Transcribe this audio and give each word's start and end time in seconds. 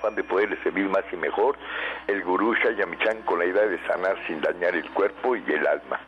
afán 0.00 0.14
de 0.14 0.24
poderle 0.24 0.56
servir 0.62 0.88
más 0.88 1.04
y 1.12 1.16
mejor, 1.16 1.56
el 2.06 2.22
gurú 2.24 2.54
Shayamichan 2.54 3.22
con 3.22 3.38
la 3.38 3.44
idea 3.44 3.66
de 3.66 3.78
sanar 3.86 4.16
sin 4.26 4.40
dañar 4.40 4.74
el 4.74 4.88
cuerpo 4.90 5.36
y 5.36 5.44
el 5.52 5.66
alma. 5.66 6.00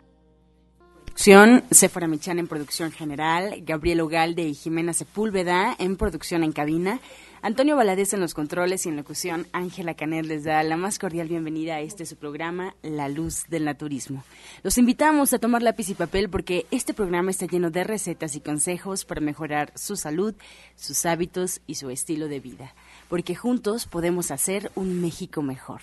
Producción, 1.04 1.62
Sephora 1.70 2.08
Michan 2.08 2.38
en 2.38 2.48
producción 2.48 2.90
general, 2.90 3.56
Gabriel 3.60 4.00
Ugalde 4.00 4.44
y 4.44 4.54
Jimena 4.54 4.94
Sepúlveda 4.94 5.76
en 5.78 5.96
producción 5.96 6.42
en 6.42 6.52
cabina. 6.52 7.00
Antonio 7.42 7.76
Valadez 7.76 8.14
en 8.14 8.20
los 8.20 8.34
controles 8.34 8.86
y 8.86 8.88
en 8.88 8.96
locución, 8.96 9.46
Ángela 9.52 9.94
Canet 9.94 10.24
les 10.24 10.44
da 10.44 10.62
la 10.62 10.76
más 10.76 10.98
cordial 10.98 11.28
bienvenida 11.28 11.74
a 11.74 11.80
este 11.80 12.06
su 12.06 12.16
programa, 12.16 12.74
La 12.82 13.08
Luz 13.10 13.44
del 13.48 13.66
Naturismo. 13.66 14.24
Los 14.62 14.78
invitamos 14.78 15.34
a 15.34 15.38
tomar 15.38 15.60
lápiz 15.60 15.90
y 15.90 15.94
papel 15.94 16.30
porque 16.30 16.66
este 16.70 16.94
programa 16.94 17.30
está 17.30 17.46
lleno 17.46 17.70
de 17.70 17.84
recetas 17.84 18.34
y 18.34 18.40
consejos 18.40 19.04
para 19.04 19.20
mejorar 19.20 19.70
su 19.74 19.96
salud, 19.96 20.34
sus 20.76 21.04
hábitos 21.04 21.60
y 21.66 21.74
su 21.74 21.90
estilo 21.90 22.28
de 22.28 22.40
vida, 22.40 22.74
porque 23.12 23.34
juntos 23.34 23.84
podemos 23.84 24.30
hacer 24.30 24.72
un 24.74 25.02
México 25.02 25.42
mejor. 25.42 25.82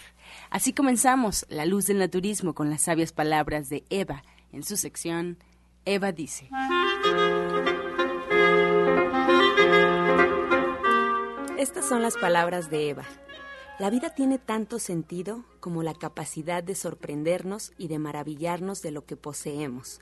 Así 0.49 0.73
comenzamos 0.73 1.45
La 1.47 1.67
Luz 1.67 1.85
del 1.85 1.99
Naturismo 1.99 2.55
con 2.55 2.71
las 2.71 2.81
sabias 2.81 3.11
palabras 3.11 3.69
de 3.69 3.83
Eva 3.91 4.23
en 4.51 4.63
su 4.63 4.77
sección 4.77 5.37
Eva 5.85 6.11
dice. 6.11 6.49
Estas 11.59 11.87
son 11.87 12.01
las 12.01 12.17
palabras 12.17 12.71
de 12.71 12.89
Eva. 12.89 13.03
La 13.77 13.91
vida 13.91 14.09
tiene 14.09 14.39
tanto 14.39 14.79
sentido 14.79 15.45
como 15.59 15.83
la 15.83 15.93
capacidad 15.93 16.63
de 16.63 16.73
sorprendernos 16.73 17.73
y 17.77 17.89
de 17.89 17.99
maravillarnos 17.99 18.81
de 18.81 18.89
lo 18.89 19.05
que 19.05 19.17
poseemos. 19.17 20.01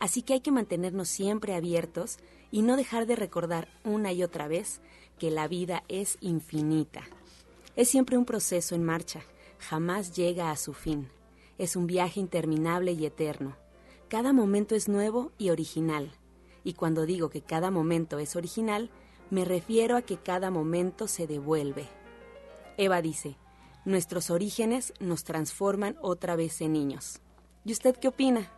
Así 0.00 0.22
que 0.22 0.32
hay 0.32 0.40
que 0.40 0.50
mantenernos 0.50 1.08
siempre 1.08 1.54
abiertos 1.54 2.18
y 2.50 2.62
no 2.62 2.76
dejar 2.76 3.06
de 3.06 3.14
recordar 3.14 3.68
una 3.84 4.12
y 4.12 4.24
otra 4.24 4.48
vez 4.48 4.80
que 5.18 5.30
la 5.30 5.48
vida 5.48 5.84
es 5.88 6.18
infinita. 6.20 7.02
Es 7.76 7.88
siempre 7.88 8.16
un 8.16 8.24
proceso 8.24 8.74
en 8.74 8.84
marcha, 8.84 9.22
jamás 9.58 10.14
llega 10.14 10.50
a 10.50 10.56
su 10.56 10.72
fin. 10.72 11.08
Es 11.58 11.76
un 11.76 11.86
viaje 11.86 12.20
interminable 12.20 12.92
y 12.92 13.06
eterno. 13.06 13.56
Cada 14.08 14.32
momento 14.32 14.74
es 14.74 14.88
nuevo 14.88 15.32
y 15.38 15.50
original. 15.50 16.12
Y 16.62 16.74
cuando 16.74 17.06
digo 17.06 17.30
que 17.30 17.42
cada 17.42 17.70
momento 17.70 18.18
es 18.18 18.36
original, 18.36 18.90
me 19.30 19.44
refiero 19.44 19.96
a 19.96 20.02
que 20.02 20.16
cada 20.16 20.50
momento 20.50 21.08
se 21.08 21.26
devuelve. 21.26 21.88
Eva 22.76 23.02
dice, 23.02 23.36
nuestros 23.84 24.30
orígenes 24.30 24.92
nos 25.00 25.24
transforman 25.24 25.96
otra 26.00 26.36
vez 26.36 26.60
en 26.60 26.72
niños. 26.72 27.20
¿Y 27.64 27.72
usted 27.72 27.96
qué 27.96 28.08
opina? 28.08 28.50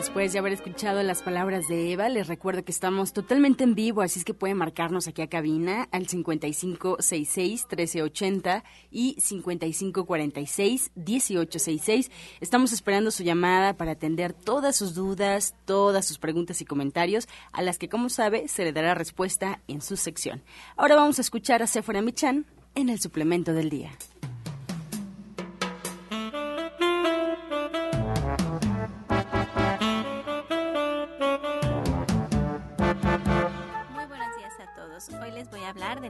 Después 0.00 0.32
de 0.32 0.38
haber 0.38 0.54
escuchado 0.54 1.02
las 1.02 1.20
palabras 1.20 1.68
de 1.68 1.92
Eva, 1.92 2.08
les 2.08 2.26
recuerdo 2.26 2.64
que 2.64 2.72
estamos 2.72 3.12
totalmente 3.12 3.64
en 3.64 3.74
vivo, 3.74 4.00
así 4.00 4.18
es 4.18 4.24
que 4.24 4.32
pueden 4.32 4.56
marcarnos 4.56 5.06
aquí 5.06 5.20
a 5.20 5.28
cabina 5.28 5.90
al 5.92 6.06
5566-1380 6.06 8.62
y 8.90 9.14
5546-1866. 9.16 12.10
Estamos 12.40 12.72
esperando 12.72 13.10
su 13.10 13.24
llamada 13.24 13.74
para 13.74 13.92
atender 13.92 14.32
todas 14.32 14.74
sus 14.74 14.94
dudas, 14.94 15.54
todas 15.66 16.06
sus 16.06 16.16
preguntas 16.16 16.62
y 16.62 16.64
comentarios, 16.64 17.28
a 17.52 17.60
las 17.60 17.76
que, 17.76 17.90
como 17.90 18.08
sabe, 18.08 18.48
se 18.48 18.64
le 18.64 18.72
dará 18.72 18.94
respuesta 18.94 19.60
en 19.68 19.82
su 19.82 19.98
sección. 19.98 20.42
Ahora 20.78 20.96
vamos 20.96 21.18
a 21.18 21.20
escuchar 21.20 21.62
a 21.62 21.66
Sephora 21.66 22.00
Michan 22.00 22.46
en 22.74 22.88
el 22.88 23.00
suplemento 23.00 23.52
del 23.52 23.68
día. 23.68 23.90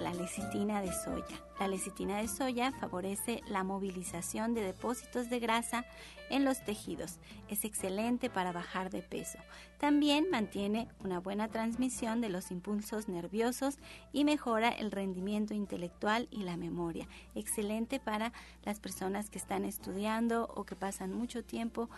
La 0.01 0.15
lecitina 0.15 0.81
de 0.81 0.93
soya. 0.93 1.45
La 1.59 1.69
lecitina 1.69 2.17
de 2.17 2.29
soya 2.29 2.73
favorece 2.73 3.43
la 3.47 3.65
movilización 3.65 4.55
de 4.55 4.63
depósitos 4.63 5.29
de 5.29 5.39
grasa 5.39 5.85
en 6.31 6.45
los 6.45 6.65
tejidos. 6.65 7.19
Es 7.49 7.65
excelente 7.65 8.31
para 8.31 8.53
bajar 8.53 8.91
de 8.91 9.03
peso. 9.03 9.39
También 9.79 10.31
mantiene 10.31 10.89
una 11.05 11.21
buena 11.21 11.49
transmisión 11.49 12.21
de 12.21 12.31
los 12.31 12.51
impulsos 12.51 13.09
nerviosos 13.09 13.79
y 14.13 14.25
mejora 14.25 14.71
el 14.71 14.91
rendimiento 14.91 15.53
intelectual 15.53 16.29
y 16.31 16.45
la 16.45 16.57
memoria. 16.57 17.07
Excelente 17.35 18.01
para 18.01 18.33
las 18.65 18.81
personas 18.81 19.29
que 19.29 19.39
están 19.39 19.65
estudiando 19.65 20.51
o 20.55 20.65
que 20.65 20.77
pasan 20.77 21.13
mucho 21.13 21.45
tiempo 21.45 21.91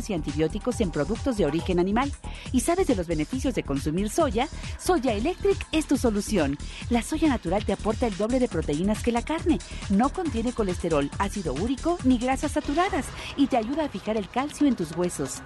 y 0.09 0.13
antibióticos 0.13 0.81
en 0.81 0.91
productos 0.91 1.37
de 1.37 1.45
origen 1.45 1.79
animal. 1.79 2.11
¿Y 2.51 2.61
sabes 2.61 2.87
de 2.87 2.95
los 2.95 3.07
beneficios 3.07 3.55
de 3.55 3.63
consumir 3.63 4.09
soya? 4.09 4.47
Soya 4.79 5.13
Electric 5.13 5.57
es 5.71 5.87
tu 5.87 5.97
solución. 5.97 6.57
La 6.89 7.01
soya 7.01 7.29
natural 7.29 7.65
te 7.65 7.73
aporta 7.73 8.07
el 8.07 8.17
doble 8.17 8.39
de 8.39 8.47
proteínas 8.47 9.03
que 9.03 9.11
la 9.11 9.21
carne. 9.21 9.59
No 9.89 10.09
contiene 10.09 10.53
colesterol, 10.53 11.09
ácido 11.19 11.53
úrico 11.53 11.97
ni 12.03 12.17
grasas 12.17 12.53
saturadas 12.53 13.05
y 13.37 13.47
te 13.47 13.57
ayuda 13.57 13.85
a 13.85 13.89
fijar 13.89 14.17
el 14.17 14.29
calcio 14.29 14.67
en 14.67 14.75
tus 14.75 14.95
huesos 14.95 15.41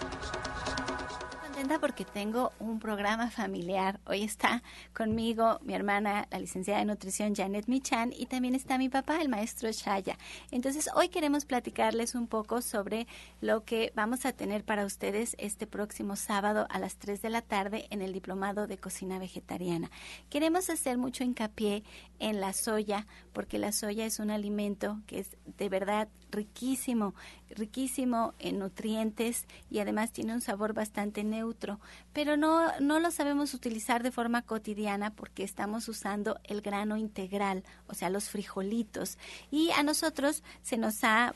porque 1.79 2.05
tengo 2.05 2.51
un 2.59 2.79
programa 2.79 3.29
familiar. 3.29 3.99
Hoy 4.05 4.23
está 4.23 4.63
conmigo 4.93 5.59
mi 5.63 5.73
hermana, 5.73 6.27
la 6.31 6.39
licenciada 6.39 6.79
de 6.79 6.85
nutrición 6.85 7.35
Janet 7.35 7.67
Michan, 7.67 8.11
y 8.11 8.25
también 8.25 8.55
está 8.55 8.77
mi 8.77 8.89
papá, 8.89 9.21
el 9.21 9.29
maestro 9.29 9.71
Shaya. 9.71 10.17
Entonces, 10.51 10.89
hoy 10.95 11.09
queremos 11.09 11.45
platicarles 11.45 12.15
un 12.15 12.27
poco 12.27 12.61
sobre 12.61 13.07
lo 13.41 13.63
que 13.65 13.91
vamos 13.95 14.25
a 14.25 14.33
tener 14.33 14.63
para 14.63 14.85
ustedes 14.85 15.35
este 15.39 15.67
próximo 15.67 16.15
sábado 16.15 16.67
a 16.69 16.79
las 16.79 16.97
3 16.97 17.21
de 17.21 17.29
la 17.29 17.41
tarde 17.41 17.87
en 17.89 18.01
el 18.01 18.13
Diplomado 18.13 18.67
de 18.67 18.77
Cocina 18.77 19.19
Vegetariana. 19.19 19.91
Queremos 20.29 20.69
hacer 20.69 20.97
mucho 20.97 21.23
hincapié 21.23 21.83
en 22.19 22.41
la 22.41 22.53
soya, 22.53 23.05
porque 23.33 23.59
la 23.59 23.71
soya 23.71 24.05
es 24.05 24.19
un 24.19 24.29
alimento 24.29 25.01
que 25.07 25.19
es 25.19 25.37
de 25.57 25.69
verdad 25.69 26.09
riquísimo, 26.35 27.15
riquísimo 27.49 28.33
en 28.39 28.59
nutrientes 28.59 29.45
y 29.71 29.79
además 29.79 30.11
tiene 30.11 30.33
un 30.33 30.41
sabor 30.41 30.73
bastante 30.73 31.23
neutro, 31.23 31.79
pero 32.13 32.37
no, 32.37 32.77
no 32.79 32.99
lo 32.99 33.09
sabemos 33.11 33.53
utilizar 33.53 34.03
de 34.03 34.11
forma 34.11 34.41
cotidiana 34.41 35.11
porque 35.11 35.43
estamos 35.43 35.87
usando 35.87 36.39
el 36.43 36.61
grano 36.61 36.97
integral, 36.97 37.63
o 37.87 37.93
sea, 37.93 38.09
los 38.09 38.29
frijolitos. 38.29 39.17
Y 39.49 39.71
a 39.71 39.83
nosotros 39.83 40.43
se 40.61 40.77
nos 40.77 41.03
ha 41.03 41.33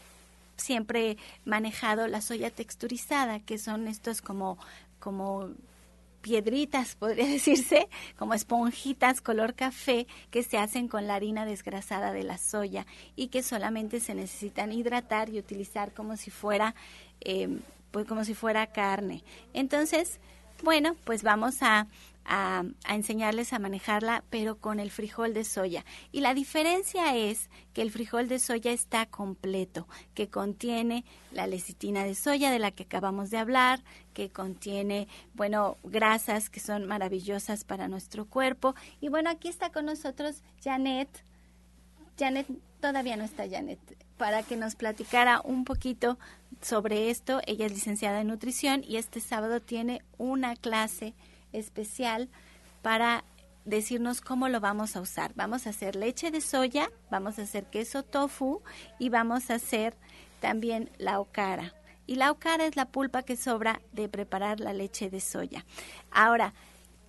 siempre 0.58 1.18
manejado 1.46 2.08
la 2.08 2.22
soya 2.22 2.52
texturizada, 2.52 3.40
que 3.40 3.58
son 3.58 3.88
estos 3.88 4.22
como 4.22 4.58
como 5.00 5.50
piedritas, 6.22 6.96
podría 6.96 7.26
decirse, 7.28 7.88
como 8.18 8.34
esponjitas 8.34 9.22
color 9.22 9.54
café 9.54 10.08
que 10.32 10.44
se 10.44 10.58
hacen 10.58 10.88
con 10.88 11.08
la 11.08 11.16
harina 11.16 11.46
desgrasada 11.46 12.12
de 12.12 12.24
la 12.24 12.38
soya 12.38 12.86
y 13.16 13.28
que 13.28 13.44
solamente 13.44 14.00
se 14.00 14.16
necesitan 14.16 14.72
hidratar 14.72 15.30
y 15.30 15.40
utilizar 15.40 15.94
como 15.94 16.18
si 16.18 16.32
fuera, 16.32 16.76
em, 17.22 17.60
pues 17.92 18.06
como 18.06 18.24
si 18.24 18.34
fuera 18.34 18.68
carne. 18.68 19.24
Entonces, 19.54 20.20
bueno, 20.64 20.96
pues 21.06 21.24
vamos 21.24 21.62
a, 21.62 21.88
a, 22.30 22.64
enseñarles 22.88 23.52
a 23.54 23.60
manejarla, 23.60 24.24
pero 24.30 24.60
con 24.60 24.80
el 24.80 24.92
frijol 24.92 25.34
de 25.34 25.44
soya. 25.44 25.84
Y 26.12 26.22
la 26.22 26.36
diferencia 26.36 27.18
es 27.18 27.50
que 27.74 27.82
el 27.82 27.92
frijol 27.92 28.30
de 28.30 28.38
soya 28.40 28.72
está 28.72 29.08
completo, 29.08 29.88
que 30.14 30.30
contiene 30.30 31.04
la 31.32 31.48
lecitina 31.48 32.04
de 32.04 32.14
soya 32.14 32.52
de 32.52 32.60
la 32.60 32.72
que 32.72 32.84
acabamos 32.84 33.32
de 33.32 33.40
hablar, 33.40 33.82
que 34.14 34.30
contiene, 34.30 35.08
bueno, 35.34 35.78
grasas 35.84 36.52
que 36.52 36.60
son 36.60 36.86
maravillosas 36.86 37.64
para 37.64 37.88
nuestro 37.88 38.26
cuerpo. 38.26 38.76
Y 39.02 39.10
bueno, 39.10 39.32
aquí 39.32 39.48
está 39.48 39.72
con 39.72 39.86
nosotros 39.86 40.44
Janet. 40.64 41.10
Janet, 42.18 42.48
todavía 42.80 43.18
no 43.18 43.24
está 43.24 43.50
Janet, 43.50 43.80
para 44.18 44.44
que 44.44 44.56
nos 44.56 44.76
platicara 44.76 45.42
un 45.44 45.66
poquito 45.66 46.20
sobre 46.62 47.10
esto. 47.10 47.42
Ella 47.48 47.66
es 47.66 47.72
licenciada 47.72 48.22
en 48.22 48.28
nutrición 48.28 48.84
y 48.88 48.98
este 48.98 49.20
sábado 49.20 49.62
tiene 49.62 50.04
una 50.20 50.56
clase 50.56 51.16
especial 51.54 52.30
para 52.82 53.24
decirnos 53.66 54.22
cómo 54.22 54.50
lo 54.50 54.60
vamos 54.60 54.96
a 54.96 55.02
usar. 55.02 55.32
Vamos 55.36 55.68
a 55.68 55.72
hacer 55.72 55.96
leche 55.96 56.32
de 56.32 56.42
soya, 56.42 56.92
vamos 57.10 57.40
a 57.40 57.44
hacer 57.44 57.66
queso 57.66 58.04
tofu 58.04 58.62
y 58.98 59.10
vamos 59.10 59.50
a 59.50 59.56
hacer 59.56 59.96
también 60.40 60.90
la 60.98 61.20
okara. 61.20 61.74
Y 62.08 62.16
la 62.16 62.32
okara 62.32 62.66
es 62.66 62.76
la 62.76 62.86
pulpa 62.86 63.22
que 63.22 63.36
sobra 63.36 63.82
de 63.92 64.10
preparar 64.10 64.60
la 64.60 64.74
leche 64.74 65.10
de 65.10 65.20
soya. 65.20 65.66
Ahora, 66.10 66.54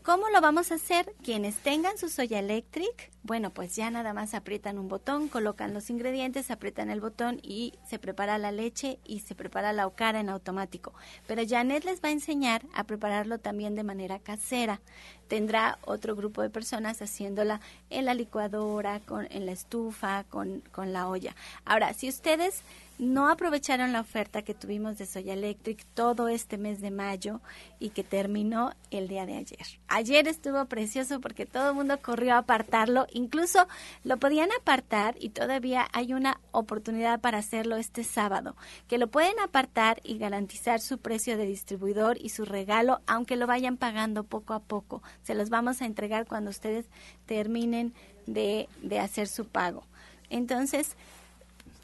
¿Cómo 0.02 0.30
lo 0.30 0.40
vamos 0.40 0.72
a 0.72 0.76
hacer? 0.76 1.14
Quienes 1.22 1.56
tengan 1.56 1.98
su 1.98 2.08
soya 2.08 2.38
electric, 2.38 3.12
bueno, 3.22 3.50
pues 3.50 3.76
ya 3.76 3.90
nada 3.90 4.14
más 4.14 4.32
aprietan 4.32 4.78
un 4.78 4.88
botón, 4.88 5.28
colocan 5.28 5.74
los 5.74 5.90
ingredientes, 5.90 6.50
aprietan 6.50 6.88
el 6.88 7.02
botón 7.02 7.38
y 7.42 7.74
se 7.86 7.98
prepara 7.98 8.38
la 8.38 8.50
leche 8.50 8.98
y 9.04 9.20
se 9.20 9.34
prepara 9.34 9.74
la 9.74 9.86
okara 9.86 10.18
en 10.18 10.30
automático. 10.30 10.94
Pero 11.26 11.42
Janet 11.46 11.84
les 11.84 12.00
va 12.02 12.08
a 12.08 12.12
enseñar 12.12 12.62
a 12.74 12.84
prepararlo 12.84 13.38
también 13.40 13.74
de 13.74 13.84
manera 13.84 14.18
casera. 14.18 14.80
Tendrá 15.28 15.78
otro 15.82 16.16
grupo 16.16 16.40
de 16.40 16.48
personas 16.48 17.02
haciéndola 17.02 17.60
en 17.90 18.06
la 18.06 18.14
licuadora, 18.14 19.00
con, 19.00 19.28
en 19.30 19.44
la 19.44 19.52
estufa, 19.52 20.24
con, 20.24 20.62
con 20.72 20.94
la 20.94 21.08
olla. 21.08 21.36
Ahora, 21.66 21.92
si 21.92 22.08
ustedes 22.08 22.62
no 23.00 23.30
aprovecharon 23.30 23.94
la 23.94 24.00
oferta 24.00 24.42
que 24.42 24.52
tuvimos 24.52 24.98
de 24.98 25.06
Soya 25.06 25.32
Electric 25.32 25.86
todo 25.94 26.28
este 26.28 26.58
mes 26.58 26.82
de 26.82 26.90
mayo 26.90 27.40
y 27.78 27.90
que 27.90 28.04
terminó 28.04 28.74
el 28.90 29.08
día 29.08 29.24
de 29.24 29.38
ayer. 29.38 29.80
Ayer 29.88 30.28
estuvo 30.28 30.62
precioso 30.66 31.18
porque 31.18 31.46
todo 31.46 31.70
el 31.70 31.76
mundo 31.76 31.98
corrió 32.02 32.34
a 32.34 32.38
apartarlo, 32.38 33.06
incluso 33.10 33.66
lo 34.04 34.18
podían 34.18 34.50
apartar 34.52 35.16
y 35.18 35.30
todavía 35.30 35.88
hay 35.94 36.12
una 36.12 36.40
oportunidad 36.52 37.22
para 37.22 37.38
hacerlo 37.38 37.76
este 37.76 38.04
sábado, 38.04 38.54
que 38.86 38.98
lo 38.98 39.06
pueden 39.06 39.40
apartar 39.40 40.02
y 40.04 40.18
garantizar 40.18 40.80
su 40.80 40.98
precio 40.98 41.38
de 41.38 41.46
distribuidor 41.46 42.18
y 42.20 42.28
su 42.28 42.44
regalo, 42.44 43.00
aunque 43.06 43.36
lo 43.36 43.46
vayan 43.46 43.78
pagando 43.78 44.24
poco 44.24 44.52
a 44.52 44.60
poco. 44.60 45.02
Se 45.22 45.34
los 45.34 45.48
vamos 45.48 45.80
a 45.80 45.86
entregar 45.86 46.26
cuando 46.26 46.50
ustedes 46.50 46.84
terminen 47.24 47.94
de, 48.26 48.68
de 48.82 48.98
hacer 48.98 49.26
su 49.26 49.46
pago. 49.46 49.86
Entonces, 50.28 50.96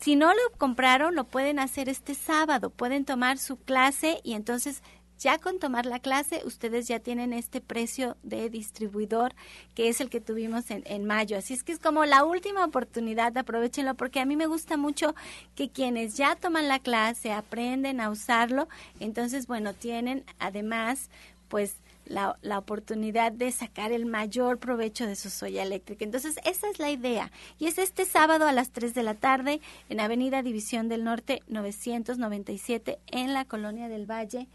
si 0.00 0.16
no 0.16 0.32
lo 0.32 0.58
compraron, 0.58 1.14
lo 1.14 1.24
pueden 1.24 1.58
hacer 1.58 1.88
este 1.88 2.14
sábado. 2.14 2.70
Pueden 2.70 3.04
tomar 3.04 3.38
su 3.38 3.56
clase 3.56 4.20
y 4.22 4.34
entonces 4.34 4.82
ya 5.18 5.38
con 5.38 5.58
tomar 5.58 5.86
la 5.86 5.98
clase 5.98 6.42
ustedes 6.44 6.88
ya 6.88 7.00
tienen 7.00 7.32
este 7.32 7.60
precio 7.60 8.16
de 8.22 8.50
distribuidor 8.50 9.34
que 9.74 9.88
es 9.88 10.00
el 10.00 10.10
que 10.10 10.20
tuvimos 10.20 10.70
en, 10.70 10.82
en, 10.86 11.06
mayo. 11.06 11.38
Así 11.38 11.54
es 11.54 11.64
que 11.64 11.72
es 11.72 11.78
como 11.78 12.04
la 12.04 12.24
última 12.24 12.64
oportunidad, 12.64 13.36
aprovechenlo 13.36 13.94
porque 13.94 14.20
a 14.20 14.26
mí 14.26 14.36
me 14.36 14.46
gusta 14.46 14.76
mucho 14.76 15.14
que 15.54 15.70
quienes 15.70 16.16
ya 16.16 16.36
toman 16.36 16.68
la 16.68 16.80
clase 16.80 17.32
aprenden 17.32 18.00
a 18.00 18.10
usarlo, 18.10 18.68
entonces 19.00 19.46
bueno, 19.46 19.72
tienen 19.72 20.24
además 20.38 21.08
pues 21.48 21.76
la, 22.06 22.38
la, 22.42 22.58
oportunidad 22.58 23.32
de 23.32 23.52
sacar 23.52 23.92
el 23.92 24.06
mayor 24.06 24.58
provecho 24.58 25.06
de 25.06 25.16
su 25.16 25.30
soya 25.30 25.62
eléctrica. 25.62 26.04
Entonces, 26.04 26.36
esa 26.44 26.68
es 26.70 26.78
la 26.78 26.90
idea. 26.90 27.30
Y 27.58 27.66
es 27.66 27.78
este 27.78 28.04
sábado 28.04 28.46
a 28.46 28.52
las 28.52 28.70
3 28.70 28.94
de 28.94 29.02
la 29.02 29.14
tarde 29.14 29.60
en 29.88 30.00
Avenida 30.00 30.42
División 30.42 30.88
del 30.88 31.04
Norte 31.04 31.42
997 31.48 32.98
en 33.08 33.34
la 33.34 33.44
Colonia 33.44 33.88
del 33.88 34.10
Valle, 34.10 34.48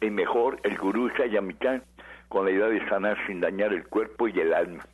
y 0.00 0.08
mejor 0.08 0.60
el 0.62 0.78
gurú 0.78 1.08
Shayamichan, 1.08 1.82
con 2.28 2.44
la 2.44 2.52
idea 2.52 2.68
de 2.68 2.88
sanar 2.88 3.18
sin 3.26 3.40
dañar 3.40 3.72
el 3.72 3.84
cuerpo 3.88 4.28
y 4.28 4.38
el 4.38 4.54
alma. 4.54 4.86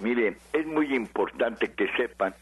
Miren, 0.00 0.36
es 0.52 0.66
muy 0.66 0.92
importante 0.92 1.72
que 1.72 1.86
sepan 1.96 2.34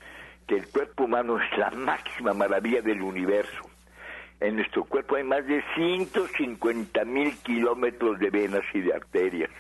que 0.47 0.55
el 0.55 0.67
cuerpo 0.69 1.05
humano 1.05 1.39
es 1.39 1.59
la 1.59 1.71
máxima 1.73 2.33
maravilla 2.33 2.81
del 2.81 3.03
universo. 3.03 3.69
En 4.41 4.57
nuestro 4.57 4.85
cuerpo 4.85 5.17
hay 5.17 5.25
más 5.25 5.47
de 5.47 5.63
150 5.75 7.05
mil 7.05 7.37
kilómetros 7.43 8.19
de 8.21 8.31
venas 8.31 8.65
y 8.73 8.81
de 8.81 8.95
arterias. 8.95 9.51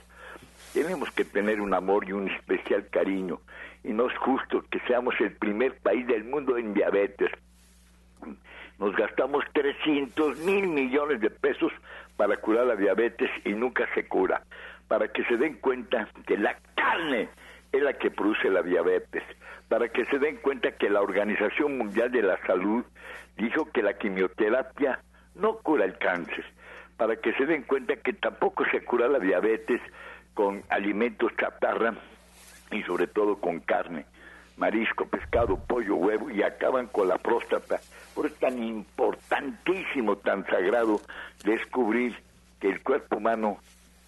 Tenemos 0.72 1.10
que 1.10 1.26
tener 1.26 1.60
un 1.60 1.74
amor 1.74 2.08
y 2.08 2.12
un 2.12 2.30
especial 2.30 2.88
cariño 2.88 3.40
y 3.86 3.92
no 3.92 4.08
es 4.08 4.18
justo 4.18 4.64
que 4.68 4.80
seamos 4.80 5.14
el 5.20 5.32
primer 5.36 5.78
país 5.78 6.06
del 6.08 6.24
mundo 6.24 6.58
en 6.58 6.74
diabetes. 6.74 7.30
Nos 8.78 8.94
gastamos 8.96 9.44
300 9.52 10.40
mil 10.40 10.66
millones 10.66 11.20
de 11.20 11.30
pesos 11.30 11.72
para 12.16 12.36
curar 12.36 12.66
la 12.66 12.74
diabetes 12.74 13.30
y 13.44 13.50
nunca 13.50 13.88
se 13.94 14.06
cura. 14.08 14.42
Para 14.88 15.08
que 15.08 15.24
se 15.24 15.36
den 15.36 15.54
cuenta 15.54 16.08
que 16.26 16.36
la 16.36 16.58
carne 16.74 17.28
es 17.70 17.82
la 17.82 17.92
que 17.92 18.10
produce 18.10 18.50
la 18.50 18.62
diabetes. 18.62 19.22
Para 19.68 19.88
que 19.88 20.04
se 20.06 20.18
den 20.18 20.36
cuenta 20.38 20.72
que 20.72 20.90
la 20.90 21.00
Organización 21.00 21.78
Mundial 21.78 22.10
de 22.10 22.22
la 22.22 22.38
Salud 22.44 22.84
dijo 23.36 23.70
que 23.70 23.82
la 23.82 23.96
quimioterapia 23.96 24.98
no 25.36 25.58
cura 25.58 25.84
el 25.84 25.96
cáncer. 25.98 26.44
Para 26.96 27.16
que 27.16 27.32
se 27.34 27.46
den 27.46 27.62
cuenta 27.62 27.94
que 27.96 28.14
tampoco 28.14 28.64
se 28.72 28.84
cura 28.84 29.06
la 29.06 29.20
diabetes 29.20 29.81
con 30.34 30.64
alimentos 30.70 31.31
chatarra 31.36 31.94
y 32.70 32.82
sobre 32.82 33.06
todo 33.06 33.37
con 33.37 33.61
carne, 33.61 34.06
marisco, 34.56 35.06
pescado, 35.06 35.58
pollo, 35.67 35.96
huevo 35.96 36.31
y 36.31 36.43
acaban 36.43 36.87
con 36.87 37.08
la 37.08 37.19
próstata. 37.19 37.81
Por 38.15 38.27
eso 38.27 38.35
es 38.35 38.41
tan 38.41 38.63
importantísimo, 38.63 40.17
tan 40.17 40.44
sagrado 40.46 41.01
descubrir 41.44 42.17
que 42.61 42.69
el 42.69 42.82
cuerpo 42.82 43.19
humano 43.19 43.58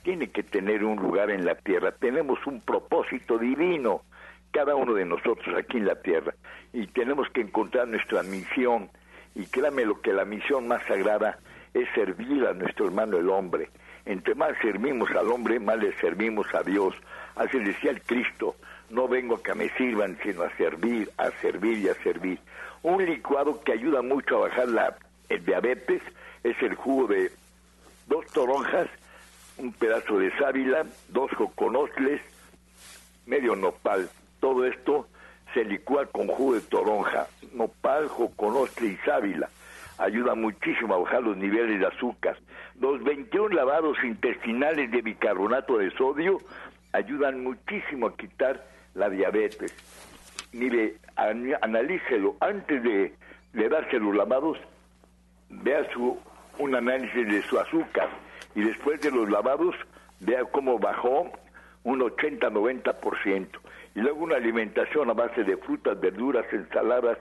tiene 0.03 0.29
que 0.31 0.43
tener 0.43 0.85
un 0.85 0.97
lugar 0.97 1.31
en 1.31 1.45
la 1.45 1.55
tierra. 1.55 1.93
Tenemos 1.93 2.39
un 2.47 2.61
propósito 2.61 3.39
divino, 3.39 4.03
cada 4.51 4.75
uno 4.75 4.95
de 4.95 5.05
nosotros 5.05 5.55
aquí 5.57 5.77
en 5.77 5.87
la 5.87 5.97
tierra, 5.97 6.35
y 6.73 6.87
tenemos 6.87 7.29
que 7.31 7.43
encontrar 7.43 7.89
nuestra 7.89 8.23
misión. 8.23 8.91
Y 9.35 9.45
créame 9.47 9.85
lo 9.85 10.01
que 10.01 10.13
la 10.13 10.25
misión 10.25 10.67
más 10.67 10.83
sagrada 10.87 11.39
es 11.75 11.87
servir 11.95 12.47
a 12.47 12.55
nuestro 12.55 12.87
hermano 12.87 13.19
el 13.19 13.29
hombre. 13.29 13.69
Entre 14.07 14.35
más 14.35 14.57
servimos 14.63 15.11
al 15.11 15.31
hombre, 15.31 15.61
más 15.61 15.79
le 15.79 15.93
servimos 15.99 16.47
a 16.55 16.63
Dios. 16.63 16.95
Así 17.39 17.59
decía 17.61 17.93
el 17.93 18.03
Cristo, 18.03 18.57
no 18.91 19.07
vengo 19.07 19.37
a 19.37 19.43
que 19.43 19.55
me 19.55 19.69
sirvan, 19.71 20.19
sino 20.23 20.43
a 20.43 20.51
servir, 20.57 21.09
a 21.17 21.31
servir 21.41 21.79
y 21.79 21.89
a 21.89 21.95
servir. 22.03 22.41
Un 22.83 23.05
licuado 23.05 23.61
que 23.63 23.73
ayuda 23.73 24.03
mucho 24.03 24.37
a 24.37 24.49
bajar 24.49 24.69
la, 24.69 24.97
el 25.29 25.45
diabetes 25.45 26.03
es 26.43 26.61
el 26.63 26.75
jugo 26.75 27.07
de 27.07 27.31
dos 28.09 28.27
toronjas, 28.27 28.89
un 29.57 29.73
pedazo 29.73 30.19
de 30.19 30.37
sábila, 30.37 30.85
dos 31.09 31.31
joconostles, 31.33 32.21
medio 33.27 33.55
nopal. 33.55 34.11
Todo 34.41 34.67
esto 34.67 35.07
se 35.55 35.65
licúa 35.65 36.07
con 36.07 36.27
jugo 36.27 36.55
de 36.55 36.61
toronja, 36.63 37.29
nopal, 37.53 38.09
joconostle 38.09 38.89
y 38.89 38.97
sábila. 39.05 39.49
Ayuda 39.99 40.35
muchísimo 40.35 40.95
a 40.95 40.99
bajar 40.99 41.23
los 41.23 41.37
niveles 41.37 41.79
de 41.79 41.87
azúcar. 41.87 42.37
Los 42.81 43.03
21 43.03 43.49
lavados 43.49 43.97
intestinales 44.05 44.91
de 44.91 45.03
bicarbonato 45.03 45.79
de 45.79 45.91
sodio 45.93 46.39
ayudan 46.93 47.43
muchísimo 47.43 48.07
a 48.07 48.17
quitar 48.17 48.65
la 48.95 49.09
diabetes. 49.09 49.75
Mire, 50.53 50.97
analícelo 51.17 52.37
antes 52.41 52.83
de, 52.83 53.15
de 53.53 53.69
darse 53.69 53.99
los 53.99 54.15
lavados, 54.15 54.59
vea 55.51 55.87
su, 55.93 56.19
un 56.59 56.75
análisis 56.75 57.27
de 57.27 57.43
su 57.43 57.59
azúcar 57.59 58.09
y 58.55 58.63
después 58.63 59.01
de 59.01 59.11
los 59.11 59.31
lavados, 59.31 59.75
vea 60.21 60.45
cómo 60.47 60.79
bajó 60.79 61.31
un 61.85 62.01
80-90%. 62.01 63.49
Y 63.95 64.01
luego 64.01 64.25
una 64.25 64.37
alimentación 64.37 65.11
a 65.11 65.15
base 65.15 65.45
de 65.45 65.57
frutas, 65.57 65.99
verduras, 66.01 66.47
ensaladas, 66.53 67.19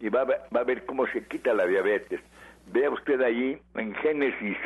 y 0.00 0.08
va 0.08 0.24
va 0.24 0.60
a 0.60 0.64
ver 0.64 0.84
cómo 0.84 1.06
se 1.06 1.24
quita 1.26 1.54
la 1.54 1.66
diabetes. 1.66 2.20
Vea 2.66 2.90
usted 2.90 3.20
ahí 3.20 3.60
en 3.74 3.94
Génesis, 3.96 4.56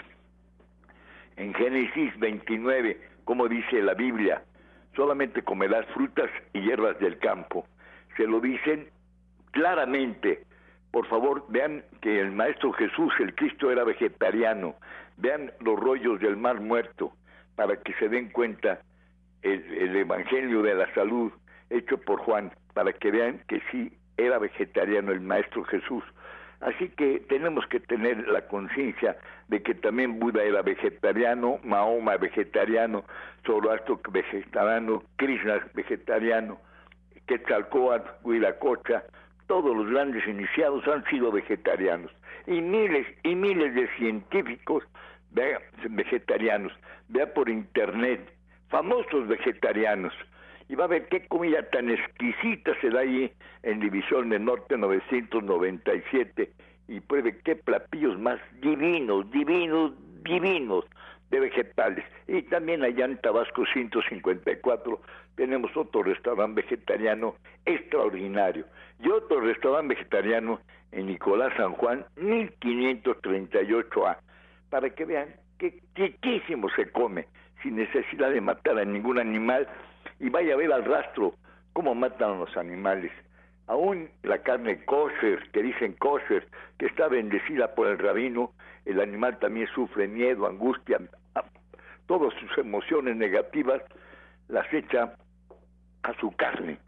en 1.37 1.55
Génesis 1.55 2.19
29, 2.19 3.01
como 3.27 3.49
dice 3.49 3.83
la 3.83 3.95
Biblia, 3.95 4.43
solamente 4.95 5.43
comerás 5.43 5.85
frutas 5.87 6.31
y 6.53 6.61
hierbas 6.61 6.99
del 7.01 7.19
campo. 7.19 7.67
Se 8.17 8.25
lo 8.27 8.41
dicen 8.41 8.89
claramente. 9.51 10.45
Por 10.93 11.07
favor, 11.09 11.45
vean 11.49 11.83
que 12.01 12.21
el 12.21 12.31
Maestro 12.31 12.73
Jesús, 12.73 13.13
el 13.19 13.35
Cristo, 13.35 13.71
era 13.71 13.83
vegetariano. 13.83 14.77
Vean 15.17 15.53
los 15.61 15.79
rollos 15.79 16.21
del 16.21 16.37
mar 16.37 16.61
muerto 16.61 17.13
para 17.57 17.77
que 17.83 17.93
se 17.95 18.09
den 18.09 18.31
cuenta 18.31 18.79
el, 19.43 19.61
el 19.75 19.97
Evangelio 19.97 20.63
de 20.63 20.75
la 20.75 20.95
Salud 20.95 21.33
hecho 21.69 21.99
por 21.99 22.21
Juan, 22.21 22.53
para 22.75 22.93
que 22.93 23.11
vean 23.11 23.43
que 23.49 23.61
sí 23.73 23.93
era 24.17 24.39
vegetariano 24.39 25.11
el 25.11 25.21
Maestro 25.21 25.65
Jesús. 25.65 26.05
Así 26.61 26.91
que 26.91 27.25
tenemos 27.29 27.67
que 27.67 27.81
tener 27.81 28.29
la 28.29 28.47
conciencia 28.47 29.17
de 29.49 29.63
que 29.63 29.75
también 29.75 30.19
Buda 30.19 30.43
era 30.43 30.63
vegetariano, 30.63 31.59
Mahoma 31.63 32.17
vegetariano, 32.17 33.05
Zoroastro 33.45 34.01
vegetariano, 34.11 35.03
Krishna 35.17 35.61
vegetariano, 35.75 36.59
Quetzalcóatl, 37.27 38.09
Huiracocha, 38.25 39.05
todos 39.47 39.77
los 39.77 39.89
grandes 39.89 40.27
iniciados 40.27 40.87
han 40.89 41.05
sido 41.05 41.31
vegetarianos 41.31 42.11
y 42.47 42.61
miles 42.61 43.07
y 43.23 43.35
miles 43.35 43.75
de 43.75 43.89
científicos 43.97 44.85
vegetarianos. 45.91 46.73
Vea 47.09 47.33
por 47.33 47.49
internet, 47.49 48.21
famosos 48.69 49.29
vegetarianos. 49.29 50.13
Y 50.69 50.75
va 50.75 50.85
a 50.85 50.89
ver 50.89 51.07
qué 51.09 51.27
comida 51.29 51.63
tan 51.71 51.91
exquisita 51.91 52.73
se 52.81 52.91
da 52.91 53.01
ahí 53.01 53.33
en 53.63 53.79
División 53.79 54.31
del 54.31 54.45
Norte 54.45 54.77
997 54.77 56.51
y 56.89 57.01
pruebe 57.01 57.39
qué 57.39 57.57
platillos 57.57 58.19
más 58.19 58.39
divinos, 58.61 59.31
divinos, 59.31 59.93
divinos 60.23 60.85
de 61.31 61.41
vegetales. 61.41 62.05
Y 62.29 62.43
también 62.43 62.85
allá 62.85 63.05
en 63.05 63.19
Tabasco 63.19 63.65
154 63.73 65.01
tenemos 65.35 65.77
otro 65.77 66.03
restaurante 66.03 66.63
vegetariano 66.63 67.35
extraordinario 67.65 68.65
y 69.01 69.09
otro 69.09 69.41
restaurante 69.41 69.95
vegetariano 69.95 70.61
en 70.93 71.07
Nicolás 71.07 71.53
San 71.57 71.73
Juan 71.73 72.07
1538A 72.17 74.19
para 74.71 74.91
que 74.91 75.05
vean 75.05 75.29
que 75.59 75.81
riquísimo 75.95 76.69
se 76.71 76.91
come 76.91 77.27
sin 77.63 77.77
necesidad 77.77 78.31
de 78.31 78.41
matar 78.41 78.79
a 78.79 78.85
ningún 78.85 79.19
animal 79.19 79.69
y 80.21 80.29
vaya 80.29 80.55
a 80.55 80.57
ver 80.57 80.73
al 80.73 80.85
rastro 80.85 81.35
cómo 81.73 81.95
matan 81.95 82.33
a 82.33 82.39
los 82.39 82.57
animales. 82.57 83.13
Aún 83.67 84.09
la 84.23 84.39
carne 84.39 84.85
kosher, 84.85 85.51
que 85.51 85.63
dicen 85.63 85.95
kosher, 85.95 86.47
que 86.79 86.87
está 86.87 87.09
bendecida 87.09 87.75
por 87.75 87.89
el 87.89 87.99
rabino, 87.99 88.53
el 88.85 89.01
animal 89.01 89.39
también 89.39 89.67
sufre 89.75 90.07
miedo, 90.07 90.47
angustia, 90.47 91.01
todas 92.07 92.33
sus 92.35 92.59
emociones 92.59 93.17
negativas 93.17 93.83
las 94.49 94.73
echa 94.73 95.17
a 96.03 96.15
su 96.21 96.31
carne. 96.37 96.79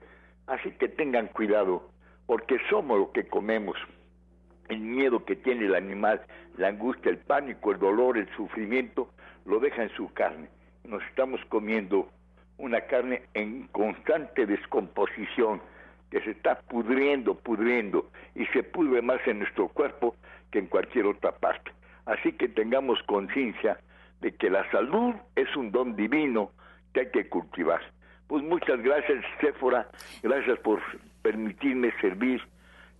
Así 0.47 0.71
que 0.73 0.89
tengan 0.89 1.27
cuidado, 1.29 1.91
porque 2.27 2.59
somos 2.71 2.99
lo 2.99 3.13
que 3.13 3.27
comemos. 3.27 3.77
El 4.69 4.81
miedo 4.81 5.25
que 5.25 5.35
tiene 5.35 5.67
el 5.67 5.75
animal, 5.75 6.23
la 6.57 6.69
angustia, 6.69 7.11
el 7.11 7.19
pánico, 7.19 7.73
el 7.73 7.79
dolor, 7.79 8.17
el 8.17 8.29
sufrimiento, 8.37 9.11
lo 9.45 9.59
deja 9.59 9.83
en 9.83 9.91
su 9.91 10.13
carne. 10.13 10.49
Nos 10.85 11.03
estamos 11.05 11.41
comiendo 11.49 12.09
una 12.59 12.81
carne 12.83 13.23
en 13.35 13.67
constante 13.69 14.47
descomposición, 14.47 15.61
que 16.11 16.21
se 16.21 16.31
está 16.31 16.61
pudriendo, 16.61 17.35
pudriendo, 17.35 18.11
y 18.35 18.47
se 18.47 18.63
pudre 18.63 19.03
más 19.03 19.21
en 19.27 19.41
nuestro 19.41 19.69
cuerpo 19.69 20.17
que 20.51 20.59
en 20.59 20.67
cualquier 20.67 21.07
otra 21.07 21.33
parte. 21.33 21.71
Así 22.07 22.33
que 22.33 22.49
tengamos 22.49 23.03
conciencia 23.05 23.79
de 24.21 24.33
que 24.35 24.51
la 24.51 24.69
salud 24.71 25.15
es 25.37 25.55
un 25.57 25.71
don 25.71 25.95
divino 25.97 26.51
que 26.93 27.01
hay 27.01 27.11
que 27.11 27.29
cultivar. 27.29 27.81
Pues 28.27 28.43
muchas 28.43 28.81
gracias, 28.83 29.25
Séfora, 29.41 29.89
gracias 30.23 30.59
por 30.61 30.81
permitirme 31.23 31.93
servir 32.01 32.43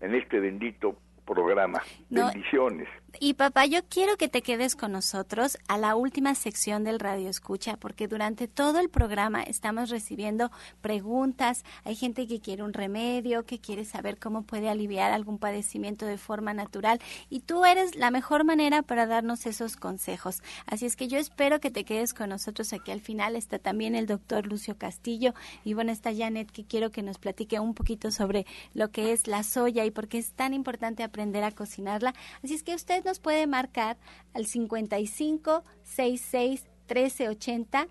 en 0.01 0.15
este 0.15 0.39
bendito 0.39 0.95
programa. 1.29 1.81
Bendiciones. 2.09 2.87
Y 3.19 3.33
papá, 3.33 3.65
yo 3.65 3.79
quiero 3.89 4.17
que 4.17 4.29
te 4.29 4.41
quedes 4.41 4.75
con 4.75 4.91
nosotros 4.91 5.57
a 5.67 5.77
la 5.77 5.95
última 5.95 6.35
sección 6.35 6.83
del 6.83 6.99
Radio 6.99 7.27
Escucha, 7.27 7.75
porque 7.75 8.07
durante 8.07 8.47
todo 8.47 8.79
el 8.79 8.89
programa 8.89 9.41
estamos 9.41 9.89
recibiendo 9.89 10.51
preguntas. 10.81 11.65
Hay 11.83 11.95
gente 11.95 12.27
que 12.27 12.39
quiere 12.39 12.63
un 12.63 12.71
remedio, 12.71 13.45
que 13.45 13.59
quiere 13.59 13.83
saber 13.83 14.19
cómo 14.19 14.43
puede 14.43 14.69
aliviar 14.69 15.11
algún 15.11 15.37
padecimiento 15.37 16.05
de 16.05 16.17
forma 16.17 16.53
natural. 16.53 16.99
Y 17.29 17.41
tú 17.41 17.65
eres 17.65 17.95
la 17.95 18.11
mejor 18.11 18.43
manera 18.43 18.83
para 18.83 19.05
darnos 19.05 19.45
esos 19.47 19.75
consejos. 19.75 20.41
Así 20.65 20.85
es 20.85 20.95
que 20.95 21.07
yo 21.07 21.17
espero 21.17 21.59
que 21.59 21.71
te 21.71 21.83
quedes 21.83 22.13
con 22.13 22.29
nosotros 22.29 22.73
aquí 22.73 22.91
al 22.91 23.01
final. 23.01 23.35
Está 23.35 23.59
también 23.59 23.95
el 23.95 24.05
doctor 24.05 24.45
Lucio 24.45 24.77
Castillo. 24.77 25.33
Y 25.63 25.73
bueno, 25.73 25.91
está 25.91 26.15
Janet, 26.15 26.51
que 26.51 26.63
quiero 26.63 26.91
que 26.91 27.03
nos 27.03 27.17
platique 27.17 27.59
un 27.59 27.73
poquito 27.73 28.11
sobre 28.11 28.45
lo 28.73 28.91
que 28.91 29.11
es 29.11 29.27
la 29.27 29.43
soya 29.43 29.83
y 29.83 29.91
por 29.91 30.07
qué 30.07 30.19
es 30.19 30.31
tan 30.33 30.53
importante 30.53 31.03
aprender 31.03 31.18
a 31.19 31.51
cocinarla. 31.51 32.13
Así 32.43 32.53
es 32.53 32.63
que 32.63 32.75
usted 32.75 33.03
nos 33.03 33.19
puede 33.19 33.47
marcar 33.47 33.97
al 34.33 34.45
55 34.45 35.63
66 35.83 36.63
1380 36.87 37.87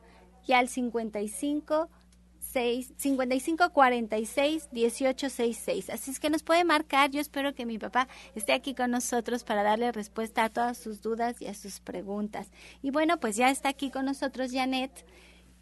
y 0.47 0.52
al 0.52 0.68
55 0.68 1.90
6, 2.52 2.94
55 2.97 3.70
46 3.70 4.68
18 4.73 5.30
66. 5.30 5.90
Así 5.90 6.11
es 6.11 6.18
que 6.18 6.30
nos 6.30 6.42
puede 6.42 6.64
marcar. 6.64 7.11
Yo 7.11 7.20
espero 7.20 7.54
que 7.54 7.66
mi 7.66 7.78
papá 7.78 8.08
esté 8.35 8.52
aquí 8.52 8.75
con 8.75 8.90
nosotros 8.90 9.44
para 9.44 9.62
darle 9.62 9.92
respuesta 9.92 10.44
a 10.44 10.49
todas 10.49 10.78
sus 10.78 11.02
dudas 11.02 11.40
y 11.42 11.47
a 11.47 11.54
sus 11.54 11.80
preguntas. 11.80 12.50
Y 12.82 12.90
bueno, 12.90 13.20
pues 13.20 13.37
ya 13.37 13.50
está 13.50 13.68
aquí 13.68 13.90
con 13.90 14.06
nosotros 14.06 14.50
Janet 14.52 15.04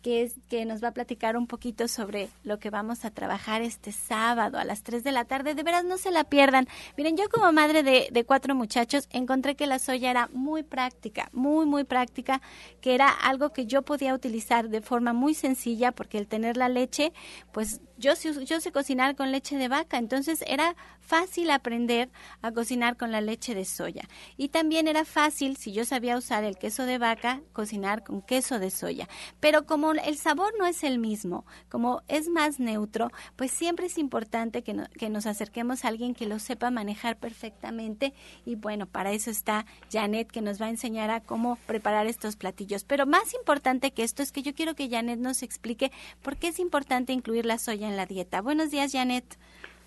que, 0.02 0.22
es, 0.22 0.34
que 0.48 0.64
nos 0.64 0.82
va 0.82 0.88
a 0.88 0.92
platicar 0.92 1.36
un 1.36 1.46
poquito 1.46 1.88
sobre 1.88 2.28
lo 2.44 2.58
que 2.58 2.70
vamos 2.70 3.04
a 3.04 3.10
trabajar 3.10 3.62
este 3.62 3.92
sábado 3.92 4.58
a 4.58 4.64
las 4.64 4.82
3 4.82 5.02
de 5.04 5.12
la 5.12 5.24
tarde. 5.24 5.54
De 5.54 5.62
veras, 5.62 5.84
no 5.84 5.98
se 5.98 6.10
la 6.10 6.24
pierdan. 6.24 6.68
Miren, 6.96 7.16
yo 7.16 7.28
como 7.28 7.52
madre 7.52 7.82
de, 7.82 8.08
de 8.10 8.24
cuatro 8.24 8.54
muchachos 8.54 9.08
encontré 9.10 9.56
que 9.56 9.66
la 9.66 9.78
soya 9.78 10.10
era 10.10 10.28
muy 10.32 10.62
práctica, 10.62 11.28
muy, 11.32 11.66
muy 11.66 11.84
práctica, 11.84 12.40
que 12.80 12.94
era 12.94 13.08
algo 13.08 13.52
que 13.52 13.66
yo 13.66 13.82
podía 13.82 14.14
utilizar 14.14 14.68
de 14.68 14.80
forma 14.80 15.12
muy 15.12 15.34
sencilla 15.34 15.92
porque 15.92 16.18
el 16.18 16.26
tener 16.26 16.56
la 16.56 16.68
leche, 16.68 17.12
pues 17.52 17.80
yo, 17.98 18.14
sé 18.16 18.72
cocinar 18.72 19.16
con 19.16 19.32
leche 19.32 19.56
de 19.56 19.68
vaca, 19.68 19.98
entonces 19.98 20.44
era 20.46 20.76
fácil 21.00 21.50
aprender 21.50 22.10
a 22.42 22.52
cocinar 22.52 22.96
con 22.96 23.12
la 23.12 23.20
leche 23.20 23.54
de 23.54 23.64
soya. 23.64 24.08
Y 24.36 24.48
también 24.48 24.88
era 24.88 25.04
fácil, 25.04 25.56
si 25.56 25.72
yo 25.72 25.84
sabía 25.84 26.16
usar 26.16 26.44
el 26.44 26.58
queso 26.58 26.84
de 26.84 26.98
vaca, 26.98 27.40
cocinar 27.52 28.04
con 28.04 28.22
queso 28.22 28.58
de 28.58 28.70
soya. 28.70 29.08
Pero 29.40 29.66
como 29.66 29.92
el 29.92 30.18
sabor 30.18 30.52
no 30.58 30.66
es 30.66 30.84
el 30.84 30.98
mismo, 30.98 31.46
como 31.68 32.02
es 32.08 32.28
más 32.28 32.60
neutro, 32.60 33.10
pues 33.36 33.50
siempre 33.50 33.86
es 33.86 33.98
importante 33.98 34.62
que, 34.62 34.76
que 34.98 35.08
nos 35.08 35.26
acerquemos 35.26 35.84
a 35.84 35.88
alguien 35.88 36.14
que 36.14 36.26
lo 36.26 36.38
sepa 36.38 36.70
manejar 36.70 37.16
perfectamente. 37.18 38.12
Y 38.44 38.56
bueno, 38.56 38.86
para 38.86 39.12
eso 39.12 39.30
está 39.30 39.64
Janet, 39.90 40.30
que 40.30 40.42
nos 40.42 40.60
va 40.60 40.66
a 40.66 40.70
enseñar 40.70 41.10
a 41.10 41.20
cómo 41.20 41.56
preparar 41.66 42.06
estos 42.06 42.36
platillos. 42.36 42.84
Pero 42.84 43.06
más 43.06 43.32
importante 43.34 43.92
que 43.92 44.02
esto 44.02 44.22
es 44.22 44.32
que 44.32 44.42
yo 44.42 44.54
quiero 44.54 44.74
que 44.74 44.90
Janet 44.90 45.18
nos 45.18 45.42
explique 45.42 45.92
por 46.22 46.36
qué 46.36 46.48
es 46.48 46.58
importante 46.58 47.12
incluir 47.12 47.46
la 47.46 47.58
soya 47.58 47.85
en 47.86 47.96
la 47.96 48.06
dieta. 48.06 48.42
Buenos 48.42 48.70
días, 48.70 48.92
Janet. 48.92 49.24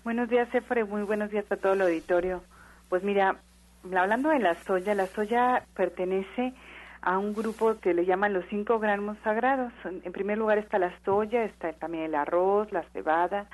Buenos 0.04 0.28
días, 0.28 0.52
Efre. 0.54 0.84
Muy 0.84 1.02
buenos 1.02 1.30
días 1.30 1.44
a 1.50 1.56
todo 1.56 1.74
el 1.74 1.82
auditorio. 1.82 2.42
Pues 2.88 3.02
mira, 3.04 3.36
hablando 3.84 4.30
de 4.30 4.38
la 4.38 4.54
soya, 4.64 4.94
la 4.94 5.06
soya 5.06 5.64
pertenece 5.74 6.54
a 7.02 7.18
un 7.18 7.34
grupo 7.34 7.78
que 7.80 7.94
le 7.94 8.04
llaman 8.04 8.32
los 8.32 8.44
cinco 8.50 8.78
gramos 8.78 9.16
sagrados. 9.24 9.72
En 9.84 10.12
primer 10.12 10.38
lugar 10.38 10.58
está 10.58 10.78
la 10.78 10.92
soya, 11.04 11.44
está 11.44 11.72
también 11.72 12.04
el 12.04 12.14
arroz, 12.14 12.70
la 12.72 12.82
cebada, 12.92 13.46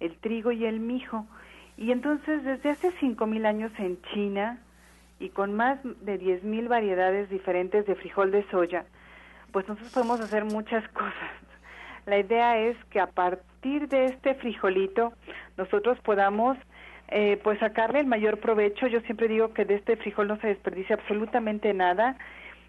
el 0.00 0.16
trigo 0.18 0.52
y 0.52 0.64
el 0.64 0.80
mijo. 0.80 1.26
Y 1.76 1.92
entonces 1.92 2.42
desde 2.44 2.70
hace 2.70 2.92
cinco 3.00 3.26
mil 3.26 3.44
años 3.44 3.72
en 3.78 4.00
China 4.14 4.58
y 5.18 5.30
con 5.30 5.54
más 5.54 5.78
de 6.02 6.18
diez 6.18 6.42
mil 6.42 6.68
variedades 6.68 7.28
diferentes 7.28 7.86
de 7.86 7.94
frijol 7.94 8.30
de 8.30 8.48
soya, 8.50 8.84
pues 9.52 9.68
nosotros 9.68 9.92
podemos 9.92 10.20
hacer 10.20 10.44
muchas 10.44 10.86
cosas. 10.92 11.45
La 12.06 12.18
idea 12.18 12.58
es 12.58 12.76
que 12.90 13.00
a 13.00 13.08
partir 13.08 13.88
de 13.88 14.06
este 14.06 14.36
frijolito 14.36 15.12
nosotros 15.56 15.98
podamos 16.00 16.56
eh, 17.08 17.40
pues 17.42 17.58
sacarle 17.58 17.98
el 17.98 18.06
mayor 18.06 18.38
provecho. 18.38 18.86
Yo 18.86 19.00
siempre 19.00 19.26
digo 19.26 19.52
que 19.52 19.64
de 19.64 19.74
este 19.74 19.96
frijol 19.96 20.28
no 20.28 20.40
se 20.40 20.46
desperdicia 20.46 20.94
absolutamente 20.96 21.74
nada 21.74 22.16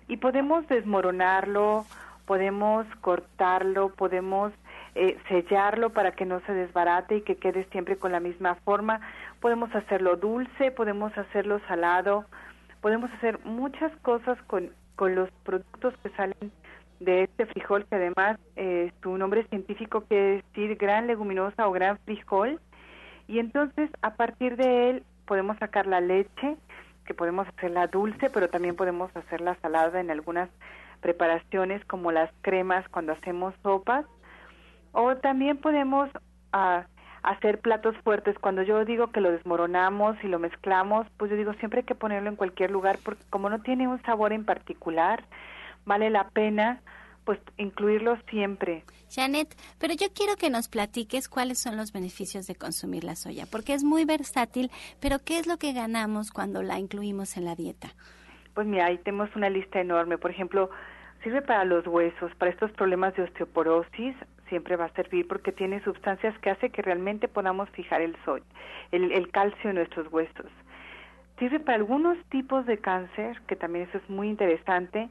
y 0.07 0.17
podemos 0.17 0.67
desmoronarlo, 0.67 1.85
podemos 2.25 2.87
cortarlo, 3.01 3.89
podemos 3.89 4.53
eh, 4.95 5.17
sellarlo 5.27 5.91
para 5.91 6.13
que 6.13 6.25
no 6.25 6.39
se 6.41 6.53
desbarate 6.53 7.17
y 7.17 7.21
que 7.21 7.35
quede 7.35 7.65
siempre 7.71 7.97
con 7.97 8.11
la 8.11 8.19
misma 8.19 8.55
forma. 8.55 9.01
Podemos 9.39 9.73
hacerlo 9.75 10.15
dulce, 10.15 10.71
podemos 10.71 11.15
hacerlo 11.15 11.59
salado, 11.67 12.25
podemos 12.81 13.11
hacer 13.13 13.39
muchas 13.45 13.95
cosas 13.97 14.41
con, 14.47 14.71
con 14.95 15.13
los 15.13 15.29
productos 15.43 15.93
que 16.01 16.09
salen 16.09 16.51
de 16.99 17.23
este 17.23 17.45
frijol, 17.45 17.85
que 17.85 17.95
además 17.95 18.39
eh, 18.55 18.91
su 19.01 19.17
nombre 19.17 19.45
científico 19.47 20.01
quiere 20.01 20.43
decir 20.43 20.75
gran 20.77 21.07
leguminosa 21.07 21.67
o 21.67 21.71
gran 21.71 21.97
frijol. 21.99 22.59
Y 23.27 23.39
entonces 23.39 23.89
a 24.01 24.15
partir 24.15 24.55
de 24.55 24.89
él 24.89 25.03
podemos 25.25 25.57
sacar 25.57 25.85
la 25.85 26.01
leche, 26.01 26.55
que 27.05 27.13
podemos 27.13 27.47
hacerla 27.47 27.87
dulce, 27.87 28.29
pero 28.29 28.49
también 28.49 28.75
podemos 28.75 29.15
hacerla 29.15 29.57
salada 29.61 29.99
en 29.99 30.11
algunas 30.11 30.49
preparaciones 31.01 31.83
como 31.85 32.11
las 32.11 32.29
cremas 32.41 32.87
cuando 32.89 33.13
hacemos 33.13 33.53
sopas. 33.63 34.05
O 34.91 35.15
también 35.17 35.57
podemos 35.57 36.09
ah, 36.53 36.85
hacer 37.23 37.59
platos 37.59 37.95
fuertes. 38.03 38.37
Cuando 38.39 38.63
yo 38.63 38.83
digo 38.85 39.11
que 39.11 39.21
lo 39.21 39.31
desmoronamos 39.31 40.17
y 40.23 40.27
lo 40.27 40.39
mezclamos, 40.39 41.07
pues 41.17 41.29
yo 41.29 41.37
digo 41.37 41.53
siempre 41.55 41.79
hay 41.79 41.85
que 41.85 41.95
ponerlo 41.95 42.29
en 42.29 42.35
cualquier 42.35 42.71
lugar 42.71 42.97
porque 43.03 43.23
como 43.29 43.49
no 43.49 43.61
tiene 43.61 43.87
un 43.87 44.01
sabor 44.03 44.33
en 44.33 44.45
particular, 44.45 45.23
vale 45.87 46.11
la 46.11 46.29
pena 46.29 46.81
pues 47.25 47.39
incluirlo 47.57 48.17
siempre. 48.29 48.85
Janet, 49.09 49.53
pero 49.79 49.93
yo 49.93 50.07
quiero 50.15 50.37
que 50.37 50.49
nos 50.49 50.69
platiques 50.69 51.27
cuáles 51.27 51.59
son 51.59 51.75
los 51.75 51.91
beneficios 51.91 52.47
de 52.47 52.55
consumir 52.55 53.03
la 53.03 53.17
soya, 53.17 53.45
porque 53.51 53.73
es 53.73 53.83
muy 53.83 54.05
versátil, 54.05 54.71
pero 55.01 55.17
¿qué 55.19 55.37
es 55.37 55.45
lo 55.45 55.57
que 55.57 55.73
ganamos 55.73 56.31
cuando 56.31 56.63
la 56.63 56.79
incluimos 56.79 57.35
en 57.35 57.43
la 57.43 57.55
dieta? 57.55 57.89
Pues 58.53 58.65
mira, 58.65 58.85
ahí 58.85 58.97
tenemos 58.99 59.29
una 59.35 59.49
lista 59.49 59.81
enorme. 59.81 60.17
Por 60.17 60.31
ejemplo, 60.31 60.69
sirve 61.21 61.41
para 61.41 61.65
los 61.65 61.85
huesos, 61.85 62.33
para 62.35 62.49
estos 62.49 62.71
problemas 62.71 63.13
de 63.15 63.23
osteoporosis, 63.23 64.15
siempre 64.47 64.77
va 64.77 64.85
a 64.85 64.93
servir 64.93 65.27
porque 65.27 65.51
tiene 65.51 65.83
sustancias 65.83 66.33
que 66.39 66.49
hace 66.49 66.69
que 66.69 66.81
realmente 66.81 67.27
podamos 67.27 67.69
fijar 67.71 68.01
el, 68.01 68.15
soy, 68.23 68.41
el, 68.93 69.11
el 69.11 69.29
calcio 69.31 69.69
en 69.69 69.75
nuestros 69.75 70.09
huesos. 70.13 70.49
Sirve 71.39 71.59
para 71.59 71.75
algunos 71.77 72.17
tipos 72.29 72.65
de 72.65 72.77
cáncer, 72.77 73.41
que 73.47 73.57
también 73.57 73.89
eso 73.89 73.97
es 73.97 74.09
muy 74.09 74.29
interesante, 74.29 75.09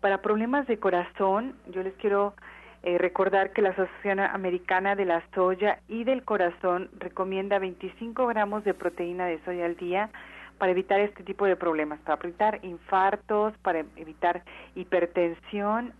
para 0.00 0.22
problemas 0.22 0.66
de 0.66 0.78
corazón, 0.78 1.54
yo 1.70 1.82
les 1.82 1.94
quiero 1.94 2.34
eh, 2.82 2.98
recordar 2.98 3.52
que 3.52 3.62
la 3.62 3.70
Asociación 3.70 4.20
Americana 4.20 4.94
de 4.94 5.04
la 5.04 5.22
Soya 5.34 5.80
y 5.88 6.04
del 6.04 6.24
Corazón 6.24 6.90
recomienda 6.98 7.58
25 7.58 8.26
gramos 8.28 8.64
de 8.64 8.74
proteína 8.74 9.26
de 9.26 9.42
soya 9.44 9.66
al 9.66 9.76
día 9.76 10.10
para 10.58 10.72
evitar 10.72 11.00
este 11.00 11.22
tipo 11.24 11.46
de 11.46 11.56
problemas, 11.56 12.00
para 12.00 12.20
evitar 12.22 12.60
infartos, 12.62 13.54
para 13.62 13.80
evitar 13.96 14.42
hipertensión 14.74 15.92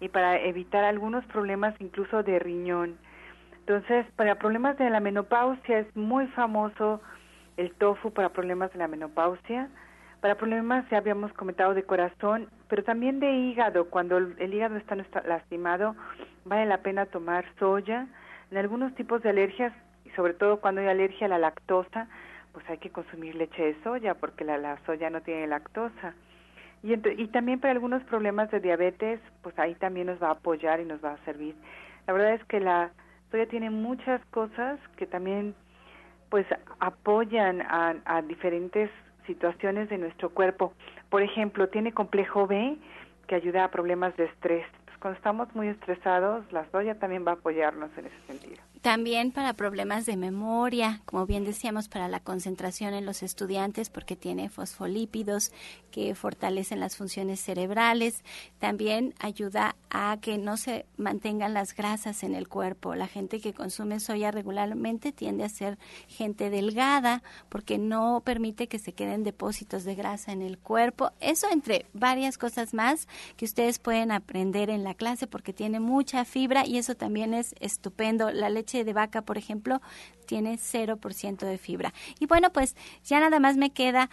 y 0.00 0.08
para 0.08 0.38
evitar 0.40 0.84
algunos 0.84 1.24
problemas 1.26 1.74
incluso 1.80 2.22
de 2.22 2.38
riñón. 2.38 2.96
Entonces, 3.60 4.06
para 4.16 4.36
problemas 4.36 4.78
de 4.78 4.90
la 4.90 5.00
menopausia 5.00 5.80
es 5.80 5.96
muy 5.96 6.26
famoso 6.28 7.00
el 7.56 7.72
tofu 7.72 8.12
para 8.12 8.28
problemas 8.28 8.72
de 8.72 8.78
la 8.78 8.88
menopausia 8.88 9.70
para 10.20 10.36
problemas 10.36 10.88
ya 10.90 10.98
habíamos 10.98 11.32
comentado 11.34 11.74
de 11.74 11.84
corazón, 11.84 12.48
pero 12.68 12.82
también 12.82 13.20
de 13.20 13.30
hígado. 13.30 13.88
Cuando 13.90 14.16
el, 14.16 14.54
hígado 14.54 14.76
está, 14.76 14.96
lastimado, 15.26 15.94
vale 16.44 16.66
la 16.66 16.78
pena 16.78 17.06
tomar 17.06 17.44
soya. 17.58 18.06
En 18.50 18.58
algunos 18.58 18.94
tipos 18.94 19.22
de 19.22 19.30
alergias, 19.30 19.72
y 20.04 20.10
sobre 20.10 20.34
todo 20.34 20.60
cuando 20.60 20.80
hay 20.80 20.88
alergia 20.88 21.26
a 21.26 21.30
la 21.30 21.38
lactosa, 21.38 22.08
pues 22.52 22.68
hay 22.70 22.78
que 22.78 22.90
consumir 22.90 23.34
leche 23.34 23.62
de 23.62 23.82
soya 23.82 24.14
porque 24.14 24.44
la, 24.44 24.78
soya 24.86 25.10
no 25.10 25.20
tiene 25.20 25.46
lactosa. 25.46 26.14
Y, 26.82 26.94
y 26.94 27.28
también 27.28 27.60
para 27.60 27.72
algunos 27.72 28.02
problemas 28.04 28.50
de 28.50 28.60
diabetes, 28.60 29.20
pues 29.42 29.58
ahí 29.58 29.74
también 29.74 30.06
nos 30.06 30.22
va 30.22 30.28
a 30.28 30.32
apoyar 30.32 30.80
y 30.80 30.84
nos 30.84 31.04
va 31.04 31.12
a 31.12 31.24
servir. 31.24 31.54
La 32.06 32.12
verdad 32.12 32.34
es 32.34 32.44
que 32.44 32.60
la 32.60 32.90
soya 33.30 33.46
tiene 33.46 33.70
muchas 33.70 34.24
cosas 34.26 34.78
que 34.96 35.06
también 35.06 35.54
pues 36.30 36.46
apoyan 36.80 37.62
a, 37.62 37.94
a 38.04 38.22
diferentes 38.22 38.90
situaciones 39.26 39.88
de 39.88 39.98
nuestro 39.98 40.30
cuerpo. 40.30 40.72
Por 41.10 41.22
ejemplo, 41.22 41.68
tiene 41.68 41.92
complejo 41.92 42.46
B 42.46 42.76
que 43.26 43.34
ayuda 43.34 43.64
a 43.64 43.70
problemas 43.70 44.16
de 44.16 44.24
estrés. 44.24 44.66
cuando 45.00 45.16
estamos 45.18 45.54
muy 45.54 45.68
estresados, 45.68 46.50
la 46.52 46.68
soya 46.70 46.98
también 46.98 47.24
va 47.26 47.32
a 47.32 47.34
apoyarnos 47.34 47.90
en 47.98 48.06
ese 48.06 48.20
sentido. 48.26 48.62
También 48.86 49.32
para 49.32 49.54
problemas 49.54 50.06
de 50.06 50.16
memoria, 50.16 51.02
como 51.06 51.26
bien 51.26 51.44
decíamos, 51.44 51.88
para 51.88 52.06
la 52.06 52.20
concentración 52.20 52.94
en 52.94 53.04
los 53.04 53.24
estudiantes, 53.24 53.90
porque 53.90 54.14
tiene 54.14 54.48
fosfolípidos 54.48 55.50
que 55.90 56.14
fortalecen 56.14 56.78
las 56.78 56.96
funciones 56.96 57.40
cerebrales. 57.40 58.22
También 58.60 59.12
ayuda 59.18 59.74
a 59.90 60.18
que 60.20 60.38
no 60.38 60.56
se 60.56 60.86
mantengan 60.98 61.52
las 61.52 61.74
grasas 61.74 62.22
en 62.22 62.36
el 62.36 62.46
cuerpo. 62.46 62.94
La 62.94 63.08
gente 63.08 63.40
que 63.40 63.52
consume 63.52 63.98
soya 63.98 64.30
regularmente 64.30 65.10
tiende 65.10 65.42
a 65.42 65.48
ser 65.48 65.78
gente 66.06 66.48
delgada, 66.48 67.24
porque 67.48 67.78
no 67.78 68.22
permite 68.24 68.68
que 68.68 68.78
se 68.78 68.92
queden 68.92 69.24
depósitos 69.24 69.82
de 69.82 69.96
grasa 69.96 70.30
en 70.30 70.42
el 70.42 70.58
cuerpo. 70.58 71.10
Eso 71.18 71.48
entre 71.50 71.86
varias 71.92 72.38
cosas 72.38 72.72
más 72.72 73.08
que 73.36 73.46
ustedes 73.46 73.80
pueden 73.80 74.12
aprender 74.12 74.70
en 74.70 74.84
la 74.84 74.94
clase, 74.94 75.26
porque 75.26 75.52
tiene 75.52 75.80
mucha 75.80 76.24
fibra 76.24 76.64
y 76.64 76.78
eso 76.78 76.94
también 76.94 77.34
es 77.34 77.56
estupendo. 77.58 78.30
La 78.30 78.48
leche 78.48 78.75
de 78.84 78.92
vaca, 78.92 79.22
por 79.22 79.38
ejemplo, 79.38 79.80
tiene 80.26 80.58
0% 80.58 81.46
de 81.46 81.58
fibra. 81.58 81.92
Y 82.18 82.26
bueno, 82.26 82.50
pues 82.50 82.76
ya 83.04 83.20
nada 83.20 83.40
más 83.40 83.56
me 83.56 83.70
queda 83.70 84.10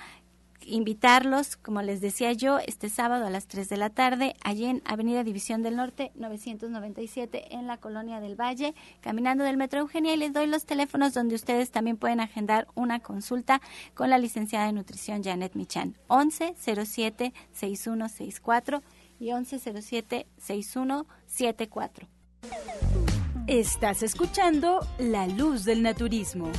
invitarlos, 0.65 1.55
como 1.57 1.81
les 1.81 2.01
decía 2.01 2.33
yo, 2.33 2.59
este 2.59 2.89
sábado 2.89 3.25
a 3.25 3.29
las 3.29 3.47
3 3.47 3.69
de 3.69 3.77
la 3.77 3.89
tarde, 3.89 4.35
allí 4.43 4.65
en 4.65 4.81
Avenida 4.85 5.23
División 5.23 5.63
del 5.63 5.75
Norte, 5.75 6.11
997, 6.15 7.55
en 7.55 7.67
la 7.67 7.77
Colonia 7.77 8.19
del 8.19 8.39
Valle, 8.39 8.75
caminando 9.01 9.43
del 9.43 9.57
Metro 9.57 9.79
Eugenia, 9.81 10.13
y 10.13 10.17
les 10.17 10.33
doy 10.33 10.47
los 10.47 10.65
teléfonos 10.65 11.13
donde 11.13 11.35
ustedes 11.35 11.71
también 11.71 11.97
pueden 11.97 12.19
agendar 12.19 12.67
una 12.75 12.99
consulta 12.99 13.61
con 13.93 14.09
la 14.09 14.17
licenciada 14.17 14.65
de 14.67 14.73
nutrición 14.73 15.23
Janet 15.23 15.55
Michan, 15.55 15.95
11 16.07 16.55
07 16.57 17.33
6164 17.51 18.81
y 19.19 19.31
11 19.31 19.59
07 19.81 20.27
6174. 20.37 22.07
Estás 23.47 24.03
escuchando 24.03 24.87
La 24.97 25.27
Luz 25.27 25.65
del 25.65 25.81
Naturismo. 25.81 26.49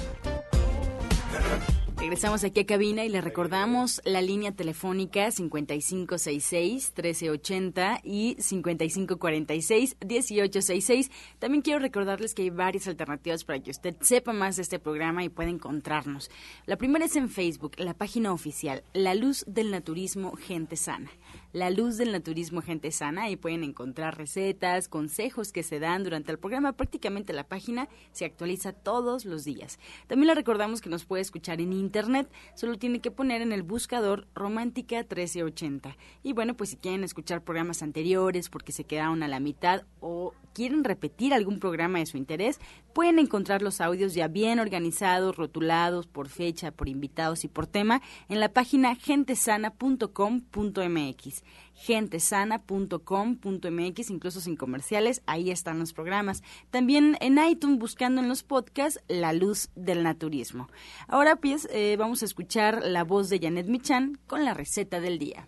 Regresamos 1.97 2.45
aquí 2.45 2.61
a 2.61 2.67
cabina 2.67 3.07
y 3.07 3.09
le 3.09 3.23
recordamos 3.23 4.03
la 4.05 4.21
línea 4.21 4.53
telefónica 4.53 5.29
5566-1380 5.29 8.01
y 8.05 8.37
5546-1866. 8.37 11.11
También 11.39 11.63
quiero 11.63 11.79
recordarles 11.79 12.35
que 12.35 12.43
hay 12.43 12.51
varias 12.51 12.87
alternativas 12.87 13.45
para 13.45 13.61
que 13.61 13.71
usted 13.71 13.97
sepa 14.03 14.35
más 14.35 14.57
de 14.57 14.63
este 14.63 14.79
programa 14.79 15.25
y 15.25 15.31
pueda 15.31 15.49
encontrarnos. 15.49 16.31
La 16.67 16.77
primera 16.77 17.07
es 17.07 17.17
en 17.17 17.31
Facebook, 17.31 17.77
la 17.79 17.95
página 17.95 18.31
oficial, 18.31 18.85
La 18.93 19.15
Luz 19.15 19.47
del 19.49 19.71
Naturismo 19.71 20.37
Gente 20.37 20.77
Sana. 20.77 21.11
La 21.55 21.71
Luz 21.71 21.97
del 21.99 22.11
Naturismo 22.11 22.63
Gente 22.63 22.91
Sana. 22.91 23.31
y 23.31 23.37
pueden 23.37 23.63
encontrar 23.63 24.19
recetas, 24.19 24.89
consejos 24.89 25.53
que 25.53 25.63
se 25.63 25.79
dan 25.79 26.03
durante 26.03 26.33
el 26.33 26.39
programa. 26.41 26.73
Prácticamente 26.73 27.33
la 27.33 27.47
página 27.47 27.89
se 28.11 28.25
actualiza 28.25 28.73
todos 28.73 29.25
los 29.25 29.45
días. 29.45 29.79
También 30.09 30.27
le 30.27 30.35
recordamos 30.35 30.81
que 30.81 30.91
nos 30.91 31.05
puede 31.05 31.23
escuchar 31.23 31.61
en 31.61 31.73
internet. 31.73 32.29
Solo 32.57 32.77
tiene 32.77 32.99
que 32.99 33.13
poner 33.13 33.41
en 33.41 33.53
el 33.53 33.63
buscador 33.63 34.27
Romántica 34.35 34.97
1380. 34.97 35.97
Y 36.25 36.33
bueno, 36.33 36.57
pues 36.57 36.71
si 36.71 36.77
quieren 36.77 37.05
escuchar 37.05 37.45
programas 37.45 37.85
anteriores 37.85 38.49
porque 38.49 38.73
se 38.73 38.83
quedaron 38.83 39.23
a 39.23 39.29
la 39.29 39.39
mitad 39.39 39.85
o 40.01 40.35
quieren 40.55 40.83
repetir 40.83 41.35
algún 41.35 41.61
programa 41.61 42.01
de 42.01 42.07
su 42.07 42.17
interés, 42.17 42.59
pueden 42.93 43.21
encontrar 43.21 43.63
los 43.63 43.81
audios 43.81 44.15
ya 44.15 44.27
bien 44.27 44.59
organizados, 44.59 45.37
rotulados 45.37 46.09
por 46.09 46.29
fecha, 46.29 46.73
por 46.73 46.89
invitados 46.89 47.45
y 47.45 47.49
por 47.49 47.69
tema 47.69 48.03
en 48.29 48.41
la 48.41 48.53
página 48.53 48.97
gentesana.com.mx 48.97 51.44
gentesana.com.mx, 51.75 54.11
incluso 54.11 54.41
sin 54.41 54.57
comerciales, 54.57 55.23
ahí 55.27 55.51
están 55.51 55.79
los 55.79 55.93
programas. 55.93 56.43
También 56.71 57.17
en 57.21 57.39
iTunes, 57.39 57.79
buscando 57.79 58.21
en 58.21 58.29
los 58.29 58.43
podcasts 58.43 59.03
La 59.09 59.33
Luz 59.33 59.71
del 59.75 60.03
Naturismo. 60.03 60.69
Ahora 61.09 61.37
pues 61.37 61.69
eh, 61.73 61.97
vamos 61.99 62.23
a 62.23 62.25
escuchar 62.25 62.83
la 62.85 63.05
voz 63.05 63.29
de 63.29 63.39
Janet 63.39 63.67
Michan 63.67 64.19
con 64.27 64.45
la 64.45 64.55
receta 64.55 65.01
del 65.01 65.19
día. 65.19 65.47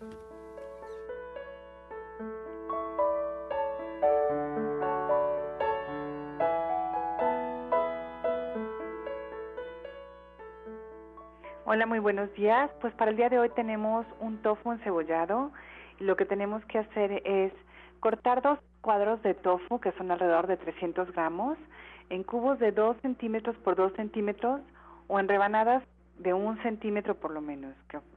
Hola, 11.69 11.85
muy 11.85 11.99
buenos 11.99 12.33
días. 12.33 12.71
Pues 12.79 12.93
para 12.93 13.11
el 13.11 13.17
día 13.17 13.27
de 13.27 13.39
hoy 13.39 13.49
tenemos 13.49 14.05
un 14.21 14.41
tofu 14.41 14.71
encebollado 14.71 15.51
lo 15.99 16.15
que 16.15 16.25
tenemos 16.25 16.63
que 16.65 16.79
hacer 16.79 17.21
es 17.25 17.51
cortar 17.99 18.41
dos 18.41 18.59
cuadros 18.81 19.21
de 19.23 19.33
tofu, 19.33 19.79
que 19.79 19.91
son 19.93 20.11
alrededor 20.11 20.47
de 20.47 20.57
300 20.57 21.11
gramos, 21.11 21.57
en 22.09 22.23
cubos 22.23 22.59
de 22.59 22.71
2 22.71 22.97
centímetros 23.01 23.55
por 23.57 23.75
2 23.75 23.93
centímetros 23.93 24.61
o 25.07 25.19
en 25.19 25.27
rebanadas 25.27 25.83
de 26.19 26.33
un 26.33 26.61
centímetro 26.63 27.15
por 27.15 27.31
lo 27.31 27.41
menos, 27.41 27.75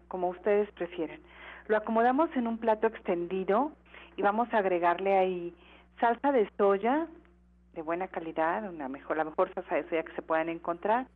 como 0.09 0.29
ustedes 0.29 0.71
prefieren. 0.73 1.21
Lo 1.67 1.77
acomodamos 1.77 2.31
en 2.37 2.47
un 2.47 2.59
plato 2.59 2.87
extendido 2.87 3.73
y 4.17 4.23
vamos 4.23 4.53
a 4.53 4.59
agregarle 4.59 5.19
ahí 5.19 5.55
salsa 5.99 6.33
de 6.33 6.49
soya 6.57 7.07
de 7.75 7.83
buena 7.83 8.09
calidad, 8.09 8.69
una 8.69 8.89
la 8.89 9.25
mejor 9.25 9.55
salsa 9.55 9.77
de 9.77 9.89
soya 9.89 10.03
que 10.03 10.15
se 10.15 10.23
puedan 10.23 10.49
encontrar, 10.49 11.07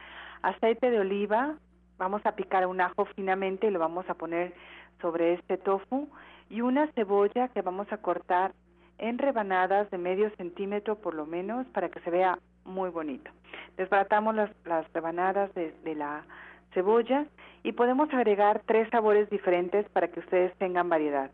aceite 0.42 0.90
de 0.90 1.00
oliva, 1.00 1.56
vamos 1.98 2.24
a 2.24 2.32
picar 2.32 2.66
un 2.66 2.80
ajo 2.80 3.04
finamente 3.16 3.66
y 3.66 3.70
lo 3.70 3.78
vamos 3.78 4.08
a 4.08 4.14
poner 4.14 4.54
sobre 5.00 5.34
este 5.34 5.58
tofu 5.58 6.08
y 6.54 6.60
una 6.60 6.86
cebolla 6.92 7.48
que 7.48 7.62
vamos 7.62 7.92
a 7.92 7.96
cortar 7.96 8.52
en 8.98 9.18
rebanadas 9.18 9.90
de 9.90 9.98
medio 9.98 10.30
centímetro 10.36 10.94
por 10.94 11.12
lo 11.12 11.26
menos 11.26 11.66
para 11.74 11.88
que 11.88 11.98
se 12.02 12.10
vea 12.10 12.38
muy 12.64 12.90
bonito. 12.90 13.28
Desbaratamos 13.76 14.36
las, 14.36 14.50
las 14.64 14.86
rebanadas 14.92 15.52
de, 15.54 15.94
la 15.96 16.24
cebolla 16.72 17.26
y 17.64 17.72
podemos 17.72 18.08
agregar 18.14 18.62
tres 18.66 18.88
sabores 18.90 19.28
diferentes 19.30 19.88
para 19.88 20.06
que 20.06 20.20
ustedes 20.20 20.56
tengan 20.58 20.88
variedad. 20.88 21.32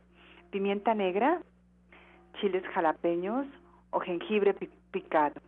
Pimienta 0.53 0.95
negra, 0.95 1.43
chiles 2.41 2.67
jalapeños 2.69 3.47
o 3.91 4.01
jengibre 4.01 4.55
picado. 4.91 5.39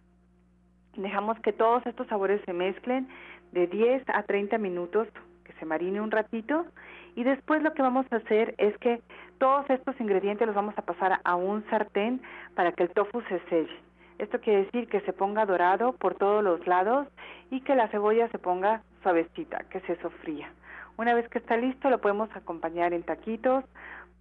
Dejamos 0.98 1.40
que 1.40 1.54
todos 1.54 1.87
estos 1.87 2.06
sabores 2.08 2.42
se 2.44 2.52
mezclen 2.52 3.08
de 3.52 3.68
10 3.68 4.02
a 4.08 4.22
30 4.24 4.58
minutos, 4.58 5.08
que 5.44 5.54
se 5.54 5.64
marine 5.64 6.02
un 6.02 6.11
ratito 6.11 6.66
y 7.14 7.25
después 7.25 7.62
lo 7.62 7.72
que 7.75 7.83
vamos 7.83 8.07
a 8.11 8.16
hacer 8.16 8.55
es 8.59 8.77
que 8.79 9.01
todos 9.38 9.68
estos 9.70 9.98
ingredientes 10.01 10.46
los 10.46 10.57
vamos 10.57 10.77
a 10.79 10.83
pasar 10.83 11.20
a 11.25 11.35
un 11.35 11.64
sartén 11.70 12.22
para 12.55 12.72
que 12.72 12.85
el 12.85 12.90
tofu 12.90 13.22
se 13.22 13.40
selle. 13.48 13.77
Esto 14.18 14.40
quiere 14.40 14.64
decir 14.64 14.88
que 14.88 15.01
se 15.01 15.12
ponga 15.12 15.46
dorado 15.46 15.92
por 15.94 16.14
todos 16.14 16.44
los 16.44 16.66
lados 16.66 17.09
y 17.51 17.61
que 17.62 17.75
la 17.75 17.88
cebolla 17.88 18.29
se 18.29 18.38
ponga 18.38 18.83
suavecita, 19.03 19.64
que 19.70 19.81
se 19.81 19.96
sofría. 19.96 20.51
Una 20.96 21.14
vez 21.14 21.29
que 21.29 21.38
está 21.38 21.57
listo, 21.57 21.90
lo 21.90 22.01
podemos 22.01 22.29
acompañar 22.37 22.92
en 22.92 23.03
taquitos 23.03 23.64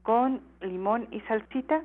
con 0.04 0.42
limón 0.62 1.08
y 1.12 1.20
salsita 1.22 1.82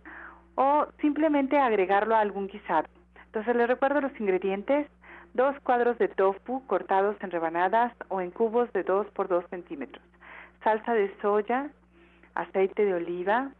o 0.55 0.87
simplemente 1.01 1.59
agregarlo 1.59 2.15
a 2.15 2.21
algún 2.21 2.47
guisado. 2.47 2.89
Entonces 3.27 3.55
les 3.55 3.69
recuerdo 3.69 4.01
los 4.01 4.19
ingredientes, 4.19 4.89
dos 5.35 5.55
cuadros 5.61 5.99
de 5.99 6.09
tofu 6.09 6.67
cortados 6.67 7.17
en 7.21 7.31
rebanadas 7.31 7.93
o 8.09 8.23
en 8.23 8.31
cubos 8.31 8.73
de 8.73 8.83
2 8.83 9.09
por 9.09 9.29
2 9.29 9.45
centímetros, 9.51 10.03
salsa 10.67 10.95
de 10.95 11.17
soya, 11.23 11.71
aceite 12.35 12.85
de 12.85 12.95
oliva, 12.95 13.53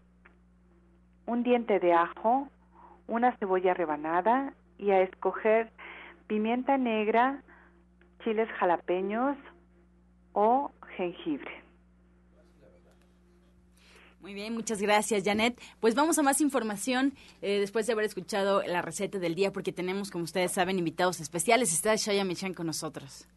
un 1.25 1.45
diente 1.45 1.79
de 1.79 1.93
ajo, 1.93 2.49
una 3.07 3.37
cebolla 3.39 3.75
rebanada 3.75 4.55
y 4.77 4.91
a 4.91 5.03
escoger 5.03 5.71
pimienta 6.27 6.77
negra, 6.77 7.45
chiles 8.25 8.49
jalapeños 8.59 9.37
o 10.33 10.73
jengibre. 10.97 11.63
Muy 14.21 14.35
bien, 14.35 14.55
muchas 14.55 14.83
gracias, 14.83 15.23
Janet. 15.25 15.61
Pues 15.79 15.95
vamos 15.95 16.19
a 16.19 16.25
más 16.25 16.41
información 16.41 17.13
eh, 17.41 17.61
después 17.61 17.87
de 17.87 17.93
haber 17.93 18.07
escuchado 18.07 18.65
la 18.67 18.83
receta 18.83 19.21
del 19.21 19.37
día, 19.37 19.53
porque 19.53 19.71
tenemos, 19.71 20.11
como 20.11 20.25
ustedes 20.25 20.51
saben, 20.51 20.77
invitados 20.77 21.21
especiales. 21.21 21.73
Está 21.73 21.95
Shaya 21.95 22.25
Michan 22.25 22.53
con 22.53 22.67
nosotros. 22.67 23.29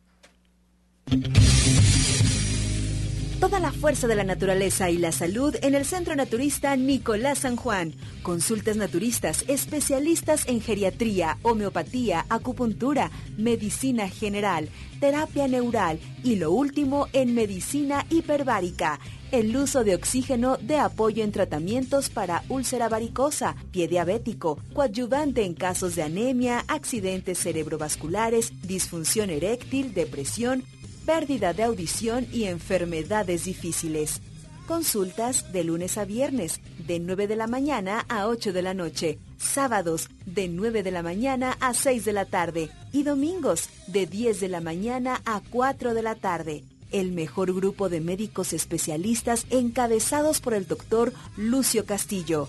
Toda 3.39 3.62
la 3.62 3.71
fuerza 3.71 4.06
de 4.08 4.15
la 4.15 4.25
naturaleza 4.25 4.89
y 4.89 4.97
la 4.97 5.13
salud 5.13 5.56
en 5.62 5.73
el 5.73 5.86
Centro 5.86 6.13
Naturista 6.13 6.75
Nicolás 6.75 7.39
San 7.39 7.56
Juan. 7.56 7.93
Consultas 8.21 8.75
naturistas, 8.75 9.45
especialistas 9.47 10.45
en 10.49 10.60
geriatría, 10.60 11.38
homeopatía, 11.41 12.25
acupuntura, 12.28 13.12
medicina 13.38 14.10
general, 14.10 14.67
terapia 14.99 15.47
neural 15.47 15.99
y 16.21 16.36
lo 16.36 16.52
último 16.52 17.08
en 17.13 17.34
medicina 17.34 18.06
hiperbárica 18.10 18.99
el 19.32 19.56
uso 19.56 19.84
de 19.84 19.95
oxígeno 19.95 20.58
de 20.58 20.78
apoyo 20.78 21.23
en 21.23 21.32
tratamientos 21.32 22.10
para 22.10 22.43
úlcera 22.49 22.89
varicosa, 22.89 23.56
pie 23.71 23.88
diabético, 23.88 24.58
coadyuvante 24.73 25.45
en 25.45 25.54
casos 25.54 25.95
de 25.95 26.04
anemia, 26.04 26.65
accidentes 26.67 27.38
cerebrovasculares, 27.38 28.52
disfunción 28.63 29.30
eréctil, 29.30 29.93
depresión, 29.93 30.63
pérdida 31.10 31.54
de 31.54 31.63
audición 31.63 32.28
y 32.32 32.43
enfermedades 32.43 33.45
difíciles. 33.45 34.22
Consultas 34.67 35.52
de 35.52 35.63
lunes 35.63 35.98
a 35.98 36.06
viernes, 36.06 36.62
de 36.86 37.00
9 37.00 37.26
de 37.26 37.36
la 37.36 37.48
mañana 37.48 38.06
a 38.10 38.28
8 38.28 38.54
de 38.54 38.62
la 38.62 38.76
noche. 38.76 39.17
Sábados, 39.39 40.08
de 40.28 40.48
9 40.48 40.84
de 40.84 40.91
la 40.91 41.02
mañana 41.02 41.58
a 41.62 41.74
6 41.74 42.06
de 42.06 42.13
la 42.13 42.26
tarde. 42.26 42.69
Y 42.91 43.02
domingos, 43.02 43.72
de 43.88 44.06
10 44.06 44.39
de 44.39 44.50
la 44.50 44.62
mañana 44.62 45.19
a 45.26 45.41
4 45.50 45.95
de 45.95 46.04
la 46.04 46.13
tarde 46.13 46.63
el 46.91 47.12
mejor 47.12 47.54
grupo 47.54 47.88
de 47.88 48.02
médicos 48.02 48.52
especialistas 48.52 49.45
encabezados 49.52 50.41
por 50.41 50.56
el 50.56 50.67
doctor 50.67 51.13
Lucio 51.38 51.86
Castillo. 51.86 52.48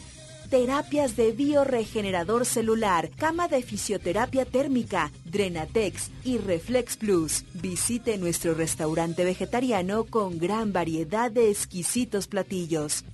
Terapias 0.50 1.14
de 1.14 1.30
bioregenerador 1.30 2.44
celular, 2.44 3.08
cama 3.16 3.46
de 3.46 3.62
fisioterapia 3.62 4.44
térmica, 4.44 5.12
Drenatex 5.24 6.10
y 6.24 6.38
Reflex 6.38 6.96
Plus. 6.96 7.44
Visite 7.54 8.18
nuestro 8.18 8.54
restaurante 8.54 9.24
vegetariano 9.24 10.04
con 10.04 10.40
gran 10.40 10.72
variedad 10.72 11.30
de 11.30 11.50
exquisitos 11.50 12.26
platillos. 12.26 13.04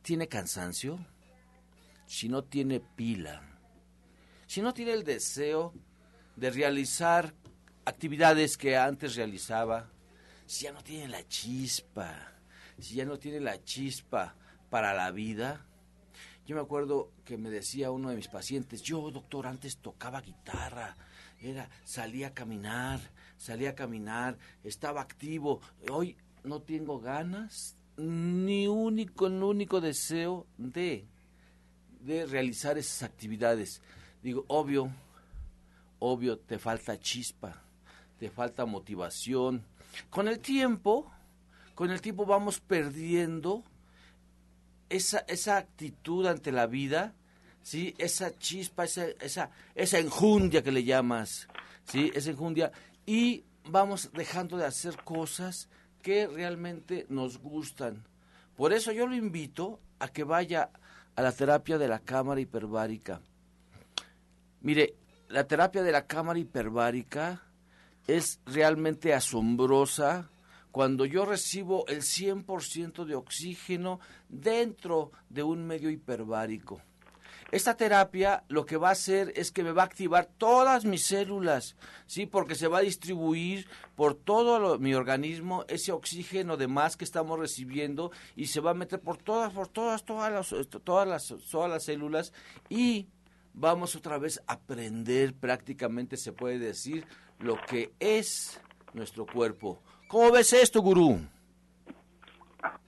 tiene 0.02 0.28
cansancio, 0.28 1.04
si 2.06 2.28
no 2.28 2.44
tiene 2.44 2.78
pila, 2.78 3.42
si 4.46 4.62
no 4.62 4.72
tiene 4.72 4.92
el 4.92 5.02
deseo 5.02 5.74
de 6.36 6.50
realizar 6.50 7.34
actividades 7.84 8.56
que 8.56 8.76
antes 8.76 9.16
realizaba, 9.16 9.90
si 10.46 10.66
ya 10.66 10.72
no 10.72 10.84
tiene 10.84 11.08
la 11.08 11.26
chispa, 11.26 12.34
si 12.78 12.94
ya 12.94 13.04
no 13.04 13.18
tiene 13.18 13.40
la 13.40 13.60
chispa 13.64 14.36
para 14.74 14.92
la 14.92 15.12
vida. 15.12 15.64
Yo 16.48 16.56
me 16.56 16.62
acuerdo 16.62 17.12
que 17.24 17.38
me 17.38 17.48
decía 17.48 17.92
uno 17.92 18.10
de 18.10 18.16
mis 18.16 18.26
pacientes, 18.26 18.82
yo 18.82 19.08
doctor 19.12 19.46
antes 19.46 19.76
tocaba 19.76 20.20
guitarra, 20.20 20.96
era 21.38 21.70
salía 21.84 22.26
a 22.26 22.34
caminar, 22.34 22.98
salía 23.36 23.70
a 23.70 23.74
caminar, 23.76 24.36
estaba 24.64 25.00
activo, 25.00 25.60
hoy 25.92 26.16
no 26.42 26.60
tengo 26.60 26.98
ganas 26.98 27.76
ni 27.98 28.66
único, 28.66 29.28
ni 29.28 29.44
único 29.44 29.80
deseo 29.80 30.48
de 30.58 31.06
de 32.00 32.26
realizar 32.26 32.76
esas 32.76 33.04
actividades. 33.04 33.80
Digo, 34.24 34.44
obvio, 34.48 34.90
obvio 36.00 36.36
te 36.36 36.58
falta 36.58 36.98
chispa, 36.98 37.62
te 38.18 38.28
falta 38.28 38.66
motivación. 38.66 39.64
Con 40.10 40.26
el 40.26 40.40
tiempo, 40.40 41.12
con 41.76 41.92
el 41.92 42.00
tiempo 42.00 42.26
vamos 42.26 42.58
perdiendo 42.58 43.62
esa, 44.94 45.24
esa 45.26 45.56
actitud 45.56 46.26
ante 46.26 46.52
la 46.52 46.66
vida, 46.66 47.14
¿sí? 47.62 47.94
esa 47.98 48.36
chispa, 48.38 48.84
esa, 48.84 49.06
esa, 49.20 49.50
esa 49.74 49.98
enjundia 49.98 50.62
que 50.62 50.70
le 50.70 50.84
llamas, 50.84 51.48
¿sí? 51.84 52.12
esa 52.14 52.30
enjundia, 52.30 52.70
y 53.04 53.44
vamos 53.64 54.10
dejando 54.12 54.56
de 54.56 54.66
hacer 54.66 54.96
cosas 55.02 55.68
que 56.00 56.28
realmente 56.28 57.06
nos 57.08 57.38
gustan. 57.38 58.04
Por 58.56 58.72
eso 58.72 58.92
yo 58.92 59.08
lo 59.08 59.16
invito 59.16 59.80
a 59.98 60.08
que 60.08 60.22
vaya 60.22 60.70
a 61.16 61.22
la 61.22 61.32
terapia 61.32 61.76
de 61.76 61.88
la 61.88 61.98
cámara 61.98 62.40
hiperbárica. 62.40 63.20
Mire, 64.60 64.94
la 65.28 65.44
terapia 65.44 65.82
de 65.82 65.90
la 65.90 66.06
cámara 66.06 66.38
hiperbárica 66.38 67.42
es 68.06 68.38
realmente 68.46 69.12
asombrosa 69.12 70.30
cuando 70.74 71.04
yo 71.04 71.24
recibo 71.24 71.86
el 71.86 72.02
100% 72.02 73.04
de 73.04 73.14
oxígeno 73.14 74.00
dentro 74.28 75.12
de 75.28 75.44
un 75.44 75.64
medio 75.64 75.88
hiperbárico. 75.88 76.82
Esta 77.52 77.76
terapia 77.76 78.42
lo 78.48 78.66
que 78.66 78.76
va 78.76 78.88
a 78.88 78.92
hacer 78.98 79.32
es 79.36 79.52
que 79.52 79.62
me 79.62 79.70
va 79.70 79.82
a 79.82 79.84
activar 79.84 80.28
todas 80.36 80.84
mis 80.84 81.06
células, 81.06 81.76
¿sí? 82.06 82.26
Porque 82.26 82.56
se 82.56 82.66
va 82.66 82.78
a 82.78 82.80
distribuir 82.80 83.68
por 83.94 84.16
todo 84.16 84.80
mi 84.80 84.94
organismo 84.94 85.64
ese 85.68 85.92
oxígeno 85.92 86.56
de 86.56 86.66
más 86.66 86.96
que 86.96 87.04
estamos 87.04 87.38
recibiendo 87.38 88.10
y 88.34 88.46
se 88.46 88.58
va 88.58 88.72
a 88.72 88.74
meter 88.74 88.98
por 88.98 89.18
todas, 89.18 89.52
por 89.52 89.68
todas, 89.68 90.04
todas 90.04 90.32
las, 90.32 90.52
todas 90.82 91.06
las, 91.06 91.32
todas 91.52 91.70
las 91.70 91.84
células 91.84 92.32
y 92.68 93.06
vamos 93.52 93.94
otra 93.94 94.18
vez 94.18 94.42
a 94.48 94.54
aprender 94.54 95.34
prácticamente, 95.34 96.16
se 96.16 96.32
puede 96.32 96.58
decir, 96.58 97.06
lo 97.38 97.64
que 97.64 97.92
es 98.00 98.60
nuestro 98.92 99.24
cuerpo. 99.24 99.80
¿Cómo 100.14 100.30
ves 100.30 100.52
esto, 100.52 100.80
gurú? 100.80 101.18